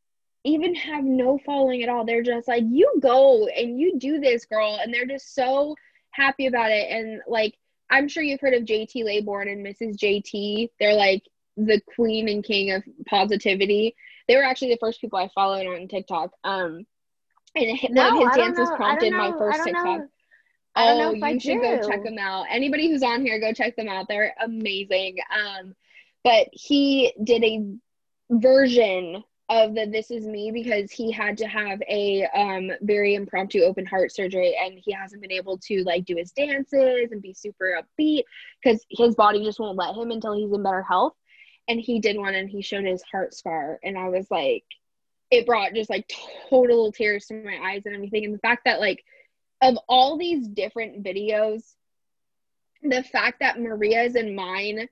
even 0.44 0.76
have 0.76 1.04
no 1.04 1.38
following 1.46 1.84
at 1.84 1.90
all. 1.90 2.06
They're 2.06 2.24
just 2.24 2.48
like, 2.48 2.64
you 2.66 2.94
go 3.02 3.48
and 3.48 3.80
you 3.80 4.00
do 4.00 4.20
this, 4.20 4.46
girl. 4.46 4.80
And 4.82 4.94
they're 4.94 5.06
just 5.06 5.36
so 5.36 5.76
happy 6.12 6.48
about 6.48 6.72
it. 6.72 6.90
And 6.90 7.22
like, 7.28 7.56
I'm 7.90 8.08
sure 8.08 8.24
you've 8.24 8.40
heard 8.40 8.54
of 8.54 8.64
JT 8.64 9.04
Laybourne 9.04 9.52
and 9.52 9.66
Mrs. 9.66 9.98
JT. 9.98 10.70
They're 10.80 10.94
like 10.94 11.24
the 11.58 11.82
queen 11.96 12.30
and 12.30 12.44
king 12.44 12.72
of 12.72 12.84
positivity. 13.08 13.96
They 14.28 14.38
were 14.38 14.44
actually 14.44 14.70
the 14.70 14.80
first 14.80 15.02
people 15.02 15.20
I 15.20 15.30
followed 15.36 15.68
on 15.68 15.88
TikTok. 15.88 16.32
Um, 16.44 16.86
and 17.56 17.80
No, 17.90 18.16
one 18.16 18.24
of 18.24 18.36
his 18.36 18.38
dances 18.38 18.70
prompted 18.78 19.14
my 19.14 19.34
first 19.38 19.64
TikTok. 19.64 20.00
know. 20.00 20.08
I 20.78 20.86
don't 20.86 20.98
know 20.98 21.10
Oh, 21.10 21.16
if 21.16 21.24
I 21.24 21.30
you 21.32 21.40
should 21.40 21.62
go 21.62 21.80
check 21.88 22.04
them 22.04 22.18
out. 22.20 22.46
Anybody 22.50 22.90
who's 22.90 23.04
on 23.04 23.22
here, 23.22 23.40
go 23.40 23.54
check 23.54 23.76
them 23.76 23.90
out. 23.90 24.08
They're 24.08 24.34
amazing. 24.44 25.18
Um, 25.36 25.76
but 26.24 26.48
he 26.52 27.14
did 27.24 27.44
a 27.44 27.74
version 28.30 29.24
of 29.50 29.74
the 29.76 29.86
This 29.86 30.12
Is 30.12 30.28
Me 30.28 30.52
because 30.52 30.92
he 30.92 31.12
had 31.12 31.38
to 31.38 31.48
have 31.48 31.82
a 31.90 32.26
um, 32.36 32.70
very 32.82 33.16
impromptu 33.16 33.62
open 33.62 33.86
heart 33.86 34.12
surgery 34.12 34.58
and 34.62 34.78
he 34.84 34.92
hasn't 34.92 35.22
been 35.22 35.32
able 35.32 35.58
to 35.60 35.84
like 35.84 36.06
do 36.06 36.16
his 36.18 36.32
dances 36.32 37.12
and 37.12 37.22
be 37.22 37.34
super 37.34 37.82
upbeat 37.82 38.24
because 38.62 38.86
his 38.90 39.16
body 39.16 39.44
just 39.44 39.60
won't 39.60 39.78
let 39.78 39.96
him 39.96 40.12
until 40.12 40.34
he's 40.34 40.52
in 40.52 40.64
better 40.64 40.84
health. 40.84 41.14
And 41.70 41.80
he 41.80 42.00
did 42.00 42.18
one 42.18 42.36
and 42.36 42.50
he 42.50 42.62
showed 42.62 42.86
his 42.86 43.04
heart 43.04 43.34
scar. 43.34 43.80
And 43.84 43.98
I 43.98 44.10
was 44.10 44.30
like, 44.30 44.66
it 45.32 45.46
brought 45.46 45.74
just 45.74 45.90
like 45.90 46.10
total 46.50 46.92
tears 46.92 47.26
to 47.28 47.34
my 47.44 47.58
eyes 47.72 47.84
and 47.86 47.96
everything. 47.96 48.26
And 48.26 48.34
the 48.34 48.40
fact 48.40 48.64
that, 48.66 48.80
like, 48.80 49.04
of 49.62 49.78
all 49.88 50.18
these 50.18 50.48
different 50.48 51.04
videos, 51.04 51.64
the 52.84 53.04
fact 53.04 53.40
that 53.40 53.60
Maria's 53.60 54.16
and 54.16 54.36
mine 54.36 54.88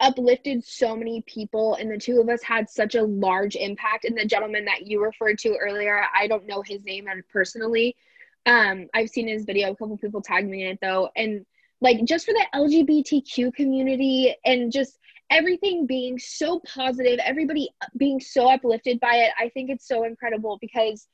uplifted 0.00 0.64
so 0.64 0.94
many 0.94 1.22
people 1.22 1.74
and 1.74 1.90
the 1.90 1.96
two 1.96 2.20
of 2.20 2.28
us 2.28 2.42
had 2.42 2.68
such 2.68 2.94
a 2.94 3.02
large 3.02 3.56
impact 3.56 4.04
and 4.04 4.16
the 4.16 4.26
gentleman 4.26 4.64
that 4.64 4.86
you 4.86 5.02
referred 5.02 5.38
to 5.38 5.56
earlier 5.56 6.04
i 6.14 6.26
don't 6.26 6.46
know 6.46 6.62
his 6.62 6.84
name 6.84 7.06
personally. 7.32 7.96
Um 8.44 8.88
i've 8.92 9.08
seen 9.08 9.26
his 9.26 9.44
video 9.44 9.72
a 9.72 9.76
couple 9.76 9.96
people 9.96 10.20
tagged 10.20 10.48
me 10.48 10.64
in 10.64 10.72
it 10.72 10.78
though 10.82 11.08
and 11.16 11.46
like 11.80 12.04
just 12.04 12.26
for 12.26 12.32
the 12.32 12.46
lgbtq 12.54 13.54
community 13.54 14.36
and 14.44 14.70
just 14.70 14.98
everything 15.30 15.86
being 15.86 16.18
so 16.18 16.60
positive 16.60 17.18
everybody 17.24 17.70
being 17.96 18.20
so 18.20 18.48
uplifted 18.48 19.00
by 19.00 19.14
it 19.14 19.30
i 19.38 19.48
think 19.48 19.70
it's 19.70 19.88
so 19.88 20.04
incredible 20.04 20.58
because 20.60 21.08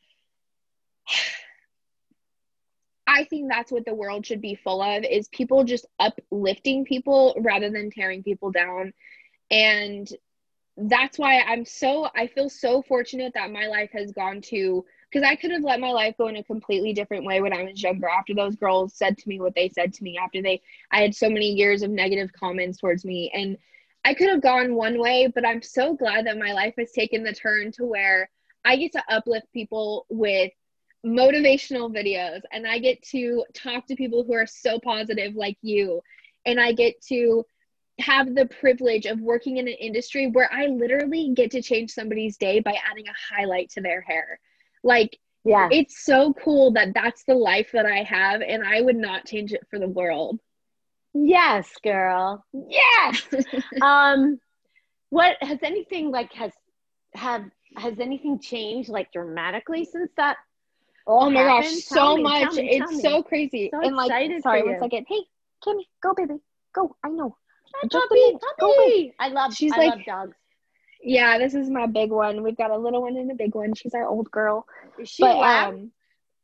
I 3.06 3.24
think 3.24 3.50
that's 3.50 3.72
what 3.72 3.84
the 3.84 3.94
world 3.94 4.24
should 4.24 4.40
be 4.40 4.54
full 4.54 4.80
of 4.80 5.04
is 5.04 5.28
people 5.28 5.64
just 5.64 5.86
uplifting 5.98 6.84
people 6.84 7.34
rather 7.40 7.70
than 7.70 7.90
tearing 7.90 8.22
people 8.22 8.50
down. 8.50 8.92
And 9.50 10.08
that's 10.76 11.18
why 11.18 11.40
I'm 11.40 11.64
so 11.64 12.08
I 12.14 12.26
feel 12.28 12.48
so 12.48 12.82
fortunate 12.82 13.34
that 13.34 13.50
my 13.50 13.66
life 13.66 13.90
has 13.92 14.12
gone 14.12 14.40
to 14.42 14.84
because 15.10 15.28
I 15.28 15.36
could 15.36 15.50
have 15.50 15.62
let 15.62 15.80
my 15.80 15.90
life 15.90 16.14
go 16.16 16.28
in 16.28 16.36
a 16.36 16.44
completely 16.44 16.94
different 16.94 17.26
way 17.26 17.42
when 17.42 17.52
I 17.52 17.62
was 17.64 17.82
younger 17.82 18.08
after 18.08 18.34
those 18.34 18.56
girls 18.56 18.94
said 18.94 19.18
to 19.18 19.28
me 19.28 19.38
what 19.38 19.54
they 19.54 19.68
said 19.68 19.92
to 19.94 20.04
me 20.04 20.18
after 20.18 20.40
they 20.40 20.62
I 20.90 21.02
had 21.02 21.14
so 21.14 21.28
many 21.28 21.50
years 21.52 21.82
of 21.82 21.90
negative 21.90 22.32
comments 22.32 22.78
towards 22.78 23.04
me 23.04 23.30
and 23.34 23.58
I 24.04 24.14
could 24.14 24.30
have 24.30 24.40
gone 24.40 24.74
one 24.74 24.98
way 24.98 25.30
but 25.32 25.46
I'm 25.46 25.60
so 25.60 25.94
glad 25.94 26.26
that 26.26 26.38
my 26.38 26.52
life 26.52 26.74
has 26.78 26.92
taken 26.92 27.22
the 27.22 27.34
turn 27.34 27.72
to 27.72 27.84
where 27.84 28.30
I 28.64 28.76
get 28.76 28.92
to 28.92 29.04
uplift 29.10 29.52
people 29.52 30.06
with 30.08 30.52
motivational 31.04 31.92
videos 31.92 32.42
and 32.52 32.66
I 32.66 32.78
get 32.78 33.02
to 33.08 33.44
talk 33.54 33.86
to 33.86 33.96
people 33.96 34.24
who 34.24 34.34
are 34.34 34.46
so 34.46 34.78
positive 34.78 35.34
like 35.34 35.58
you 35.60 36.00
and 36.46 36.60
I 36.60 36.72
get 36.72 37.00
to 37.08 37.44
have 37.98 38.34
the 38.34 38.46
privilege 38.46 39.06
of 39.06 39.20
working 39.20 39.58
in 39.58 39.68
an 39.68 39.74
industry 39.74 40.28
where 40.28 40.52
I 40.52 40.66
literally 40.66 41.32
get 41.34 41.50
to 41.52 41.62
change 41.62 41.90
somebody's 41.90 42.36
day 42.36 42.60
by 42.60 42.76
adding 42.90 43.06
a 43.08 43.34
highlight 43.34 43.70
to 43.70 43.80
their 43.80 44.00
hair. 44.00 44.40
Like, 44.82 45.18
yeah. 45.44 45.68
It's 45.72 46.04
so 46.04 46.32
cool 46.34 46.72
that 46.72 46.94
that's 46.94 47.24
the 47.24 47.34
life 47.34 47.70
that 47.72 47.84
I 47.84 48.04
have, 48.04 48.42
and 48.42 48.62
I 48.62 48.80
would 48.80 48.96
not 48.96 49.26
change 49.26 49.52
it 49.52 49.66
for 49.68 49.78
the 49.80 49.88
world. 49.88 50.38
Yes, 51.14 51.68
girl. 51.82 52.44
Yes. 52.52 53.26
um, 53.82 54.38
what 55.10 55.36
has 55.40 55.58
anything 55.62 56.10
like 56.10 56.32
has 56.32 56.52
have 57.14 57.44
has 57.76 57.98
anything 57.98 58.38
changed 58.38 58.88
like 58.88 59.12
dramatically 59.12 59.84
since 59.84 60.12
that? 60.16 60.36
Oh 61.06 61.30
my 61.30 61.40
happened? 61.40 61.64
gosh, 61.64 61.84
so 61.84 62.16
me, 62.16 62.22
much! 62.22 62.54
Me, 62.54 62.68
it's 62.70 63.02
so 63.02 63.22
crazy. 63.22 63.70
So 63.72 63.80
and 63.80 63.96
like, 63.96 64.10
sorry, 64.42 64.62
one 64.62 64.78
second. 64.78 65.06
Hey, 65.08 65.20
Kimmy, 65.64 65.86
go, 66.02 66.14
baby, 66.14 66.34
go. 66.74 66.94
I 67.02 67.08
know. 67.08 67.36
Hi, 67.74 67.88
puppy, 67.88 68.38
puppy. 68.58 69.14
I 69.18 69.28
love. 69.28 69.54
She's 69.54 69.72
I 69.72 69.78
like, 69.78 69.90
love 69.90 70.04
dogs. 70.06 70.36
Yeah, 71.02 71.38
this 71.38 71.54
is 71.54 71.68
my 71.68 71.86
big 71.86 72.10
one. 72.10 72.42
We've 72.44 72.56
got 72.56 72.70
a 72.70 72.76
little 72.76 73.02
one 73.02 73.16
and 73.16 73.30
a 73.30 73.34
big 73.34 73.54
one. 73.54 73.74
She's 73.74 73.94
our 73.94 74.06
old 74.06 74.30
girl. 74.30 74.66
Is 75.00 75.08
she 75.08 75.22
but, 75.22 75.36
um, 75.38 75.90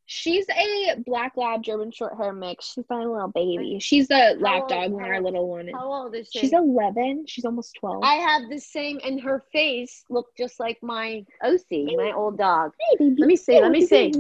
she's 0.08 0.46
a 0.48 0.94
black 1.06 1.36
lab 1.36 1.62
German 1.62 1.92
short 1.92 2.16
hair 2.16 2.32
mix. 2.32 2.72
She's 2.72 2.84
my 2.88 3.04
little 3.04 3.28
baby. 3.28 3.78
She's 3.78 4.08
the 4.08 4.36
lap 4.40 4.66
dog 4.68 4.90
when 4.90 5.04
our 5.04 5.20
little 5.20 5.48
one. 5.48 5.68
How 5.68 5.92
old 5.92 6.14
is 6.16 6.30
she? 6.32 6.40
She's 6.40 6.52
eleven. 6.52 7.26
She's 7.26 7.44
almost 7.44 7.76
twelve. 7.78 8.02
I 8.02 8.14
have 8.14 8.48
the 8.48 8.58
same, 8.58 8.98
and 9.04 9.20
her 9.20 9.44
face 9.52 10.04
looked 10.08 10.36
just 10.36 10.58
like 10.58 10.78
my 10.82 11.24
OC, 11.44 11.94
my 11.96 12.12
old 12.14 12.38
dog. 12.38 12.72
Hey, 12.90 12.96
baby. 12.98 13.16
let 13.20 13.28
me 13.28 13.36
see. 13.36 13.60
Let 13.60 13.70
me 13.70 13.86
see. 13.86 14.10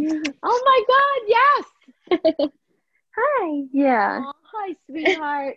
Oh 0.42 0.62
my 0.64 2.20
God! 2.20 2.20
Yes. 2.20 2.50
hi. 3.16 3.62
Yeah. 3.72 4.22
Oh, 4.26 4.32
hi, 4.42 4.74
sweetheart. 4.86 5.56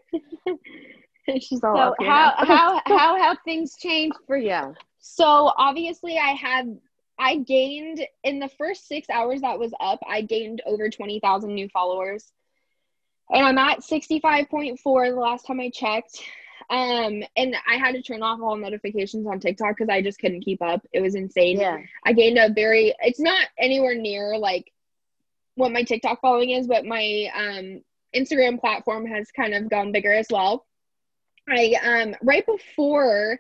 She's 1.39 1.63
all 1.63 1.75
so 1.99 2.05
how 2.05 2.34
how 2.45 2.82
how 2.86 3.17
have 3.17 3.38
things 3.43 3.75
changed 3.75 4.17
for 4.25 4.38
you? 4.38 4.73
So 4.99 5.51
obviously, 5.57 6.17
I 6.17 6.29
had 6.29 6.77
I 7.22 7.38
gained 7.38 8.05
in 8.24 8.39
the 8.39 8.49
first 8.49 8.88
six 8.88 9.07
hours 9.07 9.41
that 9.41 9.59
was 9.59 9.74
up. 9.80 9.99
I 10.09 10.22
gained 10.22 10.63
over 10.65 10.89
twenty 10.89 11.19
thousand 11.19 11.53
new 11.53 11.69
followers, 11.69 12.32
and 13.30 13.45
I'm 13.45 13.59
at 13.59 13.84
sixty 13.84 14.19
five 14.19 14.49
point 14.49 14.80
four 14.80 15.07
the 15.07 15.15
last 15.15 15.45
time 15.45 15.59
I 15.59 15.69
checked. 15.69 16.19
Um, 16.72 17.22
and 17.38 17.55
I 17.69 17.76
had 17.76 17.93
to 17.93 18.01
turn 18.01 18.24
off 18.24 18.39
all 18.41 18.55
notifications 18.55 19.28
on 19.28 19.39
TikTok 19.39 19.78
because 19.78 19.89
I 19.89 20.01
just 20.01 20.19
couldn't 20.19 20.41
keep 20.41 20.63
up. 20.63 20.82
It 20.93 21.01
was 21.01 21.13
insane. 21.13 21.59
Yeah. 21.59 21.78
I 22.03 22.13
gained 22.13 22.39
a 22.39 22.51
very. 22.51 22.95
It's 23.01 23.19
not 23.19 23.47
anywhere 23.57 23.93
near 23.93 24.38
like 24.38 24.72
what 25.55 25.72
my 25.72 25.84
TikTok 25.84 26.22
following 26.22 26.49
is, 26.49 26.65
but 26.65 26.86
my 26.86 27.30
um 27.36 27.82
Instagram 28.15 28.59
platform 28.59 29.05
has 29.05 29.30
kind 29.32 29.53
of 29.53 29.69
gone 29.69 29.91
bigger 29.91 30.11
as 30.11 30.28
well. 30.32 30.65
I 31.47 31.76
um 31.84 32.15
right 32.24 32.45
before 32.47 33.39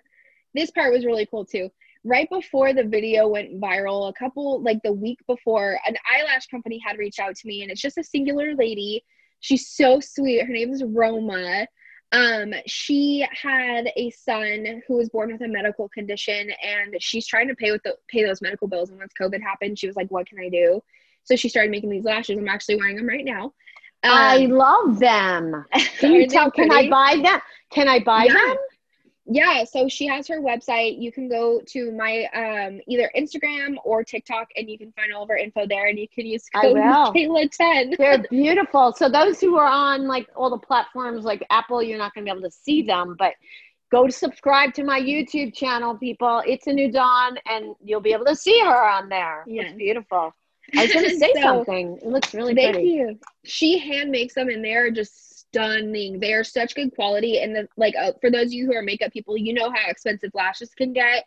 this 0.53 0.69
part 0.69 0.93
was 0.93 1.03
really 1.05 1.25
cool 1.25 1.45
too. 1.45 1.71
Right 2.03 2.27
before 2.29 2.73
the 2.73 2.83
video 2.83 3.27
went 3.27 3.61
viral, 3.61 4.09
a 4.09 4.13
couple 4.13 4.61
like 4.61 4.79
the 4.83 4.93
week 4.93 5.19
before, 5.27 5.79
an 5.85 5.95
eyelash 6.11 6.47
company 6.47 6.81
had 6.83 6.97
reached 6.97 7.19
out 7.19 7.35
to 7.35 7.47
me, 7.47 7.61
and 7.61 7.71
it's 7.71 7.81
just 7.81 7.97
a 7.97 8.03
singular 8.03 8.55
lady. 8.55 9.03
She's 9.39 9.69
so 9.69 9.99
sweet. 9.99 10.45
Her 10.45 10.53
name 10.53 10.71
is 10.71 10.83
Roma. 10.83 11.67
Um, 12.11 12.53
she 12.65 13.25
had 13.31 13.89
a 13.95 14.09
son 14.11 14.81
who 14.87 14.95
was 14.95 15.09
born 15.09 15.31
with 15.31 15.41
a 15.41 15.47
medical 15.47 15.87
condition, 15.89 16.51
and 16.63 16.95
she's 16.99 17.25
trying 17.25 17.47
to 17.47 17.55
pay 17.55 17.71
with 17.71 17.83
the 17.83 17.95
pay 18.09 18.23
those 18.23 18.41
medical 18.41 18.67
bills. 18.67 18.89
And 18.89 18.99
once 18.99 19.13
COVID 19.19 19.41
happened, 19.41 19.79
she 19.79 19.87
was 19.87 19.95
like, 19.95 20.09
"What 20.09 20.27
can 20.27 20.39
I 20.39 20.49
do?" 20.49 20.81
So 21.23 21.35
she 21.35 21.49
started 21.49 21.71
making 21.71 21.89
these 21.89 22.03
lashes. 22.03 22.37
I'm 22.37 22.47
actually 22.47 22.77
wearing 22.77 22.97
them 22.97 23.07
right 23.07 23.23
now. 23.23 23.53
Um, 24.03 24.11
I 24.11 24.37
love 24.47 24.99
them. 24.99 25.65
Can 25.99 26.13
you 26.13 26.27
tell? 26.27 26.49
Can 26.49 26.71
I 26.71 26.89
buy 26.89 27.19
them? 27.21 27.39
Can 27.69 27.87
I 27.87 27.99
buy 27.99 28.23
yeah. 28.23 28.33
them? 28.33 28.57
Yeah, 29.25 29.63
so 29.65 29.87
she 29.87 30.07
has 30.07 30.27
her 30.27 30.41
website. 30.41 30.99
You 30.99 31.11
can 31.11 31.29
go 31.29 31.61
to 31.67 31.91
my 31.91 32.25
um, 32.33 32.81
either 32.87 33.11
Instagram 33.15 33.75
or 33.83 34.03
TikTok, 34.03 34.49
and 34.55 34.69
you 34.69 34.77
can 34.77 34.91
find 34.93 35.13
all 35.13 35.23
of 35.23 35.29
her 35.29 35.37
info 35.37 35.67
there. 35.67 35.87
And 35.87 35.99
you 35.99 36.07
can 36.07 36.25
use 36.25 36.49
code 36.49 36.75
Kayla 36.75 37.51
ten. 37.51 37.93
They're 37.97 38.23
beautiful. 38.29 38.93
So 38.93 39.09
those 39.09 39.39
who 39.39 39.57
are 39.57 39.67
on 39.67 40.07
like 40.07 40.27
all 40.35 40.49
the 40.49 40.57
platforms 40.57 41.23
like 41.23 41.45
Apple, 41.51 41.83
you're 41.83 41.99
not 41.99 42.13
going 42.13 42.25
to 42.25 42.31
be 42.31 42.37
able 42.37 42.49
to 42.49 42.55
see 42.55 42.81
them, 42.81 43.15
but 43.17 43.33
go 43.91 44.07
to 44.07 44.11
subscribe 44.11 44.73
to 44.73 44.83
my 44.83 44.99
YouTube 44.99 45.53
channel, 45.53 45.95
people. 45.95 46.41
It's 46.47 46.65
a 46.65 46.73
new 46.73 46.91
dawn, 46.91 47.37
and 47.47 47.75
you'll 47.83 48.01
be 48.01 48.13
able 48.13 48.25
to 48.25 48.35
see 48.35 48.59
her 48.61 48.89
on 48.89 49.07
there. 49.07 49.43
Yeah. 49.45 49.63
It's 49.63 49.77
beautiful. 49.77 50.33
I 50.75 50.83
was 50.83 50.93
going 50.93 51.05
to 51.09 51.17
say 51.17 51.31
so, 51.35 51.41
something. 51.41 51.97
It 51.97 52.07
looks 52.07 52.33
really 52.33 52.55
thank 52.55 52.73
pretty. 52.73 52.89
you. 52.89 53.19
She 53.43 53.77
hand 53.77 54.09
makes 54.09 54.33
them, 54.33 54.49
and 54.49 54.65
they're 54.65 54.89
just 54.89 55.40
stunning. 55.51 56.19
They 56.19 56.33
are 56.33 56.43
such 56.43 56.75
good 56.75 56.93
quality. 56.95 57.39
And 57.39 57.55
the 57.55 57.67
like, 57.77 57.95
uh, 57.95 58.13
for 58.21 58.29
those 58.31 58.47
of 58.47 58.53
you 58.53 58.65
who 58.65 58.75
are 58.75 58.81
makeup 58.81 59.11
people, 59.11 59.37
you 59.37 59.53
know 59.53 59.69
how 59.69 59.89
expensive 59.89 60.31
lashes 60.33 60.73
can 60.75 60.93
get. 60.93 61.25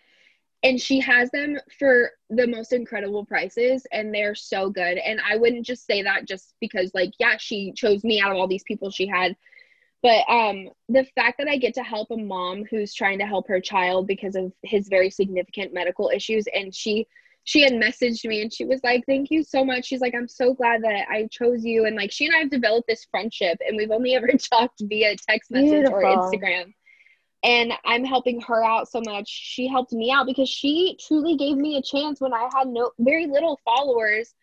And 0.63 0.81
she 0.81 0.99
has 1.01 1.31
them 1.31 1.59
for 1.79 2.13
the 2.31 2.47
most 2.47 2.73
incredible 2.73 3.27
prices, 3.27 3.87
and 3.93 4.15
they're 4.15 4.35
so 4.35 4.71
good. 4.71 4.97
And 4.97 5.21
I 5.29 5.37
wouldn't 5.37 5.67
just 5.67 5.87
say 5.87 6.03
that 6.03 6.27
just 6.27 6.55
because, 6.59 6.91
like, 6.95 7.13
yeah, 7.19 7.37
she 7.39 7.73
chose 7.73 8.03
me 8.03 8.19
out 8.19 8.33
of 8.33 8.39
all 8.39 8.49
these 8.49 8.63
people 8.63 8.91
she 8.91 9.07
had 9.07 9.37
but 10.05 10.23
um 10.29 10.69
the 10.91 11.05
fact 11.17 11.39
that 11.39 11.49
i 11.49 11.57
get 11.57 11.75
to 11.75 11.83
help 11.83 12.11
a 12.13 12.17
mom 12.17 12.63
who's 12.71 12.95
trying 12.95 13.19
to 13.19 13.27
help 13.27 13.49
her 13.49 13.59
child 13.59 14.07
because 14.07 14.37
of 14.37 14.53
his 14.63 14.87
very 14.89 15.11
significant 15.11 15.73
medical 15.73 16.11
issues 16.15 16.45
and 16.55 16.73
she 16.73 17.09
she 17.45 17.63
had 17.63 17.73
messaged 17.73 18.25
me 18.25 18.43
and 18.43 18.53
she 18.53 18.65
was 18.65 18.81
like, 18.83 19.05
Thank 19.07 19.31
you 19.31 19.43
so 19.43 19.65
much. 19.65 19.87
She's 19.87 20.01
like, 20.01 20.15
I'm 20.15 20.29
so 20.29 20.55
glad 20.55 20.83
that 20.83 21.07
I 21.11 21.29
chose 21.31 21.65
you. 21.65 21.85
And 21.85 21.95
like, 21.95 22.11
she 22.11 22.27
and 22.27 22.35
I 22.35 22.39
have 22.41 22.51
developed 22.51 22.89
this 22.89 23.07
friendship 23.11 23.59
and 23.67 23.77
we've 23.77 23.91
only 23.91 24.15
ever 24.17 24.29
talked 24.53 24.83
via 24.83 25.15
text 25.29 25.51
message 25.51 25.71
Beautiful. 25.71 25.99
or 25.99 26.03
Instagram. 26.03 26.73
And 27.45 27.75
I'm 27.85 28.05
helping 28.05 28.41
her 28.41 28.65
out 28.65 28.89
so 28.89 29.03
much. 29.05 29.29
She 29.29 29.69
helped 29.69 29.93
me 29.93 30.11
out 30.11 30.25
because 30.25 30.49
she 30.49 30.99
truly 31.07 31.37
gave 31.37 31.59
me 31.59 31.77
a 31.77 31.83
chance 31.83 32.19
when 32.19 32.33
I 32.33 32.49
had 32.57 32.69
no 32.69 32.91
very 32.99 33.27
little 33.27 33.61
followers 33.67 34.35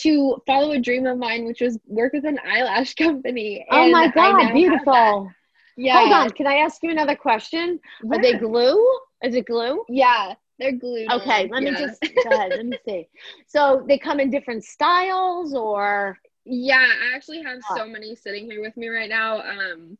to 0.00 0.42
follow 0.44 0.72
a 0.72 0.80
dream 0.80 1.06
of 1.06 1.18
mine, 1.18 1.44
which 1.44 1.60
was 1.60 1.78
work 1.86 2.12
with 2.12 2.24
an 2.24 2.40
eyelash 2.44 2.94
company. 2.96 3.64
oh 3.70 3.88
my 3.90 4.08
god, 4.08 4.52
beautiful. 4.52 5.30
Yeah. 5.76 6.00
Hold 6.00 6.12
on, 6.12 6.30
can 6.30 6.48
I 6.48 6.56
ask 6.56 6.82
you 6.82 6.90
another 6.90 7.14
question? 7.14 7.78
Yeah. 8.02 8.16
Are 8.16 8.22
they 8.22 8.34
glue? 8.34 8.84
Is 9.22 9.36
it 9.36 9.46
glue? 9.46 9.84
Yeah. 9.88 10.34
They're 10.58 10.72
glued. 10.72 11.10
Okay, 11.10 11.44
on. 11.44 11.50
let 11.50 11.62
yeah. 11.62 11.70
me 11.70 11.76
just 11.78 12.00
go 12.00 12.30
ahead. 12.30 12.50
Let 12.50 12.66
me 12.66 12.78
see. 12.86 13.08
So 13.46 13.84
they 13.88 13.98
come 13.98 14.20
in 14.20 14.30
different 14.30 14.64
styles, 14.64 15.54
or 15.54 16.18
yeah, 16.44 16.78
I 16.78 17.14
actually 17.14 17.42
have 17.42 17.58
oh. 17.70 17.76
so 17.76 17.86
many 17.86 18.14
sitting 18.14 18.50
here 18.50 18.60
with 18.60 18.76
me 18.76 18.88
right 18.88 19.08
now. 19.08 19.40
Um, 19.40 19.98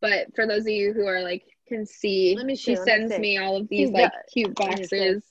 but 0.00 0.34
for 0.34 0.46
those 0.46 0.62
of 0.62 0.68
you 0.68 0.92
who 0.92 1.06
are 1.06 1.22
like 1.22 1.44
can 1.68 1.84
see, 1.84 2.34
let 2.36 2.46
me 2.46 2.56
she 2.56 2.76
sends 2.76 3.12
me, 3.12 3.18
me 3.18 3.38
all 3.38 3.56
of 3.56 3.68
these 3.68 3.90
like 3.90 4.12
cute 4.32 4.54
boxes. 4.54 5.22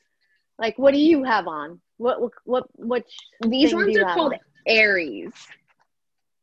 Like, 0.57 0.77
what 0.77 0.91
do 0.91 0.99
you 0.99 1.23
have 1.23 1.47
on? 1.47 1.79
What 1.97 2.21
what 2.21 2.31
what? 2.43 2.65
Which 2.75 3.17
these 3.47 3.73
ones 3.73 3.97
are 3.97 4.13
called 4.13 4.33
on? 4.33 4.39
Aries. 4.67 5.33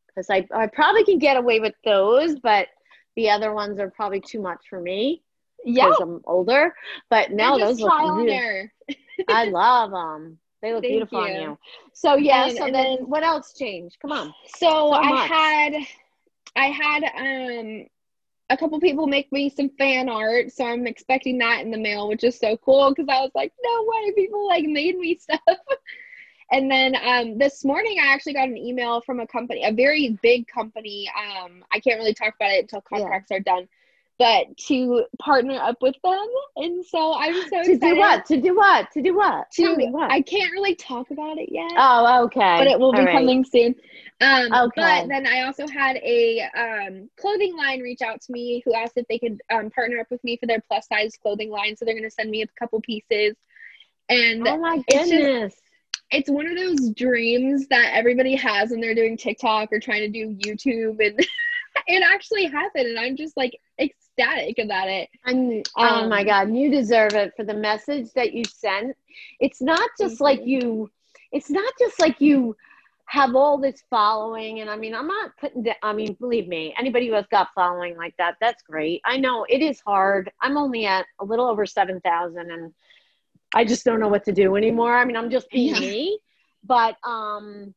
Because 0.07 0.29
I 0.29 0.45
I 0.53 0.67
probably 0.67 1.05
can 1.05 1.19
get 1.19 1.37
away 1.37 1.59
with 1.59 1.75
those, 1.85 2.39
but 2.39 2.67
the 3.15 3.29
other 3.29 3.53
ones 3.53 3.79
are 3.79 3.89
probably 3.89 4.21
too 4.21 4.41
much 4.41 4.59
for 4.69 4.81
me 4.81 5.23
yeah. 5.67 5.91
I'm 5.99 6.21
older. 6.25 6.73
But 7.09 7.31
now 7.31 7.57
those 7.57 7.79
look 7.79 7.91
really, 7.99 8.69
I 9.27 9.45
love 9.45 9.91
them. 9.91 10.39
They 10.61 10.73
look 10.73 10.83
Thank 10.83 10.93
beautiful 10.93 11.27
you. 11.27 11.33
on 11.33 11.41
you. 11.41 11.57
So 11.93 12.15
yeah. 12.15 12.47
And, 12.47 12.57
so 12.57 12.65
and 12.65 12.75
then, 12.75 12.95
then, 12.97 13.09
what 13.09 13.23
else 13.23 13.53
changed? 13.53 13.97
Come 14.01 14.11
on. 14.11 14.33
So, 14.55 14.69
so 14.69 14.93
I 14.93 15.09
much. 15.09 15.29
had, 15.29 15.73
I 16.55 16.65
had 16.67 17.03
um 17.15 17.85
a 18.49 18.57
couple 18.57 18.79
people 18.79 19.07
make 19.07 19.31
me 19.31 19.49
some 19.49 19.69
fan 19.77 20.07
art, 20.07 20.51
so 20.51 20.65
I'm 20.65 20.87
expecting 20.87 21.37
that 21.39 21.61
in 21.61 21.71
the 21.71 21.77
mail, 21.77 22.07
which 22.07 22.23
is 22.23 22.39
so 22.39 22.55
cool 22.57 22.93
because 22.93 23.09
I 23.09 23.19
was 23.19 23.31
like, 23.35 23.51
no 23.61 23.85
way, 23.85 24.11
people 24.13 24.47
like 24.47 24.63
made 24.63 24.97
me 24.97 25.17
stuff. 25.21 25.39
and 26.51 26.71
then 26.71 26.95
um, 27.03 27.37
this 27.37 27.65
morning, 27.65 27.97
I 28.01 28.13
actually 28.13 28.33
got 28.33 28.47
an 28.47 28.57
email 28.57 29.01
from 29.01 29.19
a 29.19 29.27
company, 29.27 29.65
a 29.65 29.73
very 29.73 30.17
big 30.21 30.47
company. 30.47 31.11
Um, 31.17 31.63
I 31.73 31.79
can't 31.81 31.99
really 31.99 32.13
talk 32.13 32.35
about 32.35 32.51
it 32.51 32.61
until 32.61 32.81
contracts 32.81 33.31
yeah. 33.31 33.37
are 33.37 33.41
done 33.41 33.67
but 34.19 34.57
to 34.57 35.05
partner 35.19 35.59
up 35.61 35.77
with 35.81 35.95
them. 36.03 36.27
And 36.55 36.83
so 36.85 37.13
I'm 37.13 37.33
so 37.33 37.63
to 37.63 37.71
excited. 37.71 37.79
do 37.81 37.97
what? 37.97 38.25
To 38.25 38.41
do 38.41 38.55
what? 38.55 38.91
To 38.91 39.01
do 39.01 39.15
what? 39.15 39.51
To, 39.51 39.63
Tell 39.63 39.75
me 39.75 39.89
what? 39.89 40.11
I 40.11 40.21
can't 40.21 40.51
really 40.51 40.75
talk 40.75 41.11
about 41.11 41.37
it 41.37 41.49
yet. 41.51 41.71
Oh, 41.77 42.23
okay. 42.25 42.57
But 42.57 42.67
it 42.67 42.79
will 42.79 42.93
be 42.93 42.99
All 42.99 43.07
coming 43.07 43.45
soon. 43.45 43.75
Um, 44.19 44.51
okay. 44.51 45.01
But 45.01 45.07
then 45.09 45.27
I 45.27 45.43
also 45.43 45.67
had 45.67 45.97
a 45.97 46.41
um, 46.57 47.09
clothing 47.19 47.55
line 47.55 47.81
reach 47.81 48.01
out 48.01 48.21
to 48.21 48.31
me 48.31 48.63
who 48.65 48.73
asked 48.73 48.93
if 48.95 49.07
they 49.07 49.19
could 49.19 49.39
um, 49.51 49.69
partner 49.69 49.99
up 49.99 50.07
with 50.09 50.23
me 50.23 50.37
for 50.37 50.47
their 50.47 50.61
plus 50.67 50.87
size 50.87 51.15
clothing 51.21 51.51
line. 51.51 51.75
So 51.75 51.85
they're 51.85 51.93
going 51.93 52.03
to 52.03 52.11
send 52.11 52.31
me 52.31 52.41
a 52.41 52.47
couple 52.59 52.81
pieces. 52.81 53.35
And 54.09 54.47
oh 54.47 54.57
my 54.57 54.77
goodness. 54.89 55.11
It's, 55.11 55.55
just, 55.55 55.61
it's 56.09 56.29
one 56.29 56.47
of 56.47 56.55
those 56.55 56.91
dreams 56.91 57.67
that 57.67 57.91
everybody 57.93 58.35
has 58.35 58.71
when 58.71 58.81
they're 58.81 58.95
doing 58.95 59.17
TikTok 59.17 59.71
or 59.71 59.79
trying 59.79 60.01
to 60.01 60.09
do 60.09 60.35
YouTube 60.35 61.05
and 61.05 61.19
it 61.87 62.03
actually 62.03 62.45
happened 62.45 62.87
and 62.87 62.99
I'm 62.99 63.15
just 63.15 63.35
like 63.35 63.59
ecstatic 64.17 64.57
about 64.59 64.89
it. 64.89 65.09
I'm, 65.25 65.63
oh 65.77 65.83
um, 66.03 66.09
my 66.09 66.23
God, 66.23 66.53
you 66.53 66.69
deserve 66.69 67.13
it 67.13 67.33
for 67.35 67.43
the 67.43 67.53
message 67.53 68.11
that 68.13 68.33
you 68.33 68.43
sent. 68.45 68.95
It's 69.39 69.61
not 69.61 69.89
just 69.99 70.21
like 70.21 70.45
you, 70.45 70.89
it's 71.31 71.49
not 71.49 71.71
just 71.79 71.99
like 71.99 72.19
you 72.19 72.55
have 73.09 73.35
all 73.35 73.57
this 73.57 73.83
following 73.89 74.59
and 74.59 74.69
i 74.69 74.75
mean 74.75 74.93
i'm 74.93 75.07
not 75.07 75.31
putting 75.39 75.63
that 75.63 75.77
i 75.81 75.93
mean 75.93 76.11
believe 76.19 76.45
me 76.45 76.75
anybody 76.77 77.07
who 77.07 77.13
has 77.13 77.25
got 77.31 77.47
following 77.55 77.95
like 77.95 78.13
that 78.17 78.35
that's 78.41 78.61
great 78.63 78.99
i 79.05 79.15
know 79.15 79.45
it 79.47 79.61
is 79.61 79.79
hard 79.79 80.29
i'm 80.41 80.57
only 80.57 80.85
at 80.85 81.05
a 81.21 81.23
little 81.23 81.47
over 81.47 81.65
7000 81.65 82.51
and 82.51 82.73
i 83.55 83.63
just 83.63 83.85
don't 83.85 84.01
know 84.01 84.09
what 84.09 84.25
to 84.25 84.33
do 84.33 84.57
anymore 84.57 84.93
i 84.93 85.05
mean 85.05 85.15
i'm 85.15 85.29
just 85.29 85.49
being 85.51 85.75
yeah. 85.75 85.79
me 85.79 86.19
but 86.65 86.97
um 87.05 87.73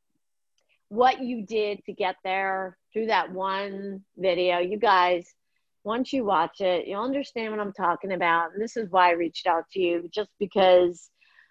what 0.88 1.22
you 1.22 1.46
did 1.46 1.84
to 1.84 1.92
get 1.92 2.16
there 2.24 2.76
through 2.92 3.06
that 3.06 3.30
one 3.30 4.02
video 4.16 4.58
you 4.58 4.78
guys 4.78 5.32
once 5.84 6.12
you 6.12 6.24
watch 6.24 6.60
it 6.60 6.86
you'll 6.86 7.02
understand 7.02 7.50
what 7.50 7.60
i'm 7.60 7.72
talking 7.72 8.12
about 8.12 8.52
and 8.52 8.62
this 8.62 8.76
is 8.76 8.90
why 8.90 9.08
i 9.08 9.12
reached 9.12 9.46
out 9.46 9.64
to 9.70 9.80
you 9.80 10.08
just 10.12 10.30
because 10.38 11.10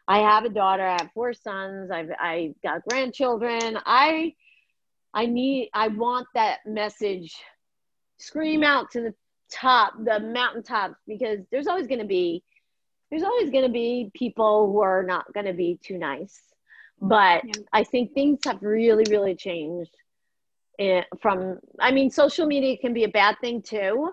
I 0.09 0.21
have 0.21 0.43
a 0.43 0.49
daughter. 0.49 0.83
I 0.83 0.93
have 0.93 1.11
four 1.13 1.33
sons. 1.33 1.91
I've 1.91 2.09
I 2.19 2.55
got 2.63 2.83
grandchildren. 2.89 3.77
I 3.85 4.33
I 5.13 5.27
need 5.27 5.69
I 5.71 5.89
want 5.89 6.25
that 6.33 6.59
message 6.65 7.35
scream 8.17 8.63
out 8.63 8.89
to 8.91 9.01
the 9.01 9.13
top, 9.51 9.93
the 10.03 10.19
mountaintops, 10.19 10.95
because 11.07 11.39
there's 11.51 11.67
always 11.67 11.85
going 11.85 11.99
to 11.99 12.07
be 12.07 12.43
there's 13.11 13.23
always 13.23 13.51
going 13.51 13.65
to 13.65 13.71
be 13.71 14.09
people 14.15 14.71
who 14.71 14.81
are 14.81 15.03
not 15.03 15.31
going 15.31 15.45
to 15.45 15.53
be 15.53 15.79
too 15.83 15.99
nice. 15.99 16.41
But 16.99 17.43
yeah. 17.45 17.63
I 17.71 17.83
think 17.83 18.13
things 18.13 18.39
have 18.45 18.63
really, 18.63 19.05
really 19.11 19.35
changed. 19.35 19.95
From 21.21 21.59
I 21.79 21.91
mean, 21.91 22.09
social 22.09 22.45
media 22.45 22.77
can 22.77 22.93
be 22.93 23.03
a 23.03 23.09
bad 23.09 23.35
thing 23.41 23.61
too, 23.61 24.11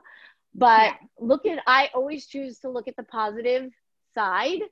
but 0.54 0.82
yeah. 0.82 0.94
look 1.20 1.46
at 1.46 1.60
I 1.66 1.90
always 1.94 2.26
choose 2.26 2.58
to 2.60 2.70
look 2.70 2.88
at 2.88 2.96
the 2.96 3.04
positive 3.04 3.70
side 4.14 4.62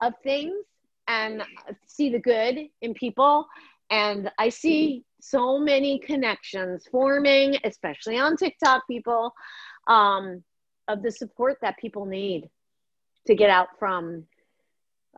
of 0.00 0.14
things 0.24 0.64
and 1.06 1.42
see 1.86 2.10
the 2.10 2.18
good 2.18 2.68
in 2.80 2.94
people. 2.94 3.46
And 3.90 4.30
I 4.38 4.48
see 4.48 5.04
so 5.20 5.58
many 5.58 5.98
connections 5.98 6.88
forming, 6.90 7.56
especially 7.64 8.18
on 8.18 8.36
TikTok, 8.36 8.86
people, 8.88 9.32
um, 9.86 10.42
of 10.88 11.02
the 11.02 11.12
support 11.12 11.58
that 11.62 11.76
people 11.78 12.06
need 12.06 12.48
to 13.26 13.34
get 13.34 13.50
out 13.50 13.68
from 13.78 14.24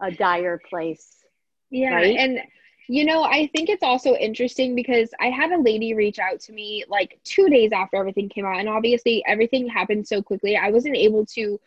a 0.02 0.10
dire 0.10 0.60
place. 0.68 1.24
Yeah. 1.70 1.94
Right? 1.94 2.16
And, 2.18 2.40
you 2.88 3.04
know, 3.04 3.22
I 3.22 3.48
think 3.54 3.68
it's 3.68 3.82
also 3.82 4.14
interesting 4.14 4.74
because 4.74 5.10
I 5.20 5.26
had 5.26 5.52
a 5.52 5.60
lady 5.60 5.94
reach 5.94 6.18
out 6.18 6.40
to 6.40 6.52
me 6.52 6.84
like 6.88 7.18
two 7.24 7.48
days 7.48 7.72
after 7.72 7.96
everything 7.96 8.28
came 8.28 8.44
out. 8.44 8.58
And 8.58 8.68
obviously, 8.68 9.24
everything 9.26 9.68
happened 9.68 10.06
so 10.06 10.22
quickly. 10.22 10.56
I 10.56 10.70
wasn't 10.70 10.96
able 10.96 11.24
to. 11.26 11.60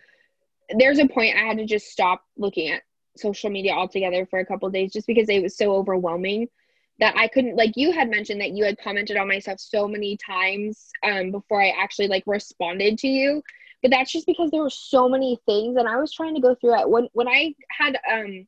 There's 0.78 1.00
a 1.00 1.08
point 1.08 1.38
I 1.38 1.46
had 1.46 1.58
to 1.58 1.66
just 1.66 1.88
stop 1.88 2.24
looking 2.38 2.70
at 2.72 2.84
social 3.16 3.50
media 3.50 3.74
altogether 3.74 4.26
for 4.26 4.40
a 4.40 4.46
couple 4.46 4.70
days 4.70 4.94
just 4.94 5.08
because 5.08 5.30
it 5.30 5.42
was 5.42 5.58
so 5.58 5.76
overwhelming 5.76 6.50
that 7.00 7.16
I 7.18 7.28
couldn't 7.28 7.56
like 7.56 7.74
you 7.76 7.92
had 7.92 8.10
mentioned 8.10 8.42
that 8.42 8.52
you 8.52 8.64
had 8.66 8.78
commented 8.80 9.18
on 9.18 9.28
my 9.28 9.40
stuff 9.40 9.60
so 9.60 9.88
many 9.88 10.18
times 10.18 10.90
um 11.04 11.32
before 11.32 11.62
I 11.62 11.70
actually 11.70 12.08
like 12.08 12.24
responded 12.26 12.98
to 13.00 13.08
you 13.08 13.42
but 13.82 13.92
that's 13.92 14.12
just 14.12 14.26
because 14.26 14.52
there 14.52 14.62
were 14.62 14.70
so 14.70 15.08
many 15.08 15.40
things 15.46 15.78
and 15.78 15.88
I 15.88 15.98
was 15.98 16.14
trying 16.14 16.36
to 16.36 16.42
go 16.42 16.56
through 16.56 16.80
it 16.80 16.90
when 16.90 17.08
when 17.14 17.28
I 17.28 17.54
had 17.70 17.98
um 18.12 18.48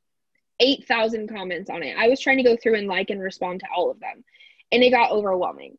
8,000 0.59 1.29
comments 1.29 1.69
on 1.69 1.83
it 1.83 1.95
I 1.97 2.07
was 2.07 2.19
trying 2.19 2.37
to 2.37 2.43
go 2.43 2.57
through 2.57 2.75
and 2.75 2.87
like 2.87 3.09
and 3.09 3.21
respond 3.21 3.61
to 3.61 3.67
all 3.75 3.91
of 3.91 3.99
them 3.99 4.23
and 4.71 4.83
it 4.83 4.91
got 4.91 5.11
overwhelming 5.11 5.77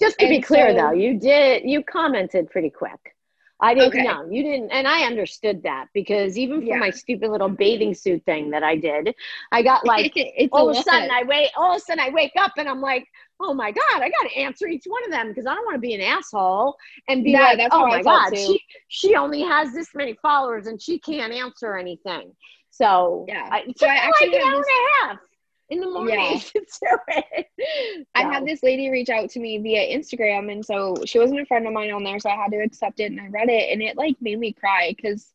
just 0.00 0.18
to 0.18 0.26
and 0.26 0.30
be 0.30 0.40
clear 0.40 0.70
so, 0.70 0.74
though 0.74 0.92
you 0.92 1.18
did 1.18 1.64
you 1.64 1.82
commented 1.82 2.50
pretty 2.50 2.70
quick 2.70 3.16
I 3.58 3.72
didn't 3.72 3.88
okay. 3.88 4.02
know. 4.02 4.28
You 4.30 4.42
didn't, 4.42 4.70
and 4.70 4.86
I 4.86 5.04
understood 5.04 5.62
that 5.62 5.86
because 5.94 6.36
even 6.36 6.60
for 6.60 6.66
yeah. 6.66 6.76
my 6.76 6.90
stupid 6.90 7.30
little 7.30 7.48
bathing 7.48 7.94
suit 7.94 8.22
thing 8.26 8.50
that 8.50 8.62
I 8.62 8.76
did, 8.76 9.14
I 9.50 9.62
got 9.62 9.86
like 9.86 10.14
all 10.52 10.68
of 10.68 10.76
a 10.76 10.82
sudden 10.82 11.10
I 11.10 11.22
wait, 11.22 11.48
all 11.56 11.72
of 11.72 11.78
a 11.78 11.80
sudden 11.80 12.00
I 12.00 12.10
wake 12.10 12.32
up 12.38 12.52
and 12.58 12.68
I'm 12.68 12.82
like, 12.82 13.06
oh 13.40 13.54
my 13.54 13.72
god, 13.72 14.02
I 14.02 14.10
got 14.10 14.28
to 14.28 14.36
answer 14.36 14.66
each 14.66 14.84
one 14.86 15.04
of 15.04 15.10
them 15.10 15.28
because 15.28 15.46
I 15.46 15.54
don't 15.54 15.64
want 15.64 15.76
to 15.76 15.80
be 15.80 15.94
an 15.94 16.02
asshole 16.02 16.76
and 17.08 17.24
be 17.24 17.32
like, 17.32 17.58
oh 17.70 17.86
my 17.86 18.02
god, 18.02 18.30
too. 18.30 18.36
she 18.36 18.62
she 18.88 19.14
only 19.14 19.40
has 19.40 19.72
this 19.72 19.88
many 19.94 20.14
followers 20.20 20.66
and 20.66 20.80
she 20.80 20.98
can't 20.98 21.32
answer 21.32 21.76
anything. 21.76 22.32
So 22.76 23.24
yeah, 23.26 23.48
I, 23.50 23.64
so 23.76 23.86
I 23.86 23.94
actually 23.94 24.28
like 24.28 24.42
an 24.42 24.48
hour 24.48 24.58
this- 24.58 24.66
and 24.68 25.08
a 25.08 25.14
half 25.14 25.18
in 25.68 25.80
the 25.80 25.90
morning 25.90 26.18
yeah. 26.20 26.38
to 26.38 26.60
do 26.60 26.98
it. 27.08 27.46
So. 27.58 28.04
I 28.14 28.22
had 28.22 28.46
this 28.46 28.62
lady 28.62 28.90
reach 28.90 29.08
out 29.08 29.30
to 29.30 29.40
me 29.40 29.58
via 29.58 29.96
Instagram, 29.96 30.52
and 30.52 30.64
so 30.64 30.96
she 31.06 31.18
wasn't 31.18 31.40
a 31.40 31.46
friend 31.46 31.66
of 31.66 31.72
mine 31.72 31.90
on 31.90 32.04
there, 32.04 32.20
so 32.20 32.28
I 32.28 32.36
had 32.36 32.50
to 32.52 32.58
accept 32.58 33.00
it, 33.00 33.10
and 33.10 33.20
I 33.20 33.28
read 33.28 33.48
it, 33.48 33.72
and 33.72 33.82
it 33.82 33.96
like 33.96 34.16
made 34.20 34.38
me 34.38 34.52
cry 34.52 34.94
because 34.94 35.32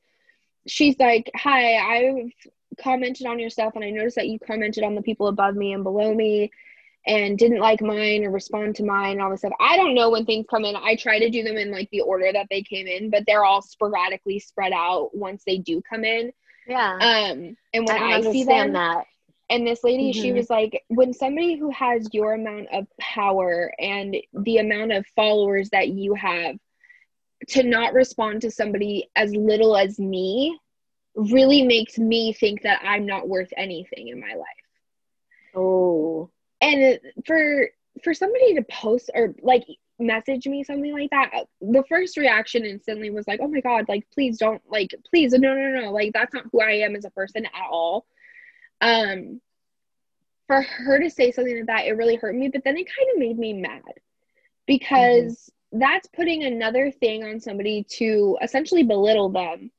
she's 0.68 1.00
like, 1.00 1.32
"Hi, 1.36 1.78
I've 1.78 2.32
commented 2.80 3.26
on 3.26 3.40
your 3.40 3.50
stuff, 3.50 3.74
and 3.76 3.84
I 3.84 3.90
noticed 3.90 4.18
that 4.18 4.28
you 4.28 4.38
commented 4.40 4.84
on 4.84 4.94
the 4.94 5.02
people 5.02 5.28
above 5.28 5.56
me 5.56 5.74
and 5.74 5.84
below 5.84 6.14
me." 6.14 6.52
And 7.08 7.36
didn't 7.36 7.62
like 7.62 7.82
mine 7.82 8.24
or 8.24 8.30
respond 8.30 8.76
to 8.76 8.84
mine 8.84 9.14
and 9.14 9.22
all 9.24 9.32
this 9.32 9.40
stuff. 9.40 9.54
I 9.60 9.76
don't 9.76 9.96
know 9.96 10.12
when 10.12 10.24
things 10.24 10.46
come 10.48 10.66
in. 10.66 10.76
I 10.76 10.96
try 10.96 11.18
to 11.18 11.32
do 11.32 11.42
them 11.42 11.58
in 11.58 11.72
like 11.72 11.90
the 11.90 12.02
order 12.02 12.32
that 12.32 12.46
they 12.52 12.62
came 12.62 12.86
in, 12.86 13.10
but 13.10 13.24
they're 13.26 13.44
all 13.44 13.64
sporadically 13.64 14.38
spread 14.38 14.72
out 14.72 15.10
once 15.12 15.42
they 15.44 15.58
do 15.58 15.82
come 15.82 16.04
in. 16.04 16.32
Yeah. 16.68 16.94
Um, 16.94 17.58
and 17.74 17.88
when 17.88 18.02
I, 18.02 18.18
I 18.18 18.22
see 18.22 18.44
them, 18.44 18.74
that 18.74 19.06
and 19.52 19.68
this 19.68 19.84
lady, 19.84 20.12
mm-hmm. 20.12 20.22
she 20.22 20.32
was 20.32 20.50
like, 20.50 20.82
when 20.88 21.14
somebody 21.14 21.58
who 21.58 21.70
has 21.72 22.08
your 22.14 22.34
amount 22.34 22.68
of 22.72 22.88
power 23.00 23.72
and 23.78 24.16
the 24.32 24.58
amount 24.58 24.94
of 24.94 25.06
followers 25.14 25.70
that 25.72 25.90
you 25.90 26.14
have, 26.14 26.56
to 27.50 27.64
not 27.64 27.94
respond 27.94 28.42
to 28.42 28.52
somebody 28.52 29.10
as 29.16 29.36
little 29.36 29.76
as 29.76 30.00
me 30.00 30.58
really 31.16 31.64
makes 31.64 31.98
me 31.98 32.32
think 32.32 32.62
that 32.62 32.80
I'm 32.84 33.06
not 33.06 33.28
worth 33.28 33.52
anything 33.58 34.08
in 34.08 34.22
my 34.22 34.36
life. 34.36 35.56
Oh. 35.56 36.30
And 36.62 37.00
for 37.26 37.68
for 38.04 38.14
somebody 38.14 38.56
to 38.56 38.62
post 38.62 39.10
or 39.14 39.36
like 39.42 39.66
message 40.02 40.48
me 40.48 40.64
something 40.64 40.94
like 40.94 41.10
that, 41.12 41.46
the 41.62 41.84
first 41.88 42.18
reaction 42.18 42.66
instantly 42.66 43.10
was 43.10 43.28
like, 43.28 43.40
"Oh 43.42 43.48
my 43.48 43.62
god, 43.62 43.86
like 43.88 44.06
please 44.14 44.38
don't 44.38 44.62
like 44.70 44.94
please 45.10 45.32
no 45.34 45.54
no 45.54 45.82
no, 45.82 45.92
like 45.92 46.14
that's 46.14 46.34
not 46.34 46.46
who 46.52 46.62
I 46.62 46.74
am 46.74 46.96
as 46.96 47.06
a 47.06 47.12
person 47.12 47.46
at 47.46 47.70
all." 47.70 48.06
um 48.82 49.40
for 50.48 50.62
her 50.62 51.00
to 51.00 51.10
say 51.10 51.32
something 51.32 51.56
like 51.56 51.68
that 51.68 51.86
it 51.86 51.92
really 51.92 52.16
hurt 52.16 52.36
me 52.36 52.50
but 52.50 52.64
then 52.64 52.76
it 52.78 52.88
kind 52.88 53.10
of 53.14 53.20
made 53.20 53.38
me 53.38 53.54
mad 53.54 53.82
because 54.68 55.52
mm-hmm. 55.74 55.80
that's 55.80 56.08
putting 56.08 56.44
another 56.44 56.92
thing 56.92 57.24
on 57.24 57.40
somebody 57.40 57.86
to 57.90 58.38
essentially 58.42 58.84
belittle 58.84 59.30
them 59.30 59.72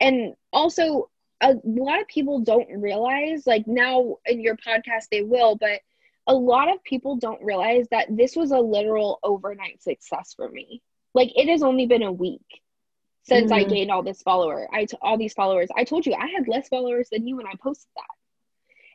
and 0.00 0.34
also 0.52 1.10
a 1.40 1.54
lot 1.64 2.00
of 2.00 2.08
people 2.08 2.40
don't 2.40 2.80
realize 2.80 3.46
like 3.46 3.66
now 3.66 4.16
in 4.24 4.40
your 4.40 4.56
podcast 4.56 5.08
they 5.10 5.22
will 5.22 5.56
but 5.56 5.80
a 6.26 6.34
lot 6.34 6.72
of 6.72 6.82
people 6.84 7.16
don't 7.16 7.42
realize 7.42 7.86
that 7.90 8.06
this 8.10 8.34
was 8.34 8.50
a 8.50 8.58
literal 8.58 9.18
overnight 9.22 9.82
success 9.82 10.34
for 10.34 10.48
me 10.48 10.82
like 11.14 11.30
it 11.36 11.48
has 11.48 11.62
only 11.62 11.86
been 11.86 12.02
a 12.02 12.12
week 12.12 12.62
since 13.24 13.50
mm-hmm. 13.50 13.60
i 13.60 13.64
gained 13.64 13.90
all 13.90 14.02
this 14.02 14.22
follower 14.22 14.68
i 14.72 14.84
t- 14.84 14.96
all 15.02 15.18
these 15.18 15.34
followers 15.34 15.68
i 15.76 15.84
told 15.84 16.06
you 16.06 16.14
i 16.14 16.26
had 16.26 16.48
less 16.48 16.68
followers 16.68 17.08
than 17.10 17.26
you 17.26 17.36
when 17.36 17.46
i 17.46 17.54
posted 17.62 17.88
that 17.96 18.04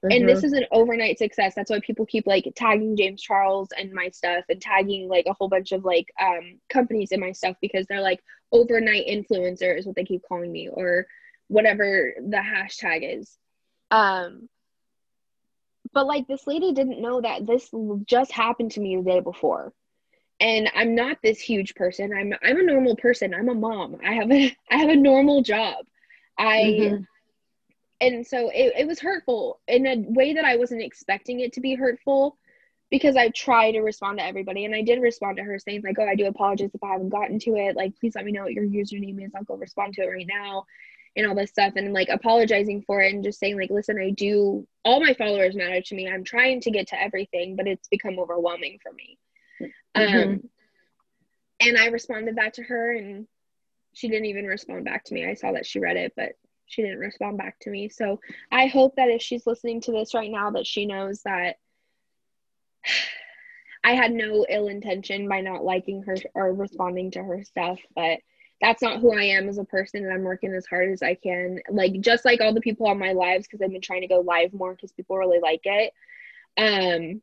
Mm-hmm. 0.04 0.12
And 0.12 0.30
this 0.30 0.44
is 0.44 0.54
an 0.54 0.66
overnight 0.72 1.18
success. 1.18 1.54
That's 1.56 1.70
why 1.70 1.80
people 1.82 2.06
keep 2.06 2.26
like 2.26 2.52
tagging 2.56 2.96
James 2.96 3.22
Charles 3.22 3.70
and 3.78 3.92
my 3.92 4.10
stuff 4.10 4.46
and 4.48 4.62
tagging 4.62 5.10
like 5.10 5.26
a 5.28 5.34
whole 5.34 5.50
bunch 5.50 5.72
of 5.72 5.84
like 5.84 6.08
um, 6.20 6.60
companies 6.70 7.12
in 7.12 7.20
my 7.20 7.34
stuff 7.34 7.58
because 7.62 7.86
they're 7.88 8.02
like 8.02 8.22
overnight 8.52 9.08
influencer 9.08 9.78
is 9.78 9.86
what 9.86 9.96
they 9.96 10.06
keep 10.06 10.24
calling 10.28 10.52
me 10.52 10.70
or 10.70 11.06
whatever 11.48 12.14
the 12.18 12.38
hashtag 12.38 13.20
is. 13.20 13.38
Um, 13.92 14.48
but 15.94 16.08
like 16.08 16.28
this 16.28 16.48
lady 16.48 16.74
didn't 16.74 17.02
know 17.02 17.22
that 17.22 17.46
this 17.46 17.70
just 18.06 18.32
happened 18.32 18.72
to 18.72 18.80
me 18.80 18.98
the 18.98 19.04
day 19.04 19.20
before. 19.20 19.74
And 20.42 20.72
i'm 20.76 20.96
not 20.96 21.18
this 21.22 21.40
huge 21.40 21.76
person. 21.76 22.14
I'm 22.14 22.34
i'm 22.44 22.60
a 22.60 22.64
normal 22.64 22.96
person. 22.96 23.34
I'm 23.34 23.50
a 23.50 23.56
mom. 23.56 23.98
I 24.06 24.14
have 24.14 24.32
a 24.32 24.56
i 24.72 24.78
have 24.78 24.90
a 24.90 24.96
normal 24.96 25.42
job. 25.42 25.86
I 26.38 26.58
mm-hmm. 26.58 27.04
and 28.02 28.26
so 28.26 28.50
it, 28.50 28.74
it 28.78 28.88
was 28.88 29.00
hurtful 29.00 29.60
in 29.68 29.86
a 29.86 29.98
way 29.98 30.34
that 30.34 30.46
I 30.46 30.56
wasn't 30.56 30.82
expecting 30.82 31.42
it 31.42 31.54
to 31.54 31.62
be 31.62 31.76
hurtful 31.76 32.38
because 32.90 33.16
I 33.18 33.30
try 33.30 33.72
to 33.72 33.82
respond 33.82 34.18
to 34.18 34.26
everybody. 34.26 34.66
And 34.66 34.74
I 34.74 34.82
did 34.82 35.02
respond 35.02 35.38
to 35.38 35.44
her 35.44 35.60
saying 35.60 35.82
like, 35.84 35.98
oh, 36.00 36.08
I 36.08 36.16
do 36.16 36.26
apologize 36.26 36.72
if 36.74 36.84
I 36.84 36.94
haven't 36.94 37.10
gotten 37.10 37.38
to 37.40 37.56
it. 37.56 37.76
Like, 37.76 38.00
please 38.00 38.16
let 38.16 38.26
me 38.26 38.32
know 38.32 38.44
what 38.44 38.54
your 38.54 38.64
username 38.64 39.24
is. 39.24 39.32
I'll 39.36 39.44
go 39.44 39.56
respond 39.56 39.94
to 39.96 40.02
it 40.02 40.08
right 40.08 40.26
now 40.28 40.66
and 41.20 41.28
all 41.28 41.36
this 41.36 41.50
stuff 41.50 41.74
and 41.76 41.94
like 41.94 42.08
apologizing 42.10 42.82
for 42.82 43.02
it 43.02 43.14
and 43.14 43.24
just 43.24 43.40
saying 43.40 43.58
like, 43.58 43.70
listen, 43.70 44.00
I 44.00 44.12
do 44.12 44.66
all 44.86 45.02
my 45.02 45.14
followers 45.14 45.56
matter 45.56 45.82
to 45.82 45.96
me. 45.96 46.10
I'm 46.10 46.24
trying 46.24 46.62
to 46.62 46.72
get 46.72 46.88
to 46.88 47.02
everything, 47.02 47.58
but 47.58 47.68
it's 47.68 47.90
become 47.90 48.18
overwhelming 48.18 48.80
for 48.82 48.94
me. 48.94 49.20
Mm-hmm. 49.96 50.30
Um, 50.30 50.50
and 51.60 51.78
I 51.78 51.88
responded 51.88 52.38
back 52.38 52.54
to 52.54 52.64
her 52.64 52.94
and 52.94 53.28
she 53.94 54.08
didn't 54.08 54.28
even 54.28 54.46
respond 54.46 54.86
back 54.86 55.04
to 55.06 55.14
me. 55.14 55.28
I 55.28 55.34
saw 55.34 55.52
that 55.52 55.66
she 55.66 55.80
read 55.80 55.98
it, 55.98 56.14
but 56.16 56.30
she 56.68 56.84
didn't 56.84 57.00
respond 57.00 57.38
back 57.38 57.60
to 57.62 57.70
me. 57.70 57.90
So 57.90 58.22
I 58.50 58.68
hope 58.68 58.96
that 58.96 59.10
if 59.10 59.22
she's 59.22 59.46
listening 59.46 59.82
to 59.82 59.92
this 59.92 60.14
right 60.14 60.32
now, 60.32 60.52
that 60.52 60.68
she 60.68 60.86
knows 60.86 61.22
that 61.24 61.58
I 63.84 63.94
had 63.94 64.12
no 64.12 64.46
ill 64.48 64.68
intention 64.68 65.28
by 65.28 65.42
not 65.42 65.64
liking 65.64 66.04
her 66.04 66.16
or 66.34 66.54
responding 66.54 67.12
to 67.12 67.24
her 67.24 67.44
stuff, 67.44 67.80
but 67.96 68.20
that's 68.62 68.82
not 68.82 69.00
who 69.00 69.18
I 69.18 69.24
am 69.24 69.48
as 69.48 69.58
a 69.58 69.64
person, 69.64 70.04
and 70.04 70.14
I'm 70.14 70.24
working 70.24 70.54
as 70.54 70.66
hard 70.66 70.92
as 70.92 71.02
I 71.02 71.16
can. 71.16 71.60
Like 71.70 72.00
just 72.02 72.26
like 72.26 72.42
all 72.42 72.54
the 72.54 72.62
people 72.62 72.88
on 72.88 73.00
my 73.00 73.14
lives, 73.14 73.48
because 73.48 73.62
I've 73.62 73.72
been 73.72 73.82
trying 73.82 74.02
to 74.02 74.08
go 74.08 74.20
live 74.20 74.54
more 74.54 74.74
because 74.74 74.92
people 74.92 75.18
really 75.18 75.40
like 75.40 75.62
it. 75.64 75.94
Um, 76.58 77.22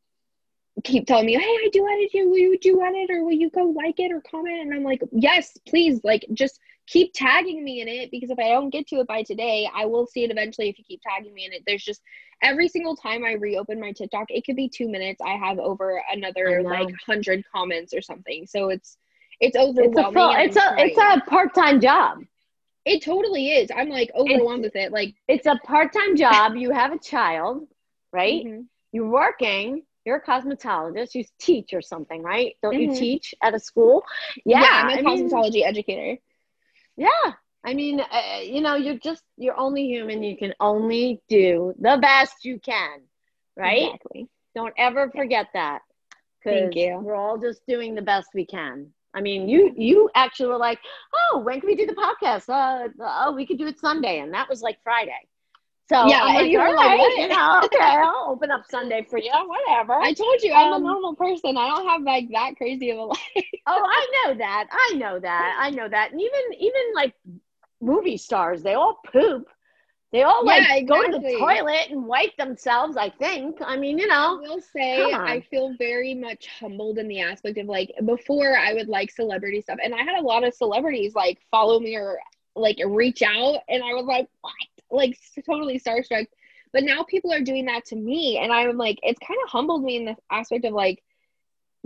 keep 0.84 1.06
telling 1.06 1.26
me, 1.26 1.34
"Hey, 1.34 1.40
I 1.40 1.68
do 1.72 1.86
edit 1.86 2.14
you. 2.14 2.28
Will 2.28 2.38
you 2.38 2.58
do 2.58 2.82
edit, 2.82 3.10
or 3.10 3.24
will 3.24 3.32
you 3.32 3.50
go 3.50 3.64
like 3.64 3.98
it 3.98 4.12
or 4.12 4.20
comment?" 4.20 4.60
And 4.60 4.74
I'm 4.74 4.84
like, 4.84 5.02
"Yes, 5.12 5.58
please. 5.66 6.00
Like, 6.04 6.24
just 6.32 6.60
keep 6.86 7.12
tagging 7.12 7.62
me 7.64 7.80
in 7.80 7.88
it 7.88 8.10
because 8.10 8.30
if 8.30 8.38
I 8.38 8.48
don't 8.48 8.70
get 8.70 8.86
to 8.88 9.00
it 9.00 9.06
by 9.06 9.22
today, 9.22 9.68
I 9.74 9.86
will 9.86 10.06
see 10.06 10.24
it 10.24 10.30
eventually. 10.30 10.68
If 10.68 10.78
you 10.78 10.84
keep 10.84 11.02
tagging 11.02 11.34
me 11.34 11.46
in 11.46 11.52
it, 11.52 11.62
there's 11.66 11.84
just 11.84 12.00
every 12.42 12.68
single 12.68 12.96
time 12.96 13.24
I 13.24 13.32
reopen 13.32 13.80
my 13.80 13.92
TikTok, 13.92 14.26
it 14.30 14.44
could 14.44 14.56
be 14.56 14.68
two 14.68 14.88
minutes. 14.88 15.20
I 15.24 15.36
have 15.36 15.58
over 15.58 16.02
another 16.10 16.62
like 16.62 16.94
hundred 17.04 17.44
comments 17.52 17.92
or 17.92 18.00
something. 18.00 18.46
So 18.46 18.68
it's 18.68 18.96
it's 19.40 19.56
overwhelming. 19.56 19.90
It's 19.90 19.98
a 19.98 20.12
full, 20.12 20.34
it's 20.36 20.56
a, 20.56 20.74
it's 20.78 20.98
a 20.98 21.28
part 21.28 21.54
time 21.54 21.80
job. 21.80 22.18
It 22.84 23.02
totally 23.02 23.50
is. 23.50 23.70
I'm 23.74 23.88
like 23.88 24.10
overwhelmed 24.14 24.64
it's, 24.64 24.74
with 24.74 24.82
it. 24.82 24.92
Like 24.92 25.14
it's 25.28 25.46
a 25.46 25.58
part 25.64 25.92
time 25.92 26.16
job. 26.16 26.56
You 26.56 26.70
have 26.70 26.92
a 26.92 26.98
child, 26.98 27.66
right? 28.12 28.44
Mm-hmm. 28.44 28.60
You're 28.92 29.08
working 29.08 29.82
you're 30.06 30.16
a 30.16 30.22
cosmetologist. 30.22 31.14
You 31.14 31.24
teach 31.38 31.74
or 31.74 31.82
something, 31.82 32.22
right? 32.22 32.54
Don't 32.62 32.72
mm-hmm. 32.72 32.92
you 32.92 32.98
teach 32.98 33.34
at 33.42 33.54
a 33.54 33.58
school? 33.58 34.04
Yeah, 34.46 34.62
yeah 34.62 34.68
I'm 34.70 34.88
a 35.04 35.10
I 35.10 35.16
cosmetology 35.16 35.54
mean, 35.54 35.66
educator. 35.66 36.18
Yeah, 36.96 37.32
I 37.64 37.74
mean, 37.74 38.00
uh, 38.00 38.40
you 38.42 38.60
know, 38.60 38.76
you're 38.76 38.98
just 38.98 39.22
you're 39.36 39.58
only 39.58 39.86
human. 39.86 40.22
You 40.22 40.36
can 40.38 40.54
only 40.60 41.20
do 41.28 41.74
the 41.78 41.98
best 42.00 42.44
you 42.44 42.60
can, 42.60 43.02
right? 43.56 43.86
Exactly. 43.86 44.28
Don't 44.54 44.72
ever 44.78 45.10
forget 45.10 45.48
that. 45.52 45.80
Thank 46.44 46.76
you. 46.76 47.00
We're 47.02 47.16
all 47.16 47.38
just 47.38 47.60
doing 47.66 47.96
the 47.96 48.02
best 48.02 48.28
we 48.32 48.46
can. 48.46 48.92
I 49.16 49.22
mean, 49.22 49.48
you 49.48 49.72
you 49.76 50.10
actually 50.14 50.48
were 50.48 50.58
like, 50.58 50.78
oh, 51.14 51.38
when 51.38 51.58
can 51.60 51.68
we 51.68 51.74
do 51.74 51.86
the 51.86 51.94
podcast? 51.94 52.48
Uh, 52.50 52.88
oh, 53.00 53.32
we 53.32 53.46
could 53.46 53.58
do 53.58 53.66
it 53.66 53.80
Sunday, 53.80 54.18
and 54.20 54.32
that 54.34 54.48
was 54.48 54.60
like 54.60 54.78
Friday. 54.84 55.26
So 55.88 56.06
yeah, 56.06 56.24
like, 56.24 56.50
you 56.50 56.58
were 56.58 56.74
like, 56.74 56.98
right, 56.98 57.14
you 57.16 57.28
know, 57.28 57.60
okay, 57.64 57.78
I'll 57.80 58.26
open 58.28 58.50
up 58.50 58.64
Sunday 58.68 59.06
for 59.08 59.18
you, 59.18 59.30
whatever. 59.46 59.94
I 59.94 60.12
told 60.12 60.42
you 60.42 60.52
I'm 60.52 60.72
um, 60.72 60.82
a 60.82 60.84
normal 60.84 61.14
person. 61.14 61.56
I 61.56 61.68
don't 61.68 61.88
have 61.88 62.02
like 62.02 62.28
that 62.32 62.56
crazy 62.56 62.90
of 62.90 62.98
a 62.98 63.02
life. 63.04 63.18
oh, 63.66 63.86
I 63.88 64.06
know 64.24 64.34
that. 64.38 64.66
I 64.70 64.94
know 64.96 65.18
that. 65.20 65.56
I 65.58 65.70
know 65.70 65.88
that. 65.88 66.10
And 66.12 66.20
even 66.20 66.40
even 66.58 66.82
like 66.94 67.14
movie 67.80 68.16
stars, 68.16 68.62
they 68.62 68.74
all 68.74 69.00
poop. 69.12 69.46
They 70.16 70.22
all 70.22 70.46
like 70.46 70.62
exactly. 70.62 70.84
go 70.84 71.02
to 71.10 71.18
the 71.18 71.38
toilet 71.38 71.90
and 71.90 72.06
wipe 72.06 72.34
themselves. 72.38 72.96
I 72.96 73.10
think. 73.10 73.58
I 73.60 73.76
mean, 73.76 73.98
you 73.98 74.06
know. 74.06 74.40
I 74.42 74.48
will 74.48 74.62
say 74.62 75.12
I 75.12 75.42
feel 75.50 75.74
very 75.76 76.14
much 76.14 76.46
humbled 76.58 76.96
in 76.96 77.06
the 77.06 77.20
aspect 77.20 77.58
of 77.58 77.66
like 77.66 77.92
before 78.06 78.56
I 78.56 78.72
would 78.72 78.88
like 78.88 79.10
celebrity 79.10 79.60
stuff, 79.60 79.76
and 79.84 79.94
I 79.94 79.98
had 79.98 80.18
a 80.18 80.22
lot 80.22 80.42
of 80.42 80.54
celebrities 80.54 81.14
like 81.14 81.38
follow 81.50 81.78
me 81.80 81.96
or 81.96 82.18
like 82.54 82.78
reach 82.86 83.20
out, 83.20 83.60
and 83.68 83.82
I 83.82 83.92
was 83.92 84.06
like, 84.06 84.26
what? 84.40 84.54
like 84.90 85.18
totally 85.44 85.78
starstruck. 85.78 86.26
But 86.72 86.84
now 86.84 87.02
people 87.02 87.30
are 87.30 87.42
doing 87.42 87.66
that 87.66 87.84
to 87.86 87.96
me, 87.96 88.38
and 88.38 88.50
I'm 88.50 88.78
like, 88.78 88.98
it's 89.02 89.18
kind 89.18 89.38
of 89.44 89.50
humbled 89.50 89.84
me 89.84 89.96
in 89.96 90.06
the 90.06 90.16
aspect 90.30 90.64
of 90.64 90.72
like, 90.72 91.02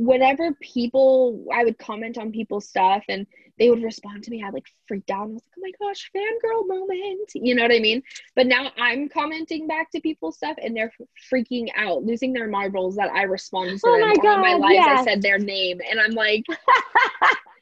whenever 0.01 0.55
people, 0.55 1.45
I 1.53 1.65
would 1.65 1.79
comment 1.79 2.17
on 2.17 2.33
people's 2.33 2.67
stuff 2.67 3.05
and 3.09 3.27
they 3.59 3.69
would 3.69 3.83
respond 3.83 4.25
to 4.25 4.31
me, 4.31 4.43
I'd 4.43 4.55
like 4.55 4.67
freaked 4.89 5.11
out. 5.11 5.25
I 5.25 5.27
was 5.27 5.35
like, 5.35 5.43
oh 5.59 5.61
my 5.61 5.89
gosh, 5.89 6.11
fangirl 6.17 6.67
moment. 6.67 7.31
You 7.35 7.55
know 7.55 7.63
what 7.63 7.73
I 7.73 7.79
mean? 7.79 8.03
But 8.35 8.47
now 8.47 8.71
I'm 8.79 9.11
commenting 9.11 9.67
back 9.67 9.91
to 9.91 10.01
people's 10.01 10.37
stuff 10.37 10.57
and 10.63 10.75
they're 10.75 10.93
freaking 11.31 11.69
out, 11.77 12.03
losing 12.03 12.33
their 12.33 12.49
marbles 12.49 12.97
that 12.97 13.11
I 13.13 13.25
responded 13.25 13.79
to 13.81 13.89
oh 13.89 13.99
them. 13.99 14.09
My 14.09 14.15
God, 14.17 14.41
my 14.41 14.55
lives, 14.55 14.75
yes. 14.75 15.01
I 15.01 15.05
said 15.05 15.23
their 15.23 15.39
name. 15.39 15.81
And 15.91 16.01
I'm 16.01 16.13
like, 16.13 16.45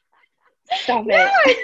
Stop 0.83 1.05
no, 1.05 1.15
it. 1.45 1.57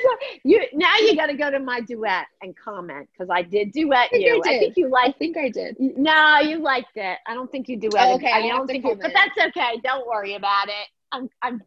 you 0.44 0.62
now 0.74 0.96
you 0.98 1.16
got 1.16 1.28
to 1.28 1.36
go 1.36 1.52
to 1.52 1.60
my 1.60 1.82
duet 1.82 2.26
and 2.42 2.56
comment 2.56 3.08
because 3.12 3.30
I 3.30 3.42
did 3.44 3.72
duet 3.72 4.10
I 4.14 4.18
you. 4.18 4.42
I, 4.46 4.50
I, 4.50 4.60
think 4.60 4.78
you 4.78 4.90
liked. 4.90 5.16
I 5.16 5.18
think 5.18 5.38
I 5.38 5.50
did. 5.50 5.78
No, 5.80 6.40
you 6.40 6.60
liked 6.60 6.96
it. 6.96 7.20
I 7.28 7.34
don't 7.34 7.52
think 7.52 7.68
you 7.68 7.78
duet. 7.78 7.94
Oh, 7.98 8.16
okay, 8.16 8.32
I, 8.32 8.40
I 8.40 8.48
don't 8.48 8.68
think. 8.68 8.84
You, 8.84 8.96
but 8.96 9.12
that's 9.14 9.48
okay. 9.50 9.80
Don't 9.84 10.08
worry 10.08 10.36
about 10.36 10.68
it. 10.68 10.88
I'm 11.12 11.30
I'm 11.42 11.62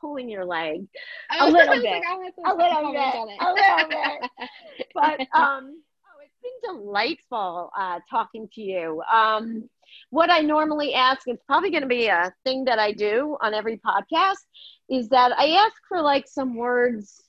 pulling 0.00 0.28
your 0.28 0.44
leg 0.44 0.86
a 1.38 1.44
little 1.48 1.74
bit, 1.74 1.84
like, 1.84 2.02
a 2.46 2.54
little 2.54 2.92
bit, 2.92 3.14
a 3.40 3.52
little 3.52 3.88
bit. 3.88 4.30
But 4.94 5.20
um, 5.38 5.82
oh, 6.06 6.22
it's 6.24 6.38
been 6.42 6.74
delightful 6.74 7.70
uh, 7.78 8.00
talking 8.10 8.48
to 8.54 8.60
you. 8.60 9.02
Um, 9.12 9.68
what 10.10 10.30
I 10.30 10.40
normally 10.40 10.94
ask, 10.94 11.22
it's 11.26 11.42
probably 11.46 11.70
going 11.70 11.82
to 11.82 11.88
be 11.88 12.06
a 12.06 12.32
thing 12.44 12.64
that 12.64 12.78
I 12.78 12.92
do 12.92 13.36
on 13.40 13.54
every 13.54 13.78
podcast, 13.78 14.38
is 14.90 15.08
that 15.10 15.32
I 15.38 15.52
ask 15.52 15.76
for 15.88 16.02
like 16.02 16.26
some 16.26 16.56
words 16.56 17.22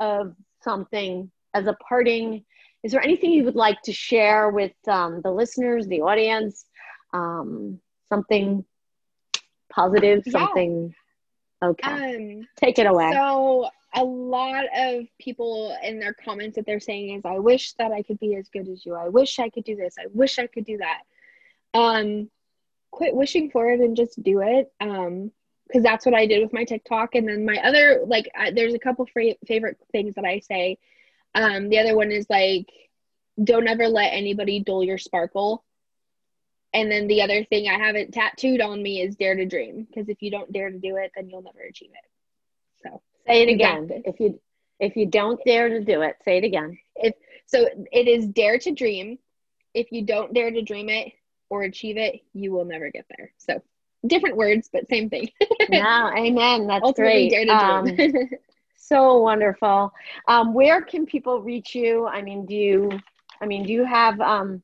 of 0.00 0.34
something 0.62 1.30
as 1.54 1.66
a 1.66 1.76
parting. 1.88 2.44
Is 2.82 2.92
there 2.92 3.02
anything 3.02 3.30
you 3.30 3.44
would 3.44 3.54
like 3.54 3.80
to 3.82 3.92
share 3.92 4.50
with 4.50 4.72
um, 4.88 5.20
the 5.22 5.30
listeners, 5.30 5.86
the 5.86 6.02
audience? 6.02 6.66
Um, 7.12 7.80
something 8.08 8.64
positive, 9.70 10.22
yeah. 10.26 10.32
something. 10.32 10.94
Okay. 11.62 12.40
Um, 12.40 12.48
Take 12.56 12.78
it 12.78 12.86
away. 12.86 13.12
So, 13.12 13.68
a 13.96 14.02
lot 14.02 14.64
of 14.76 15.04
people 15.20 15.76
in 15.84 16.00
their 16.00 16.14
comments 16.14 16.56
that 16.56 16.66
they're 16.66 16.80
saying 16.80 17.14
is, 17.14 17.22
I 17.24 17.38
wish 17.38 17.74
that 17.74 17.92
I 17.92 18.02
could 18.02 18.18
be 18.18 18.34
as 18.34 18.48
good 18.48 18.68
as 18.68 18.84
you. 18.84 18.94
I 18.96 19.08
wish 19.08 19.38
I 19.38 19.48
could 19.48 19.62
do 19.62 19.76
this. 19.76 19.94
I 19.98 20.06
wish 20.12 20.40
I 20.40 20.48
could 20.48 20.64
do 20.64 20.78
that. 20.78 21.02
Um, 21.78 22.28
quit 22.90 23.14
wishing 23.14 23.50
for 23.50 23.70
it 23.70 23.78
and 23.78 23.96
just 23.96 24.20
do 24.20 24.40
it. 24.40 24.72
Um, 24.80 25.30
because 25.66 25.82
that's 25.82 26.04
what 26.04 26.14
I 26.14 26.26
did 26.26 26.42
with 26.42 26.52
my 26.52 26.64
TikTok. 26.64 27.14
And 27.14 27.28
then 27.28 27.44
my 27.44 27.56
other, 27.58 28.02
like, 28.06 28.28
I, 28.36 28.50
there's 28.50 28.74
a 28.74 28.78
couple 28.78 29.06
fra- 29.06 29.34
favorite 29.46 29.78
things 29.92 30.14
that 30.14 30.24
I 30.24 30.40
say. 30.40 30.78
Um, 31.34 31.68
the 31.68 31.78
other 31.78 31.96
one 31.96 32.12
is 32.12 32.26
like, 32.28 32.68
don't 33.42 33.66
ever 33.66 33.88
let 33.88 34.12
anybody 34.12 34.60
dull 34.60 34.84
your 34.84 34.98
sparkle. 34.98 35.64
And 36.72 36.90
then 36.90 37.06
the 37.06 37.22
other 37.22 37.44
thing 37.44 37.68
I 37.68 37.78
have 37.78 37.94
it 37.94 38.12
tattooed 38.12 38.60
on 38.60 38.82
me 38.82 39.00
is 39.00 39.16
dare 39.16 39.36
to 39.36 39.46
dream. 39.46 39.84
Because 39.84 40.08
if 40.08 40.22
you 40.22 40.30
don't 40.30 40.52
dare 40.52 40.70
to 40.70 40.78
do 40.78 40.96
it, 40.96 41.12
then 41.14 41.30
you'll 41.30 41.42
never 41.42 41.60
achieve 41.60 41.90
it. 41.92 42.10
So 42.82 43.00
say 43.26 43.42
it 43.42 43.48
again. 43.48 44.02
If 44.04 44.20
you 44.20 44.40
if 44.80 44.96
you 44.96 45.06
don't 45.06 45.40
dare 45.44 45.68
to 45.68 45.80
do 45.80 46.02
it, 46.02 46.16
say 46.24 46.38
it 46.38 46.44
again. 46.44 46.78
If 46.96 47.14
so, 47.46 47.66
it 47.92 48.08
is 48.08 48.26
dare 48.26 48.58
to 48.58 48.72
dream. 48.72 49.18
If 49.72 49.92
you 49.92 50.04
don't 50.04 50.34
dare 50.34 50.50
to 50.50 50.62
dream 50.62 50.88
it 50.88 51.12
or 51.48 51.62
achieve 51.62 51.96
it, 51.96 52.20
you 52.32 52.52
will 52.52 52.64
never 52.64 52.90
get 52.90 53.06
there. 53.16 53.32
So 53.38 53.62
different 54.06 54.36
words, 54.36 54.68
but 54.72 54.88
same 54.88 55.08
thing. 55.08 55.28
yeah, 55.68 56.10
amen. 56.16 56.66
That's 56.66 56.84
Ultimately, 56.84 57.30
great. 57.30 57.48
Um, 57.48 57.88
so 58.76 59.18
wonderful. 59.18 59.92
Um, 60.28 60.54
where 60.54 60.82
can 60.82 61.06
people 61.06 61.40
reach 61.42 61.74
you? 61.74 62.06
I 62.06 62.22
mean, 62.22 62.46
do 62.46 62.54
you, 62.54 62.90
I 63.40 63.46
mean, 63.46 63.64
do 63.64 63.72
you 63.72 63.84
have, 63.84 64.20
um, 64.20 64.62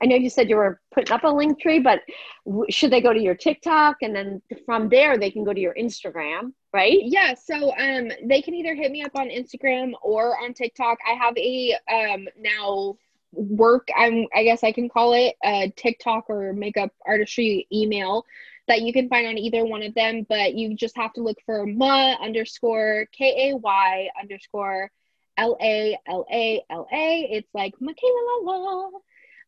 I 0.00 0.06
know 0.06 0.14
you 0.14 0.30
said 0.30 0.48
you 0.48 0.56
were 0.56 0.80
putting 0.92 1.12
up 1.12 1.24
a 1.24 1.28
link 1.28 1.60
tree, 1.60 1.80
but 1.80 2.02
w- 2.46 2.70
should 2.70 2.92
they 2.92 3.00
go 3.00 3.12
to 3.12 3.20
your 3.20 3.34
TikTok 3.34 3.96
and 4.02 4.14
then 4.14 4.40
from 4.64 4.88
there 4.88 5.18
they 5.18 5.30
can 5.30 5.42
go 5.42 5.52
to 5.52 5.60
your 5.60 5.74
Instagram, 5.74 6.52
right? 6.72 7.00
Yeah. 7.02 7.34
So 7.34 7.76
um, 7.76 8.10
they 8.24 8.40
can 8.40 8.54
either 8.54 8.76
hit 8.76 8.92
me 8.92 9.02
up 9.02 9.16
on 9.16 9.28
Instagram 9.28 9.92
or 10.02 10.40
on 10.40 10.54
TikTok. 10.54 10.98
I 11.06 11.14
have 11.14 11.36
a 11.36 11.74
um, 11.92 12.28
now 12.38 12.96
work 13.32 13.88
i'm 13.96 14.26
i 14.34 14.42
guess 14.42 14.64
i 14.64 14.72
can 14.72 14.88
call 14.88 15.12
it 15.12 15.34
a 15.44 15.72
tiktok 15.76 16.24
or 16.28 16.52
makeup 16.52 16.90
artistry 17.06 17.66
email 17.72 18.24
that 18.68 18.82
you 18.82 18.92
can 18.92 19.08
find 19.08 19.26
on 19.26 19.38
either 19.38 19.64
one 19.64 19.82
of 19.82 19.94
them, 19.94 20.24
but 20.28 20.54
you 20.54 20.74
just 20.74 20.96
have 20.96 21.12
to 21.14 21.22
look 21.22 21.38
for 21.44 21.66
Ma 21.66 22.14
underscore 22.22 23.06
K 23.12 23.50
A 23.50 23.56
Y 23.56 24.08
underscore 24.20 24.90
L 25.36 25.56
A 25.60 25.98
L 26.06 26.26
A 26.30 26.62
L 26.70 26.86
A. 26.92 27.28
It's 27.30 27.48
like 27.54 27.74
Michaela 27.80 28.40
La 28.42 28.56
La. 28.56 28.90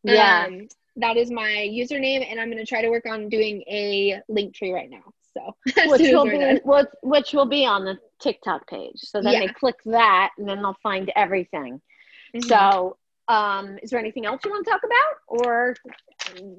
Yeah. 0.03 0.45
Um, 0.47 0.67
that 0.97 1.17
is 1.17 1.31
my 1.31 1.69
username, 1.71 2.29
and 2.29 2.39
I'm 2.39 2.49
going 2.51 2.57
to 2.57 2.65
try 2.65 2.81
to 2.81 2.89
work 2.89 3.05
on 3.05 3.29
doing 3.29 3.63
a 3.67 4.21
link 4.27 4.55
tree 4.55 4.73
right 4.73 4.89
now. 4.89 5.13
So, 5.33 5.55
which 5.89 6.01
will 6.01 6.25
be 6.25 6.59
which, 6.63 6.87
which 7.03 7.33
will 7.33 7.45
be 7.45 7.65
on 7.65 7.85
the 7.85 7.97
TikTok 8.19 8.67
page. 8.67 8.97
So 8.97 9.21
then 9.21 9.33
yeah. 9.33 9.39
they 9.41 9.47
click 9.47 9.77
that, 9.85 10.31
and 10.37 10.47
then 10.47 10.61
they'll 10.61 10.77
find 10.83 11.11
everything. 11.15 11.81
Mm-hmm. 12.35 12.47
So, 12.47 12.97
um, 13.27 13.77
is 13.81 13.89
there 13.89 13.99
anything 13.99 14.25
else 14.25 14.41
you 14.43 14.51
want 14.51 14.65
to 14.65 14.71
talk 14.71 14.81
about, 14.83 15.41
or 15.43 15.75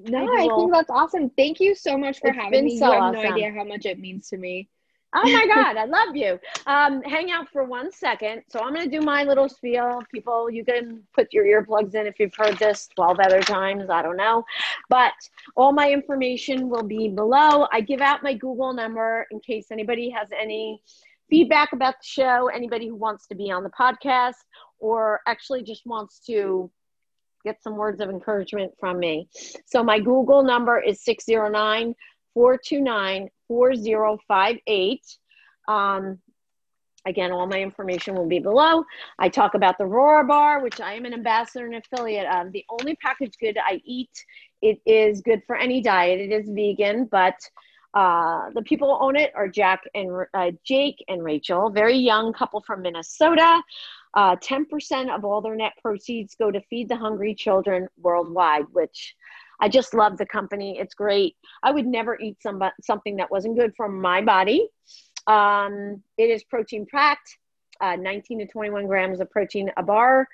no, 0.04 0.24
I 0.24 0.48
think 0.56 0.72
that's 0.72 0.90
awesome. 0.90 1.30
Thank 1.30 1.60
you 1.60 1.74
so 1.74 1.96
much 1.96 2.20
for 2.20 2.28
it's 2.28 2.38
having 2.38 2.64
me. 2.64 2.78
So 2.78 2.86
you 2.86 2.92
have 2.92 3.02
awesome. 3.02 3.22
no 3.22 3.30
idea 3.30 3.52
how 3.52 3.64
much 3.64 3.86
it 3.86 3.98
means 3.98 4.28
to 4.30 4.36
me. 4.36 4.68
Oh 5.14 5.22
my 5.30 5.46
God, 5.54 5.76
I 5.76 5.84
love 5.84 6.16
you. 6.16 6.38
Um, 6.66 7.02
hang 7.02 7.30
out 7.30 7.48
for 7.50 7.64
one 7.64 7.92
second. 7.92 8.42
So 8.48 8.60
I'm 8.60 8.74
going 8.74 8.88
to 8.88 8.98
do 8.98 9.04
my 9.04 9.24
little 9.24 9.48
spiel. 9.48 10.02
People, 10.10 10.50
you 10.50 10.64
can 10.64 11.02
put 11.14 11.32
your 11.32 11.44
earplugs 11.44 11.94
in 11.94 12.06
if 12.06 12.18
you've 12.18 12.34
heard 12.34 12.58
this 12.58 12.88
12 12.94 13.20
other 13.20 13.40
times. 13.40 13.90
I 13.90 14.02
don't 14.02 14.16
know. 14.16 14.44
But 14.88 15.12
all 15.54 15.72
my 15.72 15.90
information 15.90 16.68
will 16.68 16.82
be 16.82 17.08
below. 17.08 17.66
I 17.70 17.82
give 17.82 18.00
out 18.00 18.22
my 18.22 18.34
Google 18.34 18.72
number 18.72 19.26
in 19.30 19.40
case 19.40 19.66
anybody 19.70 20.10
has 20.10 20.28
any 20.38 20.82
feedback 21.30 21.72
about 21.72 21.94
the 21.94 22.06
show, 22.06 22.48
anybody 22.48 22.88
who 22.88 22.96
wants 22.96 23.26
to 23.28 23.34
be 23.34 23.50
on 23.50 23.62
the 23.62 23.70
podcast, 23.70 24.34
or 24.78 25.20
actually 25.26 25.62
just 25.62 25.86
wants 25.86 26.20
to 26.26 26.70
get 27.44 27.62
some 27.62 27.76
words 27.76 28.00
of 28.00 28.08
encouragement 28.08 28.72
from 28.78 28.98
me. 28.98 29.28
So 29.66 29.82
my 29.82 29.98
Google 29.98 30.42
number 30.42 30.78
is 30.78 31.02
609 31.04 31.94
429 32.34 33.28
4058. 33.48 35.00
Um, 35.68 36.18
again, 37.06 37.32
all 37.32 37.46
my 37.46 37.60
information 37.60 38.14
will 38.14 38.28
be 38.28 38.38
below. 38.38 38.84
I 39.18 39.28
talk 39.28 39.54
about 39.54 39.78
the 39.78 39.86
Roar 39.86 40.24
Bar, 40.24 40.62
which 40.62 40.80
I 40.80 40.94
am 40.94 41.04
an 41.04 41.14
ambassador 41.14 41.66
and 41.66 41.74
affiliate 41.74 42.26
of. 42.26 42.52
The 42.52 42.64
only 42.70 42.96
packaged 42.96 43.36
good 43.40 43.58
I 43.58 43.80
eat, 43.84 44.10
it 44.60 44.80
is 44.86 45.20
good 45.20 45.42
for 45.46 45.56
any 45.56 45.80
diet. 45.82 46.20
It 46.20 46.32
is 46.32 46.48
vegan, 46.48 47.06
but 47.10 47.34
Uh, 47.94 48.50
the 48.54 48.62
people 48.62 48.88
who 48.88 49.04
own 49.04 49.16
it 49.16 49.32
are 49.34 49.48
Jack 49.48 49.82
and 49.94 50.26
uh, 50.32 50.50
Jake 50.64 51.04
and 51.08 51.22
Rachel, 51.22 51.70
very 51.70 51.96
young 51.96 52.32
couple 52.32 52.62
from 52.62 52.82
Minnesota. 52.82 53.62
Uh, 54.14 54.36
10% 54.36 55.14
of 55.14 55.24
all 55.24 55.40
their 55.40 55.56
net 55.56 55.72
proceeds 55.80 56.34
go 56.34 56.50
to 56.50 56.60
feed 56.68 56.88
the 56.88 56.96
hungry 56.96 57.34
children 57.34 57.88
worldwide, 57.98 58.64
which 58.72 59.14
I 59.60 59.68
just 59.68 59.94
love 59.94 60.18
the 60.18 60.26
company. 60.26 60.78
It's 60.78 60.94
great. 60.94 61.36
I 61.62 61.70
would 61.70 61.86
never 61.86 62.18
eat 62.18 62.42
some, 62.42 62.62
something 62.82 63.16
that 63.16 63.30
wasn't 63.30 63.58
good 63.58 63.74
for 63.76 63.88
my 63.88 64.20
body. 64.20 64.68
Um, 65.26 66.02
it 66.18 66.30
is 66.30 66.44
protein 66.44 66.86
packed, 66.90 67.38
uh, 67.80 67.96
19 67.96 68.40
to 68.40 68.46
21 68.46 68.86
grams 68.86 69.20
of 69.20 69.30
protein 69.30 69.70
a 69.76 69.82
bar. 69.82 70.28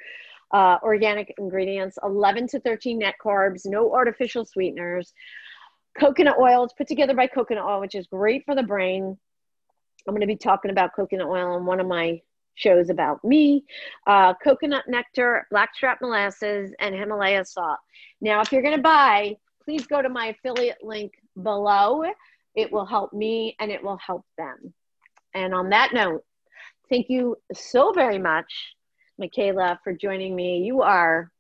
Uh, 0.51 0.79
organic 0.83 1.35
ingredients, 1.39 1.99
11 2.03 2.49
to 2.49 2.61
13 2.61 3.01
net 3.01 3.17
carbs, 3.23 3.67
no 3.67 3.93
artificial 3.93 4.47
sweeteners. 4.47 5.13
Coconut 5.99 6.37
oil, 6.39 6.65
it's 6.65 6.73
put 6.75 6.87
together 6.87 7.15
by 7.15 7.27
coconut 7.27 7.65
oil, 7.65 7.81
which 7.81 7.95
is 7.95 8.07
great 8.07 8.45
for 8.45 8.55
the 8.55 8.63
brain. 8.63 9.17
I'm 10.07 10.15
going 10.15 10.21
to 10.21 10.27
be 10.27 10.37
talking 10.37 10.71
about 10.71 10.95
coconut 10.95 11.29
oil 11.29 11.55
on 11.55 11.67
one 11.67 11.81
of 11.81 11.87
my 11.87 12.21
shows 12.55 12.91
about 12.91 13.23
me. 13.25 13.65
Uh, 14.07 14.35
coconut 14.35 14.85
nectar, 14.89 15.47
blackstrap 15.51 16.01
molasses, 16.01 16.73
and 16.81 16.95
Himalaya 16.95 17.45
salt. 17.45 17.79
Now, 18.21 18.41
if 18.41 18.53
you're 18.53 18.63
going 18.63 18.77
to 18.77 18.83
buy, 18.83 19.37
please 19.65 19.87
go 19.87 20.03
to 20.03 20.09
my 20.09 20.27
affiliate 20.29 20.79
link 20.83 21.13
below. 21.41 22.05
It 22.55 22.73
will 22.73 22.87
help 22.87 23.13
me 23.13 23.55
and 23.61 23.71
it 23.71 23.83
will 23.83 23.99
help 23.99 24.25
them. 24.37 24.75
And 25.35 25.55
on 25.55 25.71
that 25.71 25.93
note, 25.93 26.25
thank 26.89 27.09
you 27.09 27.37
so 27.53 27.93
very 27.93 28.19
much, 28.19 28.75
Michaela, 29.19 29.79
for 29.85 29.93
joining 29.93 30.35
me. 30.35 30.59
You 30.65 30.83
are 30.83 31.31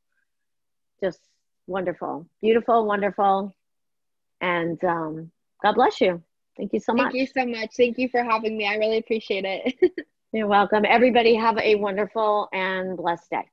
just 1.02 1.20
wonderful, 1.66 2.28
beautiful, 2.40 2.86
wonderful. 2.86 3.54
And 4.40 4.82
um, 4.84 5.30
God 5.62 5.74
bless 5.74 6.00
you. 6.00 6.22
Thank 6.56 6.72
you 6.72 6.80
so 6.80 6.92
much. 6.92 7.12
Thank 7.12 7.14
you 7.14 7.26
so 7.26 7.46
much. 7.46 7.70
Thank 7.76 7.98
you 7.98 8.08
for 8.08 8.22
having 8.22 8.56
me. 8.56 8.66
I 8.66 8.76
really 8.76 8.98
appreciate 8.98 9.44
it. 9.44 10.06
You're 10.32 10.46
welcome. 10.46 10.84
Everybody 10.86 11.34
have 11.34 11.56
a 11.58 11.76
wonderful 11.76 12.48
and 12.52 12.96
blessed 12.96 13.30
day. 13.30 13.48